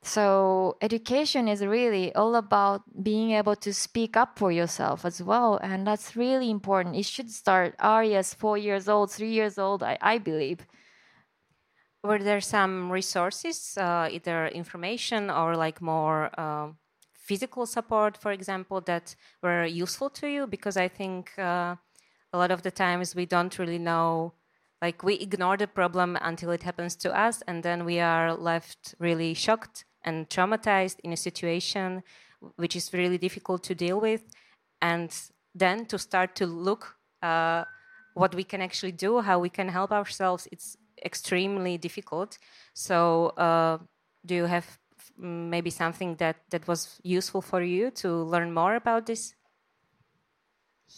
so 0.02 0.76
education 0.80 1.46
is 1.46 1.64
really 1.64 2.12
all 2.14 2.34
about 2.34 2.82
being 3.04 3.30
able 3.32 3.54
to 3.54 3.72
speak 3.72 4.16
up 4.16 4.36
for 4.36 4.50
yourself 4.50 5.04
as 5.04 5.22
well 5.22 5.58
and 5.62 5.86
that's 5.86 6.16
really 6.16 6.50
important. 6.50 6.96
It 6.96 7.06
should 7.06 7.30
start 7.30 7.76
arias 7.78 8.34
four 8.34 8.58
years 8.58 8.88
old 8.88 9.12
three 9.12 9.30
years 9.30 9.58
old 9.58 9.82
i, 9.82 9.96
I 10.00 10.18
believe. 10.18 10.66
Were 12.02 12.18
there 12.18 12.40
some 12.40 12.90
resources 12.90 13.78
uh, 13.78 14.08
either 14.10 14.48
information 14.48 15.30
or 15.30 15.56
like 15.56 15.80
more 15.80 16.30
uh, 16.36 16.72
physical 17.14 17.64
support 17.64 18.16
for 18.16 18.32
example 18.32 18.80
that 18.80 19.14
were 19.40 19.64
useful 19.64 20.10
to 20.10 20.26
you? 20.26 20.48
Because 20.48 20.76
i 20.76 20.88
think 20.88 21.30
uh, 21.38 21.76
a 22.32 22.38
lot 22.38 22.50
of 22.50 22.62
the 22.62 22.72
times 22.72 23.14
we 23.14 23.24
don't 23.24 23.56
really 23.56 23.78
know 23.78 24.34
like 24.80 25.04
we 25.04 25.14
ignore 25.14 25.56
the 25.56 25.68
problem 25.68 26.18
until 26.20 26.50
it 26.50 26.64
happens 26.64 26.96
to 26.96 27.16
us 27.16 27.40
and 27.46 27.62
then 27.62 27.84
we 27.84 28.00
are 28.00 28.34
left 28.34 28.96
really 28.98 29.32
shocked 29.32 29.84
and 30.04 30.28
traumatized 30.28 30.96
in 31.04 31.12
a 31.12 31.16
situation 31.16 32.02
which 32.56 32.74
is 32.74 32.92
really 32.92 33.18
difficult 33.18 33.62
to 33.62 33.74
deal 33.74 34.00
with 34.00 34.22
and 34.80 35.10
then 35.54 35.86
to 35.86 35.98
start 35.98 36.34
to 36.34 36.46
look 36.46 36.96
uh, 37.22 37.64
what 38.14 38.34
we 38.34 38.44
can 38.44 38.60
actually 38.60 38.92
do 38.92 39.20
how 39.20 39.38
we 39.38 39.48
can 39.48 39.68
help 39.68 39.92
ourselves 39.92 40.48
it's 40.50 40.76
extremely 41.04 41.78
difficult. 41.78 42.38
So 42.74 43.28
uh, 43.36 43.78
do 44.24 44.34
you 44.34 44.44
have 44.44 44.78
maybe 45.18 45.70
something 45.70 46.16
that 46.16 46.36
that 46.50 46.66
was 46.66 47.00
useful 47.02 47.42
for 47.42 47.62
you 47.62 47.90
to 47.90 48.08
learn 48.08 48.52
more 48.52 48.76
about 48.76 49.06
this 49.06 49.34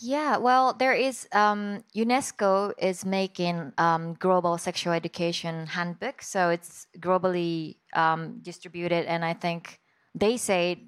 yeah, 0.00 0.36
well, 0.38 0.74
there 0.74 0.92
is 0.92 1.28
um, 1.32 1.84
UNESCO 1.94 2.72
is 2.78 3.04
making 3.04 3.72
um, 3.78 4.14
global 4.14 4.58
sexual 4.58 4.92
education 4.92 5.66
handbook, 5.66 6.22
so 6.22 6.50
it's 6.50 6.86
globally 6.98 7.76
um, 7.94 8.38
distributed, 8.42 9.06
and 9.06 9.24
I 9.24 9.34
think 9.34 9.80
they 10.14 10.36
say 10.36 10.84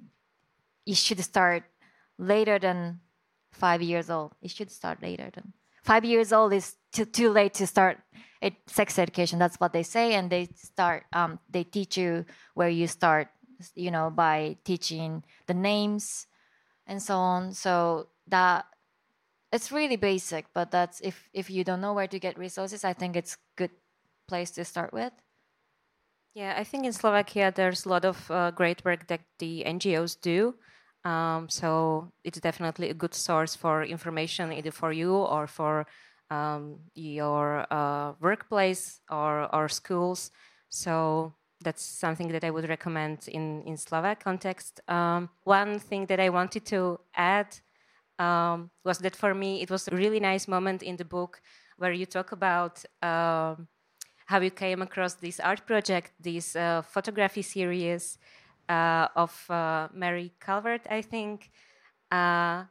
it 0.87 0.97
should 0.97 1.21
start 1.21 1.65
later 2.19 2.59
than 2.59 3.01
five 3.53 3.83
years 3.83 4.11
old. 4.11 4.33
It 4.43 4.51
should 4.51 4.71
start 4.71 5.03
later 5.03 5.31
than 5.35 5.53
five 5.83 6.05
years 6.05 6.33
old 6.33 6.53
is 6.53 6.77
too 6.93 7.05
too 7.05 7.31
late 7.31 7.55
to 7.55 7.67
start 7.67 7.99
it, 8.43 8.55
sex 8.67 8.99
education. 8.99 9.39
That's 9.39 9.57
what 9.57 9.73
they 9.73 9.83
say, 9.83 10.15
and 10.15 10.31
they 10.31 10.49
start. 10.57 11.05
Um, 11.13 11.39
they 11.51 11.65
teach 11.65 11.97
you 11.97 12.25
where 12.55 12.69
you 12.69 12.87
start, 12.87 13.29
you 13.75 13.91
know, 13.91 14.11
by 14.11 14.57
teaching 14.65 15.25
the 15.47 15.55
names 15.55 16.27
and 16.87 17.03
so 17.03 17.17
on. 17.17 17.53
So 17.53 18.09
that 18.29 18.67
it's 19.57 19.73
really 19.73 19.97
basic, 19.97 20.53
but 20.53 20.71
that's 20.71 21.01
if 21.01 21.29
if 21.33 21.49
you 21.49 21.65
don't 21.65 21.81
know 21.81 21.95
where 21.97 22.07
to 22.07 22.19
get 22.21 22.39
resources, 22.39 22.85
I 22.85 22.93
think 22.93 23.17
it's 23.17 23.37
good 23.57 23.73
place 24.29 24.53
to 24.53 24.65
start 24.65 24.93
with. 24.93 25.13
Yeah, 26.37 26.53
I 26.61 26.65
think 26.65 26.85
in 26.85 26.93
Slovakia 26.93 27.51
there's 27.51 27.87
a 27.87 27.89
lot 27.89 28.05
of 28.05 28.31
uh, 28.31 28.53
great 28.53 28.85
work 28.85 29.09
that 29.09 29.25
the 29.39 29.65
NGOs 29.65 30.21
do. 30.21 30.55
Um, 31.05 31.49
so 31.49 32.13
it's 32.25 32.41
definitely 32.41 32.91
a 32.91 32.95
good 32.95 33.15
source 33.15 33.57
for 33.57 33.85
information 33.85 34.53
either 34.53 34.71
for 34.71 34.93
you 34.93 35.15
or 35.15 35.47
for 35.47 35.87
um, 36.31 36.81
your 36.95 37.65
uh, 37.73 38.13
workplace 38.21 39.01
or, 39.09 39.49
or 39.55 39.69
schools. 39.69 40.31
So 40.69 41.33
that's 41.63 41.83
something 41.83 42.29
that 42.33 42.45
I 42.45 42.51
would 42.51 42.69
recommend 42.69 43.29
in, 43.29 43.63
in 43.63 43.77
Slovak 43.77 44.23
context. 44.23 44.81
Um, 44.89 45.31
one 45.45 45.79
thing 45.79 46.07
that 46.07 46.21
I 46.21 46.29
wanted 46.29 46.67
to 46.67 47.01
add 47.15 47.57
um, 48.19 48.71
was 48.85 48.99
that 48.99 49.17
for 49.17 49.35
me 49.35 49.63
it 49.63 49.71
was 49.71 49.89
a 49.89 49.97
really 49.97 50.21
nice 50.21 50.49
moment 50.49 50.83
in 50.83 50.97
the 50.97 51.05
book 51.05 51.41
where 51.79 51.93
you 51.93 52.07
talk 52.07 52.33
about 52.33 52.85
um, 53.03 53.69
how 54.27 54.41
you 54.41 54.51
came 54.51 54.83
across 54.83 55.15
this 55.15 55.39
art 55.41 55.67
project, 55.67 56.13
this 56.21 56.57
uh, 56.57 56.83
photography 56.83 57.43
series 57.43 58.19
uh, 58.69 59.07
of 59.15 59.49
uh, 59.51 59.89
Mary 59.93 60.33
Calvert, 60.41 60.83
I 60.91 61.03
think, 61.03 61.51
uh, 62.11 62.65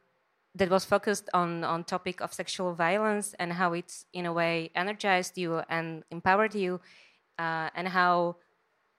that 0.54 0.70
was 0.70 0.84
focused 0.84 1.28
on 1.34 1.64
on 1.64 1.84
topic 1.84 2.20
of 2.20 2.32
sexual 2.32 2.74
violence 2.74 3.34
and 3.38 3.52
how 3.52 3.74
it's 3.74 4.06
in 4.12 4.26
a 4.26 4.32
way 4.32 4.70
energized 4.74 5.36
you 5.38 5.62
and 5.68 6.02
empowered 6.10 6.54
you, 6.54 6.80
uh, 7.38 7.68
and 7.74 7.88
how 7.88 8.36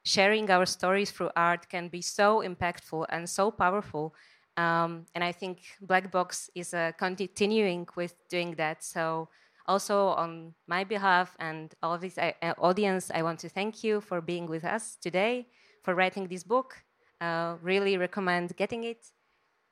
sharing 0.04 0.50
our 0.50 0.66
stories 0.66 1.12
through 1.12 1.32
art 1.36 1.68
can 1.70 1.89
be 1.89 2.02
so 2.02 2.41
impactful 2.41 3.06
and 3.10 3.30
so 3.30 3.52
powerful 3.52 4.14
um, 4.58 5.05
and 5.14 5.24
I 5.24 5.32
think 5.32 5.60
Black 5.82 6.12
Box 6.12 6.49
is 6.55 6.74
uh, 6.74 6.91
continuing 6.97 7.88
with 7.95 8.16
doing 8.28 8.55
that. 8.55 8.84
So, 8.84 9.30
also 9.68 10.08
on 10.10 10.53
my 10.68 10.84
behalf 10.84 11.36
and 11.39 11.74
all 11.84 11.93
of 11.93 12.01
this 12.01 12.18
uh, 12.18 12.32
audience, 12.58 13.12
I 13.14 13.22
want 13.22 13.39
to 13.39 13.49
thank 13.49 13.84
you 13.84 14.01
for 14.01 14.22
being 14.22 14.47
with 14.47 14.64
us 14.64 14.97
today, 15.01 15.47
for 15.84 15.93
writing 15.93 16.28
this 16.28 16.43
book. 16.43 16.76
Uh, 17.20 17.55
really 17.62 17.97
recommend 17.97 18.55
getting 18.55 18.84
it. 18.86 19.05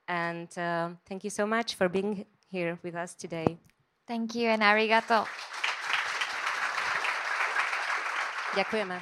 And 0.08 0.56
uh, 0.58 0.90
thank 1.08 1.24
you 1.24 1.30
so 1.30 1.48
much 1.48 1.76
for 1.76 1.90
being 1.90 2.26
here 2.50 2.78
with 2.84 2.96
us 2.96 3.16
today. 3.16 3.58
Thank 4.08 4.36
you 4.36 4.50
and 4.50 4.62
arigato. 4.62 5.26
Ďakujeme. 8.56 9.02